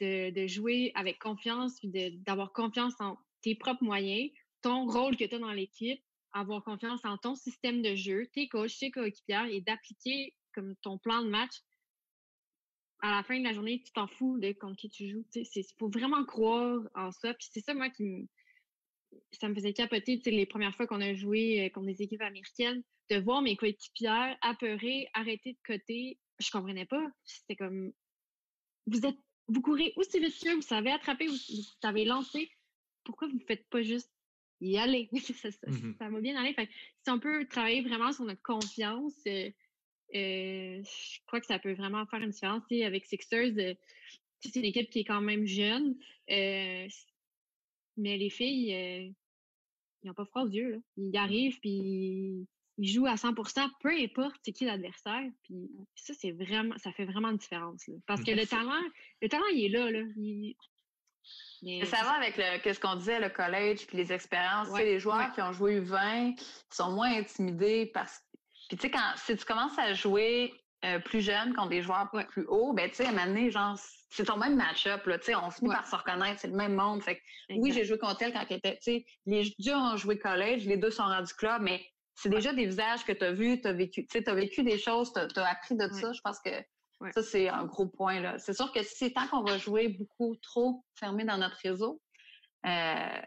de, 0.00 0.46
jouer 0.46 0.92
avec 0.94 1.18
confiance 1.18 1.78
puis 1.80 1.90
d'avoir 2.26 2.52
confiance 2.52 2.94
en 3.00 3.18
tes 3.42 3.54
propres 3.54 3.84
moyens, 3.84 4.30
ton 4.62 4.86
rôle 4.86 5.16
que 5.16 5.24
tu 5.24 5.34
as 5.34 5.38
dans 5.38 5.52
l'équipe, 5.52 6.02
avoir 6.32 6.62
confiance 6.62 7.04
en 7.04 7.16
ton 7.16 7.34
système 7.34 7.82
de 7.82 7.94
jeu, 7.94 8.26
tes 8.32 8.48
coachs, 8.48 8.78
tes 8.78 8.90
coéquipiers 8.90 9.56
et 9.56 9.60
d'appliquer 9.60 10.34
comme 10.54 10.76
ton 10.76 10.98
plan 10.98 11.22
de 11.22 11.28
match 11.28 11.52
à 13.02 13.10
la 13.16 13.22
fin 13.22 13.38
de 13.38 13.44
la 13.44 13.52
journée, 13.52 13.82
tu 13.82 13.92
t'en 13.92 14.06
fous 14.06 14.38
de 14.38 14.52
contre 14.52 14.76
qui 14.76 14.90
tu 14.90 15.08
joues. 15.08 15.24
Il 15.34 15.64
faut 15.78 15.88
vraiment 15.88 16.24
croire 16.24 16.80
en 16.94 17.10
ça. 17.10 17.32
Puis 17.34 17.48
c'est 17.50 17.60
ça, 17.60 17.72
moi, 17.74 17.88
qui 17.88 18.02
me, 18.02 18.26
ça 19.32 19.48
me 19.48 19.54
faisait 19.54 19.72
capoter 19.72 20.20
les 20.26 20.46
premières 20.46 20.74
fois 20.74 20.86
qu'on 20.86 21.00
a 21.00 21.14
joué 21.14 21.66
euh, 21.66 21.68
contre 21.70 21.86
des 21.86 22.02
équipes 22.02 22.22
américaines, 22.22 22.82
de 23.10 23.16
voir 23.16 23.42
mes 23.42 23.56
coéquipières 23.56 24.36
apeurées, 24.42 25.08
arrêter 25.14 25.52
de 25.52 25.58
côté. 25.66 26.18
Je 26.38 26.50
comprenais 26.50 26.86
pas. 26.86 27.06
C'était 27.24 27.56
comme 27.56 27.92
vous 28.86 29.06
êtes 29.06 29.18
vous 29.48 29.62
courez 29.62 29.92
aussi 29.96 30.20
vite 30.20 30.38
que 30.38 30.54
vous 30.54 30.62
savez 30.62 30.92
attraper, 30.92 31.26
vous, 31.26 31.32
vous 31.32 31.62
savez 31.82 32.04
lancer. 32.04 32.48
Pourquoi 33.04 33.26
vous 33.28 33.34
ne 33.34 33.44
faites 33.44 33.68
pas 33.68 33.82
juste 33.82 34.12
y 34.60 34.78
aller? 34.78 35.08
ça, 35.42 35.50
ça, 35.50 35.70
mmh 35.70 35.96
ça, 35.98 36.08
va 36.08 36.20
bien 36.20 36.36
aller. 36.36 36.54
Fait, 36.54 36.68
si 37.04 37.10
on 37.10 37.18
peut 37.18 37.46
travailler 37.48 37.82
vraiment 37.82 38.12
sur 38.12 38.24
notre 38.24 38.42
confiance, 38.42 39.16
euh, 39.26 39.50
euh, 40.14 40.82
je 40.82 41.18
crois 41.26 41.40
que 41.40 41.46
ça 41.46 41.58
peut 41.58 41.72
vraiment 41.72 42.06
faire 42.06 42.20
une 42.20 42.30
différence. 42.30 42.62
avec 42.70 43.06
Sixers, 43.06 43.58
euh, 43.58 43.74
c'est 44.40 44.56
une 44.56 44.64
équipe 44.64 44.90
qui 44.90 45.00
est 45.00 45.04
quand 45.04 45.20
même 45.20 45.46
jeune, 45.46 45.96
euh, 46.30 46.88
mais 47.96 48.16
les 48.16 48.30
filles, 48.30 49.14
ils 50.02 50.06
n'ont 50.06 50.14
pas 50.14 50.24
froid 50.24 50.42
aux 50.42 50.48
yeux. 50.48 50.82
Ils 50.96 51.16
arrivent, 51.16 51.58
puis 51.60 52.46
ils 52.78 52.88
jouent 52.88 53.06
à 53.06 53.14
100% 53.14 53.68
peu 53.80 53.90
importe 53.90 54.36
c'est 54.42 54.52
qui 54.52 54.64
l'adversaire. 54.64 55.28
Puis 55.42 55.70
ça, 55.94 56.14
c'est 56.18 56.32
vraiment, 56.32 56.76
ça 56.78 56.92
fait 56.92 57.04
vraiment 57.04 57.30
une 57.30 57.36
différence. 57.36 57.88
Parce 58.06 58.22
que 58.22 58.30
le 58.30 58.46
talent, 58.46 58.82
le 59.20 59.28
talent, 59.28 59.46
il 59.52 59.66
est 59.66 59.68
là. 59.68 59.90
là. 59.90 60.04
Ça 61.84 62.02
va 62.02 62.12
avec 62.12 62.38
le, 62.38 62.72
ce 62.72 62.80
qu'on 62.80 62.96
disait, 62.96 63.20
le 63.20 63.28
collège, 63.28 63.86
puis 63.86 63.98
les 63.98 64.12
expériences. 64.12 64.74
les 64.78 64.98
joueurs 64.98 65.32
qui 65.32 65.42
ont 65.42 65.52
joué 65.52 65.80
20 65.80 66.34
sont 66.70 66.92
moins 66.92 67.14
intimidés 67.14 67.86
parce 67.92 68.18
que 68.18 68.30
puis 68.70 68.76
tu 68.76 68.82
sais, 68.82 68.90
quand 68.92 69.12
si 69.16 69.36
tu 69.36 69.44
commences 69.44 69.76
à 69.80 69.94
jouer 69.94 70.54
euh, 70.84 70.98
plus 70.98 71.20
jeunes 71.20 71.54
contre 71.54 71.68
des 71.68 71.82
joueurs 71.82 72.10
plus 72.30 72.46
hauts, 72.46 72.72
ben, 72.72 72.88
tu 72.88 72.96
sais, 72.96 73.06
à 73.06 73.10
un 73.10 73.12
moment 73.12 73.26
donné, 73.26 73.50
genre, 73.50 73.78
c'est 74.10 74.24
ton 74.24 74.38
même 74.38 74.56
match-up, 74.56 75.04
là, 75.06 75.18
tu 75.18 75.26
sais, 75.26 75.34
on 75.34 75.50
finit 75.50 75.70
par 75.70 75.86
se 75.86 75.94
reconnaître, 75.94 76.40
c'est 76.40 76.48
le 76.48 76.56
même 76.56 76.74
monde. 76.74 77.02
Fait 77.02 77.16
que, 77.16 77.20
oui, 77.56 77.72
j'ai 77.72 77.84
joué 77.84 77.98
contre 77.98 78.22
elle 78.22 78.32
quand 78.32 78.44
elle 78.48 78.56
était, 78.56 78.76
tu 78.76 78.82
sais, 78.82 79.04
les 79.26 79.54
deux 79.58 79.74
ont 79.74 79.96
joué 79.96 80.18
college, 80.18 80.64
les 80.64 80.78
deux 80.78 80.90
sont 80.90 81.02
rendus 81.02 81.34
club, 81.34 81.62
mais 81.62 81.84
c'est 82.14 82.30
déjà 82.30 82.52
des 82.52 82.66
visages 82.66 83.04
que 83.04 83.12
tu 83.12 83.24
as 83.24 83.32
vus, 83.32 83.60
tu 83.60 83.68
as 83.68 83.72
vécu, 83.72 84.06
tu 84.06 84.18
sais, 84.18 84.28
as 84.28 84.34
vécu 84.34 84.62
des 84.62 84.78
choses, 84.78 85.12
tu 85.12 85.20
as, 85.40 85.46
appris 85.46 85.76
de 85.76 85.88
ça. 85.88 86.12
Je 86.12 86.20
pense 86.22 86.40
que 86.40 86.50
ça, 87.12 87.22
c'est 87.22 87.48
un 87.48 87.64
gros 87.64 87.86
point, 87.86 88.20
là. 88.20 88.38
C'est 88.38 88.54
sûr 88.54 88.72
que 88.72 88.82
si 88.82 88.94
c'est 88.96 89.12
tant 89.12 89.26
qu'on 89.28 89.42
va 89.42 89.58
jouer 89.58 89.88
beaucoup 89.88 90.34
trop 90.36 90.84
fermé 90.94 91.24
dans 91.24 91.38
notre 91.38 91.56
réseau, 91.62 92.00
euh, 92.66 93.20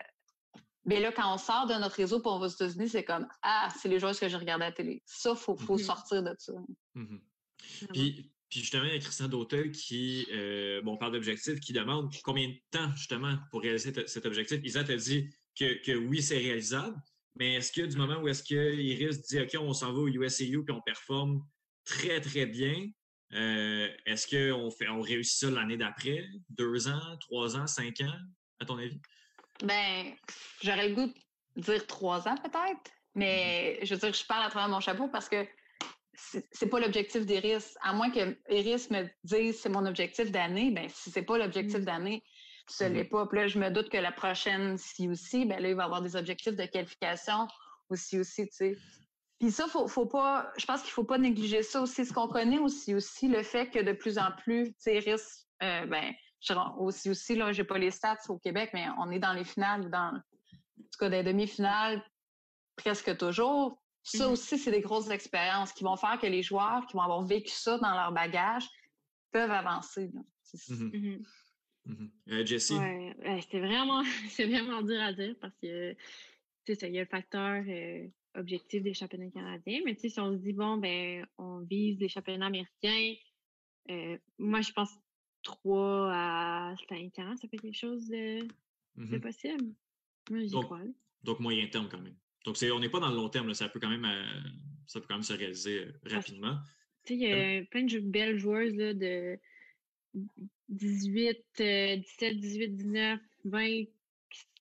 mais 0.85 0.99
là, 0.99 1.11
quand 1.11 1.33
on 1.33 1.37
sort 1.37 1.65
de 1.67 1.75
notre 1.75 1.95
réseau 1.95 2.19
pour 2.19 2.33
on 2.33 2.39
va 2.39 2.47
aux 2.47 2.49
États-Unis, 2.49 2.89
c'est 2.89 3.03
comme 3.03 3.27
Ah, 3.41 3.69
c'est 3.79 3.87
les 3.87 3.99
joueurs 3.99 4.19
que 4.19 4.27
j'ai 4.27 4.37
regardé 4.37 4.65
à 4.65 4.69
la 4.69 4.73
télé. 4.73 5.01
Ça, 5.05 5.31
il 5.31 5.37
faut, 5.37 5.55
faut 5.55 5.77
mm-hmm. 5.77 5.85
sortir 5.85 6.23
de 6.23 6.35
ça. 6.37 6.53
Mm-hmm. 6.95 7.21
Puis, 7.93 8.31
puis, 8.49 8.59
justement, 8.59 8.83
il 8.83 8.93
y 8.93 8.95
a 8.95 8.99
Christian 8.99 9.27
Dautel 9.27 9.71
qui, 9.71 10.27
euh, 10.31 10.79
bon, 10.83 10.93
on 10.93 10.97
parle 10.97 11.13
d'objectif, 11.13 11.59
qui 11.59 11.73
demande 11.73 12.13
combien 12.23 12.49
de 12.49 12.55
temps, 12.69 12.95
justement, 12.95 13.35
pour 13.49 13.61
réaliser 13.61 13.91
cet 14.05 14.25
objectif. 14.27 14.59
Isa 14.63 14.83
t'a 14.83 14.95
dit 14.95 15.27
que, 15.57 15.83
que 15.83 15.93
oui, 15.93 16.21
c'est 16.21 16.37
réalisable, 16.37 16.95
mais 17.35 17.55
est-ce 17.55 17.71
que 17.71 17.81
du 17.81 17.97
moment 17.97 18.21
où 18.21 18.27
est-ce 18.27 18.43
qu'Iris 18.43 19.23
dit 19.23 19.39
OK, 19.39 19.55
on 19.59 19.73
s'en 19.73 19.91
va 19.91 19.99
au 19.99 20.07
USAU 20.07 20.63
puis 20.63 20.75
on 20.75 20.81
performe 20.81 21.41
très, 21.83 22.21
très 22.21 22.45
bien, 22.45 22.89
euh, 23.33 23.89
est-ce 24.05 24.27
qu'on 24.27 24.69
fait 24.69 24.87
on 24.87 25.01
réussit 25.01 25.39
ça 25.39 25.49
l'année 25.49 25.77
d'après? 25.77 26.23
Deux 26.49 26.87
ans, 26.87 27.17
trois 27.21 27.57
ans, 27.57 27.65
cinq 27.65 28.01
ans, 28.01 28.19
à 28.59 28.65
ton 28.65 28.77
avis? 28.77 29.01
Ben, 29.63 30.13
j'aurais 30.61 30.89
le 30.89 30.95
goût 30.95 31.13
de 31.55 31.61
dire 31.61 31.87
trois 31.87 32.27
ans 32.27 32.35
peut-être, 32.37 32.91
mais 33.15 33.79
mm-hmm. 33.81 33.85
je 33.85 33.93
veux 33.95 33.99
dire, 33.99 34.13
je 34.13 34.25
parle 34.25 34.45
à 34.45 34.49
travers 34.49 34.69
mon 34.69 34.79
chapeau 34.79 35.07
parce 35.07 35.27
que 35.27 35.47
c'est 36.15 36.67
pas 36.67 36.79
l'objectif 36.79 37.25
d'Iris. 37.25 37.77
À 37.81 37.93
moins 37.93 38.11
que 38.11 38.37
Iris 38.49 38.89
me 38.91 39.07
dise 39.23 39.59
c'est 39.59 39.69
mon 39.69 39.85
objectif 39.85 40.31
d'année, 40.31 40.71
ben 40.71 40.87
si 40.89 41.09
c'est 41.11 41.23
pas 41.23 41.37
l'objectif 41.37 41.79
mm-hmm. 41.79 41.85
d'année, 41.85 42.23
ce 42.69 42.83
n'est 42.83 43.03
mm-hmm. 43.03 43.09
pas. 43.09 43.27
Puis 43.27 43.39
là, 43.39 43.47
je 43.47 43.59
me 43.59 43.69
doute 43.69 43.89
que 43.89 43.97
la 43.97 44.11
prochaine, 44.11 44.77
si 44.77 45.07
aussi, 45.07 45.45
ben 45.45 45.61
là, 45.61 45.69
il 45.69 45.75
va 45.75 45.85
avoir 45.85 46.01
des 46.01 46.15
objectifs 46.15 46.55
de 46.55 46.65
qualification 46.65 47.47
aussi, 47.89 48.19
aussi, 48.19 48.47
tu 48.47 48.55
sais. 48.55 48.77
Puis 49.39 49.51
ça, 49.51 49.67
faut, 49.67 49.87
faut 49.87 50.05
pas, 50.05 50.51
je 50.57 50.65
pense 50.65 50.81
qu'il 50.81 50.91
faut 50.91 51.03
pas 51.03 51.17
négliger 51.17 51.63
ça 51.63 51.81
aussi. 51.81 52.05
Ce 52.05 52.13
qu'on 52.13 52.27
connaît 52.27 52.59
aussi, 52.59 52.95
aussi, 52.95 53.27
le 53.27 53.43
fait 53.43 53.69
que 53.69 53.79
de 53.79 53.91
plus 53.91 54.17
en 54.17 54.31
plus, 54.31 54.67
tu 54.67 54.75
sais, 54.77 54.95
Iris, 54.97 55.47
euh, 55.61 55.85
ben, 55.85 56.13
aussi, 56.77 57.09
aussi, 57.09 57.35
là, 57.35 57.51
j'ai 57.51 57.63
pas 57.63 57.77
les 57.77 57.91
stats 57.91 58.17
au 58.29 58.37
Québec, 58.37 58.69
mais 58.73 58.85
on 58.99 59.09
est 59.11 59.19
dans 59.19 59.33
les 59.33 59.43
finales, 59.43 59.89
dans, 59.89 60.13
en 60.15 60.83
tout 60.83 60.99
cas, 60.99 61.09
des 61.09 61.23
demi-finales, 61.23 62.03
presque 62.75 63.17
toujours. 63.17 63.82
Ça 64.03 64.27
mhm. 64.27 64.33
aussi, 64.33 64.57
c'est 64.57 64.71
des 64.71 64.81
grosses 64.81 65.09
expériences 65.09 65.71
qui 65.71 65.83
vont 65.83 65.95
faire 65.95 66.19
que 66.19 66.27
les 66.27 66.43
joueurs 66.43 66.85
qui 66.87 66.93
vont 66.93 67.03
avoir 67.03 67.23
vécu 67.23 67.51
ça 67.51 67.77
dans 67.77 67.93
leur 67.93 68.11
bagage 68.11 68.67
peuvent 69.31 69.51
avancer. 69.51 70.11
Mhm. 70.69 71.23
Mhm. 71.85 72.11
Euh, 72.29 72.45
Jessie? 72.45 72.77
c'est 73.49 73.59
vraiment, 73.59 74.03
vraiment 74.39 74.81
dur 74.81 75.01
à 75.01 75.13
dire 75.13 75.35
parce 75.41 75.55
que, 75.61 75.93
tu 76.65 76.75
sais, 76.75 76.87
il 76.87 76.95
y 76.95 76.99
a 76.99 77.01
le 77.01 77.07
facteur 77.07 77.63
euh, 77.67 78.07
objectif 78.35 78.83
des 78.83 78.93
championnats 78.93 79.31
canadiens, 79.31 79.81
mais 79.85 79.95
tu 79.95 80.01
sais, 80.01 80.09
si 80.09 80.19
on 80.19 80.31
se 80.33 80.37
dit, 80.37 80.53
bon, 80.53 80.77
ben, 80.77 81.25
on 81.37 81.59
vise 81.61 81.99
les 81.99 82.09
championnats 82.09 82.47
américains, 82.47 83.15
euh, 83.89 84.17
moi, 84.37 84.61
je 84.61 84.71
pense 84.71 84.91
3 85.43 86.09
à 86.13 86.75
5 86.87 87.19
ans, 87.19 87.35
ça 87.35 87.47
fait 87.47 87.57
quelque 87.57 87.77
chose 87.77 88.07
de, 88.07 88.47
mmh 88.95 89.19
possible. 89.19 89.73
Moi, 90.29 90.45
j'y 90.45 90.51
crois. 90.51 90.81
Donc, 91.23 91.39
moyen 91.39 91.67
terme 91.67 91.89
quand 91.89 92.01
même. 92.01 92.15
Donc, 92.45 92.57
on 92.61 92.79
n'est 92.79 92.89
pas 92.89 92.99
dans 92.99 93.09
le 93.09 93.15
long 93.15 93.29
terme, 93.29 93.53
ça 93.53 93.69
peut 93.69 93.79
quand 93.79 93.89
même, 93.89 94.05
euh, 94.05 94.25
ça 94.85 94.99
peut 94.99 95.05
quand 95.07 95.15
même 95.15 95.23
se 95.23 95.33
réaliser 95.33 95.79
euh, 95.79 95.91
rapidement. 96.05 96.57
Tu 97.05 97.13
sais, 97.13 97.19
il 97.19 97.21
y 97.21 97.33
a 97.33 97.65
plein 97.65 97.83
de 97.83 97.99
belles 97.99 98.37
joueuses 98.37 98.75
là, 98.75 98.93
de 98.93 99.37
18, 100.69 101.37
17, 101.57 102.39
18, 102.39 102.69
19, 102.69 103.19
20 103.45 103.85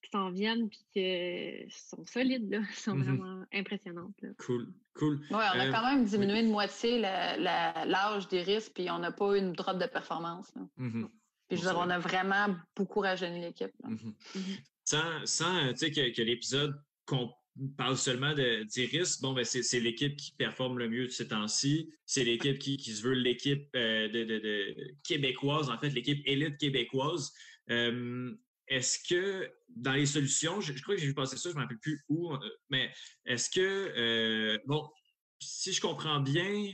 qui 0.02 0.10
s'en 0.12 0.30
viennent 0.30 0.68
puis 0.68 0.84
qui 0.92 1.70
sont 1.70 2.04
solides, 2.06 2.50
là, 2.50 2.60
sont 2.74 2.94
mmh 2.94 3.02
vraiment 3.02 3.44
impressionnantes. 3.52 4.14
Là. 4.22 4.30
Cool, 4.38 4.72
cool. 4.94 5.20
Oui, 5.30 5.36
on 5.36 5.58
a 5.58 5.68
euh, 5.68 5.72
quand 5.72 5.84
même 5.84 6.04
diminué 6.04 6.42
de 6.42 6.48
moitié 6.48 6.98
l'âge 7.00 8.28
des 8.28 8.42
risques, 8.42 8.72
puis 8.74 8.90
on 8.90 8.98
n'a 8.98 9.12
pas 9.12 9.34
eu 9.34 9.38
une 9.38 9.52
drop 9.52 9.78
de 9.78 9.86
performance. 9.86 10.52
Mmh 10.76 11.06
puis 11.48 11.60
je 11.60 11.66
veux 11.66 11.70
dire, 11.70 11.80
on 11.80 11.90
a 11.90 11.98
vraiment 11.98 12.56
beaucoup 12.74 13.00
rajeuni 13.00 13.40
l'équipe. 13.40 13.72
Mmh 13.84 14.12
sans, 14.84 15.26
sans 15.26 15.68
tu 15.72 15.76
sais, 15.76 15.90
que, 15.90 16.14
que 16.14 16.22
l'épisode 16.22 16.80
parle 17.76 17.96
seulement 17.96 18.34
d'Iris, 18.34 19.20
bon, 19.20 19.32
ben 19.32 19.44
c'est 19.44 19.80
l'équipe 19.80 20.16
qui 20.16 20.32
performe 20.32 20.78
le 20.78 20.88
mieux 20.88 21.06
de 21.06 21.12
ces 21.12 21.28
temps-ci. 21.28 21.92
C'est 22.06 22.24
l'équipe 22.24 22.58
qui, 22.58 22.78
se 22.78 23.02
veut 23.02 23.12
l'équipe 23.12 23.68
euh, 23.76 24.08
de, 24.08 24.74
québécoise, 25.04 25.68
en 25.70 25.78
fait, 25.78 25.90
l'équipe 25.90 26.22
élite 26.26 26.58
québécoise. 26.58 27.32
Euh, 27.70 28.34
est-ce 28.68 28.98
que 29.08 29.50
dans 29.68 29.92
les 29.92 30.06
solutions, 30.06 30.60
je, 30.60 30.72
crois 30.82 30.94
que 30.94 31.00
j'ai 31.00 31.08
vu 31.08 31.14
passer 31.14 31.36
ça, 31.36 31.50
je 31.50 31.54
ne 31.54 31.58
me 31.58 31.62
rappelle 31.62 31.78
plus 31.78 32.02
où, 32.08 32.32
euh, 32.32 32.38
mais 32.70 32.90
est-ce 33.26 33.50
que, 33.50 34.58
bon, 34.66 34.88
si 35.38 35.72
je 35.72 35.80
comprends 35.80 36.20
bien, 36.20 36.72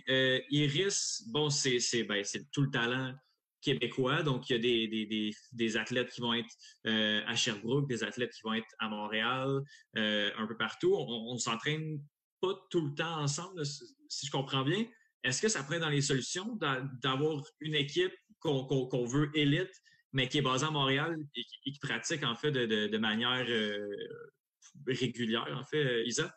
Iris, 0.50 1.24
bon, 1.28 1.50
c'est 1.50 2.04
ben, 2.04 2.24
tout 2.52 2.62
le 2.62 2.70
talent 2.70 3.14
québécois, 3.60 4.22
donc 4.22 4.48
il 4.48 4.52
y 4.52 4.56
a 4.56 4.58
des, 4.58 4.88
des, 4.88 5.34
des, 5.52 5.76
athlètes 5.76 6.10
qui 6.10 6.20
vont 6.20 6.34
être 6.34 6.54
à 6.84 7.34
Sherbrooke, 7.34 7.88
des 7.88 8.04
athlètes 8.04 8.32
qui 8.32 8.42
vont 8.44 8.54
être 8.54 8.74
à 8.78 8.88
Montréal, 8.88 9.60
un 9.94 10.46
peu 10.46 10.56
partout. 10.56 10.94
On, 10.94 11.34
ne 11.34 11.38
s'entraîne 11.38 12.00
pas 12.40 12.54
tout 12.70 12.86
le 12.86 12.94
temps 12.94 13.20
ensemble, 13.20 13.64
si 13.64 14.26
je 14.26 14.30
comprends 14.30 14.64
bien. 14.64 14.86
Est-ce 15.24 15.42
que 15.42 15.48
ça 15.48 15.62
prend 15.62 15.78
dans 15.78 15.88
les 15.88 16.00
solutions 16.00 16.56
d'avoir 17.02 17.42
une 17.60 17.74
équipe 17.74 18.14
qu'on 18.40 19.04
veut 19.06 19.30
élite, 19.34 19.72
mais 20.12 20.28
qui 20.28 20.38
est 20.38 20.42
basé 20.42 20.66
à 20.66 20.70
Montréal 20.70 21.16
et 21.34 21.44
qui, 21.72 21.78
pratique 21.80 22.24
en 22.24 22.34
fait 22.34 22.52
de, 22.52 22.98
manière 22.98 23.44
euh, 23.48 23.88
régulière, 24.86 25.46
en 25.58 25.64
fait, 25.64 25.84
euh, 25.84 26.06
Isa? 26.06 26.34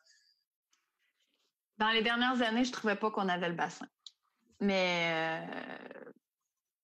Dans 1.77 1.91
les 1.91 2.01
dernières 2.01 2.41
années, 2.41 2.63
je 2.63 2.71
trouvais 2.71 2.95
pas 2.95 3.11
qu'on 3.11 3.29
avait 3.29 3.49
le 3.49 3.55
bassin. 3.55 3.87
Mais 4.59 5.47
euh, 5.47 6.11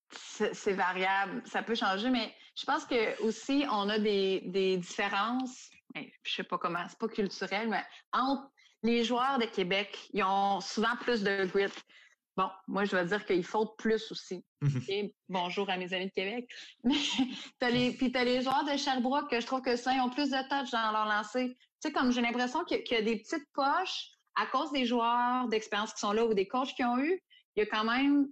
c'est 0.10 0.74
variable, 0.74 1.42
ça 1.46 1.64
peut 1.64 1.76
changer, 1.76 2.10
mais 2.10 2.34
je 2.56 2.66
pense 2.66 2.86
que 2.86 3.22
aussi 3.24 3.66
on 3.70 3.90
a 3.90 4.00
des, 4.00 4.42
des 4.46 4.78
différences, 4.78 5.70
je 5.96 6.34
sais 6.34 6.44
pas 6.44 6.58
comment, 6.58 6.84
c'est 6.88 7.00
pas 7.00 7.08
culturel, 7.08 7.70
mais 7.70 7.84
entre 8.14 8.50
les 8.84 9.04
joueurs 9.04 9.40
de 9.40 9.46
Québec, 9.46 9.98
ils 10.14 10.24
ont 10.24 10.62
souvent 10.62 10.96
plus 11.02 11.24
de 11.24 11.46
grit. 11.46 11.72
Bon, 12.36 12.50
moi, 12.68 12.86
je 12.86 12.92
dois 12.92 13.04
dire 13.04 13.26
qu'il 13.26 13.44
faut 13.44 13.66
plus 13.66 14.12
aussi. 14.12 14.46
bonjour 15.28 15.70
à 15.72 15.78
mes 15.78 15.92
amis 15.94 16.06
de 16.06 16.12
Québec. 16.12 16.48
Mais 16.84 16.96
t'as 17.60 17.72
les, 17.72 17.92
puis 17.94 18.12
tu 18.12 18.18
as 18.18 18.24
les 18.24 18.42
joueurs 18.42 18.64
de 18.64 18.78
Sherbrooke 18.78 19.30
que 19.30 19.42
je 19.42 19.46
trouve 19.48 19.62
que 19.62 19.76
ça, 19.76 19.92
ils 19.94 20.02
ont 20.02 20.12
plus 20.12 20.30
de 20.30 20.38
touch 20.48 20.70
dans 20.70 20.92
leur 20.92 21.06
lancer. 21.06 21.58
Tu 21.82 21.88
sais, 21.88 21.92
comme 21.92 22.12
j'ai 22.12 22.22
l'impression 22.22 22.64
qu'il 22.64 22.84
y, 22.90 22.96
a 22.96 23.02
des 23.02 23.18
petites 23.18 23.48
poches 23.54 24.12
à 24.36 24.46
cause 24.46 24.72
des 24.72 24.86
joueurs 24.86 25.48
d'expérience 25.48 25.94
qui 25.94 26.00
sont 26.00 26.12
là 26.12 26.26
ou 26.26 26.36
des 26.36 26.48
coachs 26.48 26.76
qui 26.76 26.84
ont 26.84 27.00
eu. 27.00 27.20
Il 27.56 27.62
y 27.62 27.64
a 27.64 27.66
quand 27.66 27.84
même 27.84 28.28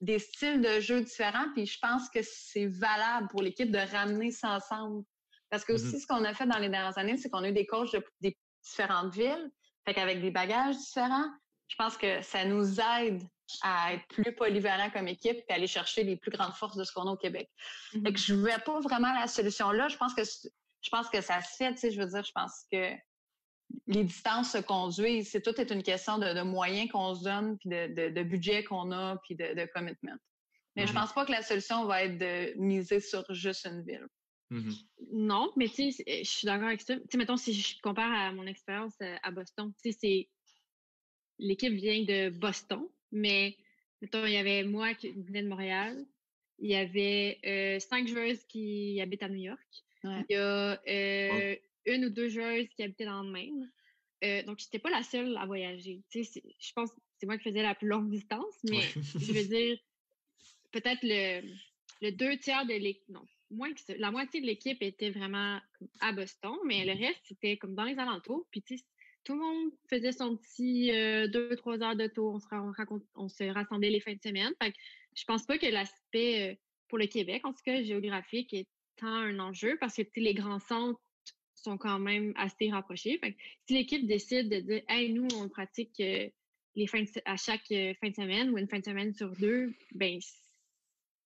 des 0.00 0.18
styles 0.18 0.60
de 0.60 0.80
jeu 0.80 1.00
différents. 1.02 1.50
Puis 1.54 1.66
je 1.66 1.78
pense 1.80 2.08
que 2.10 2.20
c'est 2.22 2.66
valable 2.66 3.28
pour 3.28 3.42
l'équipe 3.42 3.70
de 3.70 3.78
ramener 3.78 4.30
ça 4.30 4.50
ensemble. 4.50 5.04
Parce 5.50 5.64
que 5.64 5.72
aussi, 5.72 5.86
mm-hmm. 5.86 6.00
ce 6.00 6.06
qu'on 6.06 6.24
a 6.24 6.34
fait 6.34 6.46
dans 6.46 6.58
les 6.58 6.68
dernières 6.68 6.98
années, 6.98 7.16
c'est 7.16 7.30
qu'on 7.30 7.42
a 7.42 7.48
eu 7.48 7.52
des 7.52 7.66
coachs 7.66 7.92
de 7.92 8.04
des 8.20 8.36
différentes 8.64 9.14
villes, 9.14 9.50
fait 9.84 9.94
qu'avec 9.94 10.20
des 10.20 10.30
bagages 10.30 10.76
différents. 10.76 11.28
Je 11.68 11.76
pense 11.76 11.96
que 11.96 12.22
ça 12.22 12.44
nous 12.44 12.80
aide 12.80 13.22
à 13.62 13.94
être 13.94 14.06
plus 14.08 14.34
polyvalent 14.34 14.90
comme 14.90 15.08
équipe 15.08 15.38
et 15.48 15.52
aller 15.52 15.66
chercher 15.66 16.02
les 16.02 16.16
plus 16.16 16.30
grandes 16.30 16.54
forces 16.54 16.76
de 16.76 16.84
ce 16.84 16.92
qu'on 16.92 17.08
a 17.08 17.12
au 17.12 17.16
Québec. 17.16 17.48
Je 17.92 18.00
que 18.00 18.18
je 18.18 18.34
ne 18.34 18.40
vois 18.40 18.58
pas 18.58 18.80
vraiment 18.80 19.12
la 19.12 19.26
solution 19.26 19.70
là. 19.70 19.88
Je 19.88 19.96
pense 19.96 20.14
que 20.14 20.22
je 20.24 20.90
pense 20.90 21.08
que 21.08 21.20
ça 21.20 21.40
se 21.42 21.56
fait, 21.56 21.72
tu 21.72 21.80
sais, 21.80 21.90
je 21.90 22.00
veux 22.00 22.06
dire, 22.06 22.22
je 22.22 22.32
pense 22.32 22.64
que 22.70 22.92
les 23.86 24.04
distances 24.04 24.52
se 24.52 24.58
conduisent. 24.58 25.30
C'est 25.30 25.42
tout 25.42 25.60
est 25.60 25.70
une 25.70 25.82
question 25.82 26.18
de, 26.18 26.42
moyens 26.42 26.90
qu'on 26.90 27.14
se 27.14 27.24
donne, 27.24 27.58
puis 27.58 27.68
de, 27.68 28.22
budget 28.22 28.64
qu'on 28.64 28.92
a, 28.92 29.16
puis 29.24 29.36
de, 29.36 29.66
commitment. 29.74 30.16
Mais 30.76 30.86
je 30.86 30.92
pense 30.92 31.12
pas 31.12 31.24
que 31.24 31.32
la 31.32 31.42
solution 31.42 31.86
va 31.86 32.04
être 32.04 32.18
de 32.18 32.58
miser 32.58 33.00
sur 33.00 33.24
juste 33.32 33.66
une 33.66 33.82
ville. 33.82 34.06
Mm-hmm. 34.50 34.86
Non, 35.12 35.52
mais 35.56 35.68
tu 35.68 35.90
sais, 35.90 36.04
je 36.06 36.28
suis 36.28 36.46
d'accord 36.46 36.68
avec 36.68 36.80
ça. 36.80 36.94
Tu 36.96 37.02
sais, 37.10 37.18
mettons, 37.18 37.36
si 37.36 37.52
je 37.52 37.80
compare 37.80 38.12
à 38.12 38.32
mon 38.32 38.46
expérience 38.46 38.94
euh, 39.02 39.16
à 39.22 39.30
Boston, 39.30 39.72
tu 39.82 39.90
sais, 39.90 39.98
c'est 40.00 40.28
l'équipe 41.38 41.72
vient 41.72 42.04
de 42.04 42.30
Boston, 42.30 42.86
mais 43.10 43.56
mettons, 44.00 44.24
il 44.24 44.32
y 44.32 44.36
avait 44.36 44.64
moi 44.64 44.94
qui 44.94 45.10
venais 45.10 45.42
de 45.42 45.48
Montréal. 45.48 46.04
Il 46.58 46.70
y 46.70 46.76
avait 46.76 47.38
euh, 47.44 47.78
cinq 47.80 48.06
joueuses 48.06 48.44
qui 48.44 49.00
habitent 49.00 49.22
à 49.22 49.28
New 49.28 49.42
York. 49.42 49.84
Il 50.04 50.24
y 50.30 50.34
a 50.36 50.80
euh, 50.88 51.56
une 51.86 52.06
ou 52.06 52.10
deux 52.10 52.28
joueuses 52.28 52.68
qui 52.76 52.82
habitaient 52.82 53.04
dans 53.04 53.22
le 53.22 53.30
Maine. 53.30 53.70
Euh, 54.24 54.42
donc, 54.44 54.58
je 54.58 54.64
n'étais 54.64 54.78
pas 54.78 54.90
la 54.90 55.02
seule 55.02 55.36
à 55.36 55.46
voyager. 55.46 56.02
je 56.12 56.72
pense 56.74 56.90
que 56.90 57.00
c'est 57.18 57.26
moi 57.26 57.36
qui 57.36 57.44
faisais 57.44 57.62
la 57.62 57.74
plus 57.74 57.88
longue 57.88 58.10
distance, 58.10 58.54
mais 58.64 58.80
je 58.80 59.32
veux 59.32 59.44
dire, 59.44 59.78
peut-être 60.72 61.00
le, 61.02 61.42
le 62.02 62.12
deux 62.12 62.36
tiers 62.38 62.66
de 62.66 62.74
l'équipe, 62.74 63.08
non, 63.08 63.26
moins 63.50 63.72
que 63.72 63.92
la 63.98 64.10
moitié 64.10 64.40
de 64.40 64.46
l'équipe 64.46 64.82
était 64.82 65.10
vraiment 65.10 65.60
à 66.00 66.12
Boston, 66.12 66.56
mais 66.64 66.84
le 66.84 66.92
reste, 66.92 67.20
c'était 67.24 67.56
comme 67.56 67.74
dans 67.74 67.84
les 67.84 67.98
alentours. 67.98 68.46
Puis, 68.50 68.62
tu 68.62 68.78
sais, 68.78 68.84
tout 69.24 69.34
le 69.34 69.40
monde 69.40 69.72
faisait 69.90 70.12
son 70.12 70.36
petit 70.36 70.88
deux, 71.30 71.54
trois 71.56 71.82
heures 71.82 71.96
de 71.96 72.06
tour. 72.06 72.34
On 72.34 72.38
se, 72.38 72.46
on 73.16 73.28
se 73.28 73.44
rassemblait 73.44 73.90
les 73.90 74.00
fins 74.00 74.14
de 74.14 74.22
semaine. 74.22 74.52
Fait 74.62 74.70
que 74.70 74.78
je 75.14 75.24
pense 75.24 75.44
pas 75.46 75.58
que 75.58 75.66
l'aspect 75.66 76.58
pour 76.88 76.98
le 76.98 77.06
Québec, 77.06 77.44
en 77.44 77.52
tout 77.52 77.62
cas 77.64 77.82
géographique, 77.82 78.54
est 78.54 78.68
tant 78.96 79.08
un 79.08 79.38
enjeu 79.38 79.76
parce 79.78 79.96
que 79.96 80.02
les 80.16 80.34
grands 80.34 80.60
centres 80.60 81.00
sont 81.56 81.78
quand 81.78 81.98
même 81.98 82.32
assez 82.36 82.70
rapprochés. 82.70 83.18
Fait 83.18 83.32
que 83.32 83.38
si 83.66 83.74
l'équipe 83.74 84.06
décide 84.06 84.48
de 84.48 84.60
dire 84.60 84.82
Hey, 84.88 85.12
nous, 85.12 85.28
on 85.36 85.48
pratique 85.48 85.96
les 85.98 86.86
fins 86.86 87.04
à 87.24 87.36
chaque 87.36 87.66
fin 87.66 88.10
de 88.10 88.14
semaine 88.14 88.50
ou 88.50 88.58
une 88.58 88.68
fin 88.68 88.78
de 88.78 88.84
semaine 88.84 89.12
sur 89.14 89.30
deux, 89.36 89.72
ben 89.92 90.20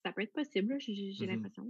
ça 0.05 0.13
peut 0.13 0.23
être 0.23 0.33
possible, 0.33 0.77
j'ai 0.81 1.13
mmh 1.21 1.27
l'impression. 1.27 1.67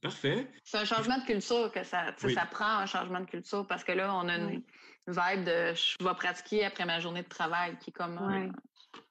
Parfait. 0.00 0.46
C'est 0.64 0.78
un 0.78 0.84
changement 0.84 1.18
de 1.18 1.24
culture 1.24 1.72
que 1.72 1.82
ça, 1.82 2.14
ça 2.18 2.46
prend 2.46 2.78
un 2.78 2.86
changement 2.86 3.20
de 3.20 3.26
culture 3.26 3.66
parce 3.66 3.84
que 3.84 3.92
là, 3.92 4.14
on 4.14 4.28
a 4.28 4.36
une 4.36 4.62
vibe 5.08 5.44
de 5.44 5.74
je 5.74 6.04
vais 6.04 6.14
pratiquer 6.14 6.64
après 6.64 6.84
ma 6.84 7.00
journée 7.00 7.22
de 7.22 7.28
travail 7.28 7.78
qui 7.78 7.90
est 7.90 7.92
comme. 7.92 8.18
Euh, 8.18 8.52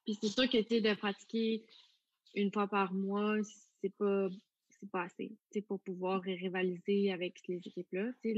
Puis 0.06 0.18
c'est 0.22 0.30
sûr 0.30 0.50
que 0.50 0.62
tu 0.62 0.82
de 0.82 0.94
pratiquer 0.94 1.66
une 2.36 2.52
fois 2.52 2.68
par 2.68 2.94
mois, 2.94 3.38
c'est 3.82 3.94
pas 3.98 4.28
c'est 4.84 4.92
pas 4.92 5.04
assez 5.04 5.32
pour 5.68 5.80
pouvoir 5.82 6.22
rivaliser 6.22 7.12
avec 7.12 7.40
les 7.48 7.58
équipes-là. 7.58 8.12
Les, 8.24 8.34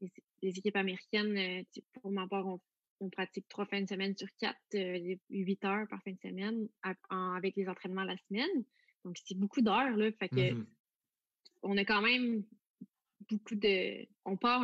les, 0.00 0.12
les, 0.42 0.58
équipes 0.58 0.76
américaines, 0.76 1.36
euh, 1.36 1.80
pour 1.92 2.10
ma 2.10 2.26
part, 2.26 2.46
on, 3.00 3.10
pratique 3.10 3.46
trois 3.48 3.66
fins 3.66 3.82
de 3.82 3.88
semaine 3.88 4.16
sur 4.16 4.28
quatre, 4.38 4.58
euh, 4.74 5.16
huit 5.30 5.64
heures 5.64 5.86
par 5.88 6.02
fin 6.02 6.12
de 6.12 6.20
semaine 6.20 6.68
avec 7.10 7.54
les 7.56 7.68
entraînements 7.68 8.04
la 8.04 8.16
semaine. 8.28 8.64
Donc, 9.04 9.16
c'est 9.24 9.36
beaucoup 9.36 9.60
d'heures. 9.60 9.96
Là, 9.96 10.10
fait 10.12 10.28
que 10.28 10.52
mmh 10.52 10.66
on 11.62 11.76
a 11.78 11.84
quand 11.84 12.02
même 12.02 12.44
beaucoup 13.28 13.56
de. 13.56 14.06
On 14.24 14.36
part, 14.36 14.62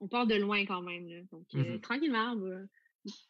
on 0.00 0.06
part 0.06 0.28
de 0.28 0.36
loin 0.36 0.64
quand 0.64 0.82
même. 0.82 1.08
Là. 1.08 1.22
Donc, 1.32 1.46
euh, 1.54 1.76
mmh 1.76 1.80
tranquillement, 1.80 2.36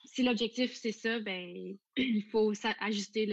si 0.05 0.23
l'objectif 0.23 0.75
c'est 0.75 0.93
ça, 0.93 1.19
ben 1.21 1.77
il 1.97 2.25
faut 2.31 2.53
ajuster 2.81 3.27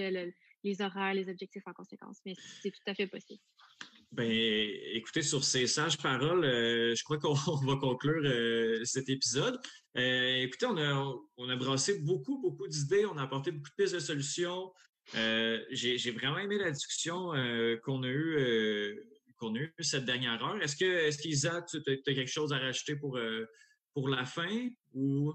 les 0.66 0.82
horaires, 0.82 1.14
les 1.14 1.30
objectifs 1.30 1.64
en 1.66 1.74
conséquence. 1.74 2.18
Mais 2.26 2.34
c'est 2.62 2.72
tout 2.72 2.84
à 2.88 2.94
fait 2.94 3.08
possible. 3.08 3.40
Ben, 4.12 4.30
écoutez, 4.94 5.22
sur 5.22 5.44
ces 5.44 5.68
sages 5.68 5.98
paroles, 5.98 6.44
euh, 6.44 6.94
je 6.96 7.04
crois 7.04 7.18
qu'on 7.18 7.34
va 7.66 7.76
conclure 7.78 8.24
euh, 8.26 8.84
cet 8.84 9.10
épisode. 9.10 9.60
écoutez, 9.96 10.66
on 10.66 10.78
a, 10.78 11.16
on 11.38 11.50
a 11.50 11.56
brassé 11.56 12.00
beaucoup, 12.00 12.42
beaucoup 12.42 12.68
d'idées, 12.68 13.06
on 13.06 13.18
a 13.18 13.24
apporté 13.24 13.52
beaucoup 13.52 13.70
de 13.70 13.84
pistes 13.84 13.96
de 13.96 14.00
solutions. 14.00 14.74
J'ai 15.14 16.12
vraiment 16.12 16.40
aimé 16.40 16.58
la 16.58 16.72
discussion 16.72 17.32
qu'on 17.84 18.04
a 18.04 18.08
eue 18.08 19.06
eu 19.54 19.74
cette 19.80 20.06
dernière 20.06 20.44
heure. 20.44 20.62
Est-ce 20.62 20.76
que, 20.76 20.86
est-ce 20.86 21.18
qu'Isa, 21.18 21.62
tu 21.64 21.78
as, 21.78 22.14
quelque 22.14 22.28
chose 22.28 22.54
à 22.54 22.58
rajouter 22.58 22.96
pour, 22.96 23.18
euh, 23.18 23.46
pour 23.94 24.10
la 24.10 24.26
fin 24.26 24.70
ou 24.94 25.34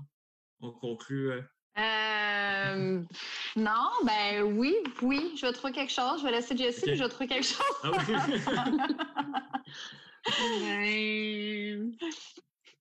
on 0.61 0.73
conclut? 0.73 1.33
Euh? 1.33 1.43
Euh, 1.79 3.01
non, 3.57 3.89
ben 4.05 4.43
oui, 4.43 4.77
oui, 5.03 5.33
je 5.37 5.47
vais 5.47 5.53
trouver 5.53 5.73
quelque 5.73 5.93
chose. 5.93 6.21
Je 6.21 6.25
vais 6.25 6.33
laisser 6.33 6.57
Jessie, 6.57 6.85
mais 6.87 6.97
je 6.97 7.03
vais 7.03 7.09
trouver 7.09 7.29
quelque 7.29 7.47
chose. 7.47 7.61
Ah. 7.85 7.91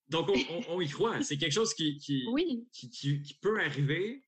Donc, 0.09 0.29
on, 0.69 0.81
y 0.81 0.89
croit. 0.89 1.21
C'est 1.21 1.37
quelque 1.37 1.53
chose 1.53 1.73
qui, 1.73 1.97
qui, 1.99 2.25
qui, 2.71 3.37
peut 3.41 3.59
arriver 3.59 4.23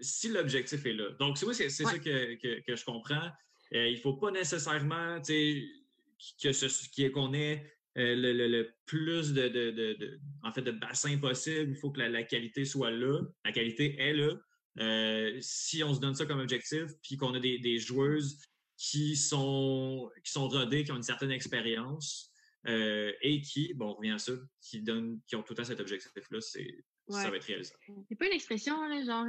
si 0.00 0.28
l'objectif 0.28 0.86
est 0.86 0.92
là. 0.92 1.10
Donc, 1.18 1.38
c'est, 1.38 1.52
c'est 1.52 1.84
ça 1.84 1.98
que, 1.98 2.60
que, 2.60 2.76
je 2.76 2.84
comprends. 2.84 3.30
Euh, 3.74 3.88
il 3.88 3.96
ne 3.96 4.00
faut 4.00 4.14
pas 4.14 4.30
nécessairement 4.30 5.20
que 5.20 6.52
ce 6.52 7.08
qu'on 7.08 7.34
ait 7.34 7.70
euh, 7.96 8.14
le, 8.16 8.74
plus 8.86 9.32
de, 9.32 10.20
en 10.42 10.52
fait, 10.52 10.62
de 10.62 10.72
bassins 10.72 11.18
possible. 11.18 11.70
Il 11.70 11.76
faut 11.76 11.90
que 11.90 12.00
la, 12.00 12.22
qualité 12.24 12.64
soit 12.64 12.90
là. 12.90 13.20
La 13.44 13.52
qualité 13.52 13.96
est 14.00 14.14
là. 14.14 14.32
Euh, 14.80 15.36
si 15.40 15.84
on 15.84 15.94
se 15.94 16.00
donne 16.00 16.14
ça 16.14 16.26
comme 16.26 16.40
objectif, 16.40 16.86
puis 17.02 17.16
qu'on 17.16 17.34
a 17.34 17.40
des, 17.40 17.78
joueuses 17.78 18.40
qui 18.76 19.16
sont, 19.16 20.10
qui 20.24 20.32
sont 20.32 20.48
rodées, 20.48 20.84
qui 20.84 20.92
ont 20.92 20.96
une 20.96 21.02
certaine 21.02 21.30
expérience 21.30 22.30
et 22.66 23.42
qui, 23.42 23.74
bon, 23.74 23.90
on 23.90 23.94
revient 23.94 24.12
à 24.12 24.18
ça, 24.18 24.32
qui, 24.60 24.80
donnent, 24.80 25.20
qui 25.26 25.36
ont 25.36 25.42
tout 25.42 25.52
le 25.52 25.58
temps 25.58 25.64
cet 25.64 25.80
objectif-là, 25.80 26.40
ça 26.40 27.30
va 27.30 27.36
être 27.36 27.44
réalisable. 27.44 27.78
C'est 28.08 28.16
pas 28.16 28.26
une 28.26 28.32
expression, 28.32 28.74
genre 29.04 29.26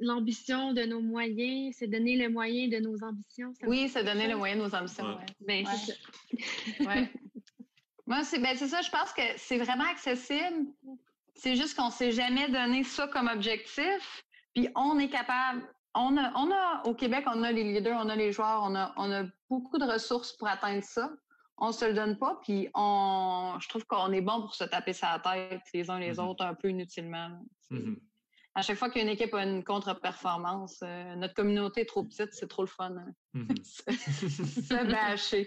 l'ambition 0.00 0.72
de 0.72 0.82
nos 0.82 1.00
moyens, 1.00 1.74
c'est 1.78 1.86
donner 1.86 2.16
le 2.16 2.28
moyen 2.28 2.68
de 2.68 2.78
nos 2.78 3.02
ambitions. 3.04 3.52
oui, 3.66 3.88
c'est 3.88 4.04
donner 4.04 4.28
le 4.28 4.36
moyen 4.36 4.56
de 4.56 4.62
nos 4.62 4.74
ambitions. 4.74 5.18
Ben, 5.40 5.64
c'est 5.66 5.92
ça. 5.92 7.08
Moi, 8.06 8.24
c'est 8.24 8.38
ben, 8.38 8.56
ça, 8.56 8.82
je 8.82 8.90
pense 8.90 9.12
que 9.12 9.22
c'est 9.36 9.58
vraiment 9.58 9.84
accessible. 9.90 10.66
C'est 11.34 11.56
juste 11.56 11.76
qu'on 11.76 11.86
ne 11.86 11.92
s'est 11.92 12.12
jamais 12.12 12.48
donné 12.48 12.84
ça 12.84 13.06
comme 13.08 13.28
objectif. 13.28 14.24
Puis 14.54 14.68
on 14.74 14.98
est 14.98 15.08
capable. 15.08 15.62
On 15.94 16.16
a, 16.16 16.32
on 16.36 16.50
a, 16.50 16.82
au 16.86 16.94
Québec, 16.94 17.24
on 17.26 17.42
a 17.42 17.52
les 17.52 17.64
leaders, 17.64 17.98
on 18.02 18.08
a 18.08 18.16
les 18.16 18.32
joueurs, 18.32 18.62
on 18.62 18.74
a, 18.74 18.94
on 18.96 19.10
a 19.12 19.24
beaucoup 19.50 19.78
de 19.78 19.84
ressources 19.84 20.32
pour 20.32 20.48
atteindre 20.48 20.82
ça. 20.82 21.10
On 21.58 21.68
ne 21.68 21.72
se 21.72 21.84
le 21.84 21.92
donne 21.92 22.18
pas, 22.18 22.40
puis 22.42 22.68
on, 22.74 23.56
je 23.60 23.68
trouve 23.68 23.84
qu'on 23.84 24.10
est 24.10 24.22
bon 24.22 24.40
pour 24.40 24.54
se 24.54 24.64
taper 24.64 24.94
sa 24.94 25.18
tête 25.18 25.60
les 25.74 25.90
uns 25.90 25.98
les 25.98 26.14
mm-hmm. 26.14 26.28
autres 26.28 26.44
un 26.44 26.54
peu 26.54 26.70
inutilement 26.70 27.28
à 28.54 28.62
chaque 28.62 28.76
fois 28.76 28.90
qu'une 28.90 29.08
équipe 29.08 29.32
a 29.34 29.44
une 29.44 29.64
contre-performance, 29.64 30.80
euh, 30.82 31.14
notre 31.16 31.34
communauté 31.34 31.82
est 31.82 31.86
trop 31.86 32.04
petite, 32.04 32.32
c'est 32.32 32.48
trop 32.48 32.62
le 32.62 32.68
fun. 32.68 32.94
Hein. 32.96 33.12
Mm-hmm. 33.34 34.90
bâcher. 34.90 35.46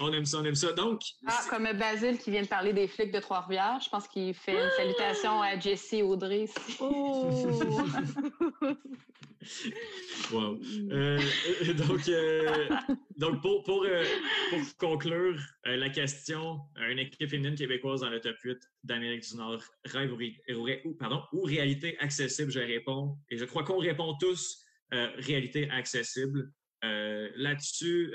On, 0.00 0.12
aime 0.12 0.24
ça, 0.24 0.38
on 0.38 0.44
aime 0.44 0.54
ça. 0.54 0.72
Donc. 0.72 1.00
Ah, 1.26 1.40
comme 1.48 1.70
Basile 1.72 2.18
qui 2.18 2.30
vient 2.30 2.42
de 2.42 2.48
parler 2.48 2.72
des 2.72 2.88
flics 2.88 3.12
de 3.12 3.20
Trois-Rivières, 3.20 3.80
je 3.82 3.88
pense 3.88 4.06
qu'il 4.08 4.34
fait 4.34 4.52
une 4.52 4.70
salutation 4.76 5.40
à 5.42 5.58
Jessie 5.58 6.02
Audrey. 6.02 6.46
Oh! 6.80 7.30
wow. 10.32 10.58
Euh, 10.90 11.18
donc, 11.74 12.08
euh, 12.08 12.68
donc, 13.16 13.40
pour, 13.40 13.62
pour, 13.62 13.84
euh, 13.84 14.04
pour 14.50 14.60
conclure 14.78 15.38
la 15.64 15.88
question, 15.88 16.60
une 16.76 16.98
équipe 16.98 17.28
féminine 17.28 17.54
québécoise 17.54 18.00
dans 18.00 18.10
le 18.10 18.20
top 18.20 18.36
8 18.42 18.58
d'Amérique 18.84 19.28
du 19.28 19.36
Nord, 19.36 19.62
rêve 19.86 20.12
ou, 20.12 20.94
pardon, 20.94 21.22
ou 21.32 21.42
réalité 21.42 21.98
accessible, 21.98 22.50
je 22.50 22.60
réponds. 22.60 23.16
Et 23.30 23.38
je 23.38 23.44
crois 23.44 23.64
qu'on 23.64 23.78
répond 23.78 24.14
tous 24.18 24.64
réalité 24.92 25.70
accessible. 25.70 26.52
Là-dessus, 26.82 28.12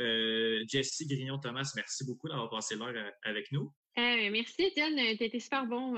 Jessie 0.67 1.07
Grignon-Thomas, 1.07 1.71
merci 1.75 2.05
beaucoup 2.05 2.27
d'avoir 2.27 2.49
passé 2.49 2.75
l'heure 2.75 2.93
avec 3.23 3.51
nous. 3.51 3.71
merci, 3.97 4.63
Étienne. 4.63 4.95
Tu 5.17 5.23
été 5.23 5.39
super 5.39 5.65
bon 5.65 5.95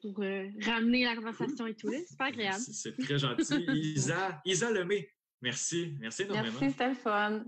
pour 0.00 0.18
ramener 0.64 1.04
la 1.04 1.16
conversation 1.16 1.66
et 1.66 1.74
tout. 1.74 1.90
C'est 1.90 2.06
super 2.06 2.26
agréable. 2.26 2.58
C'est 2.58 2.96
très 2.96 3.18
gentil. 3.18 3.66
Isa, 3.74 4.40
Isa 4.44 4.70
Lemay, 4.70 5.10
merci. 5.42 5.94
Merci 6.00 6.22
énormément. 6.22 6.58
Merci, 6.60 6.70
c'était 6.70 6.88
le 6.88 6.94
fun. 6.94 7.44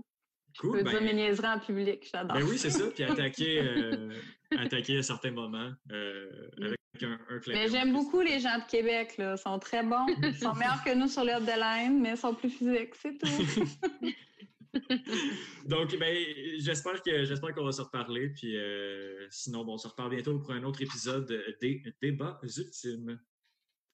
Cool. 0.59 0.77
Je 0.79 0.83
peux 0.83 0.83
ben, 0.83 0.91
dire 0.91 1.01
mes 1.01 1.13
niaiseries 1.13 1.47
en 1.47 1.59
public, 1.59 2.07
j'adore. 2.11 2.37
Ben 2.37 2.43
oui, 2.43 2.57
c'est 2.57 2.69
ça. 2.69 2.85
Puis 2.87 3.03
attaquer, 3.03 3.59
euh, 3.59 4.09
attaquer 4.57 4.97
à 4.97 5.03
certains 5.03 5.31
moments 5.31 5.71
euh, 5.91 6.49
avec 6.61 6.77
un, 7.01 7.19
un 7.29 7.39
Mais 7.47 7.69
j'aime 7.69 7.93
beaucoup 7.93 8.21
les 8.21 8.39
gens 8.39 8.59
de 8.59 8.65
Québec. 8.69 9.17
Là. 9.17 9.35
Ils 9.35 9.41
sont 9.41 9.57
très 9.59 9.83
bons. 9.83 10.05
Ils 10.23 10.35
sont 10.35 10.53
meilleurs 10.53 10.83
que 10.83 10.93
nous 10.93 11.07
sur 11.07 11.23
le 11.23 11.39
de 11.39 11.59
line, 11.59 12.01
mais 12.01 12.11
ils 12.11 12.17
sont 12.17 12.35
plus 12.35 12.49
physiques, 12.49 12.95
c'est 12.95 13.17
tout. 13.17 13.27
Donc, 15.67 15.97
ben, 15.99 16.25
j'espère 16.57 17.01
que 17.01 17.25
j'espère 17.25 17.53
qu'on 17.53 17.65
va 17.65 17.71
se 17.71 17.81
reparler. 17.81 18.29
Puis 18.29 18.57
euh, 18.57 19.27
sinon, 19.29 19.63
bon, 19.63 19.73
on 19.73 19.77
se 19.77 19.87
reparle 19.87 20.11
bientôt 20.11 20.39
pour 20.39 20.51
un 20.51 20.63
autre 20.63 20.81
épisode 20.81 21.27
des 21.61 21.83
débats 22.01 22.39
ultimes. 22.43 23.19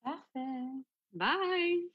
Parfait. 0.01 0.63
Bye! 1.11 1.91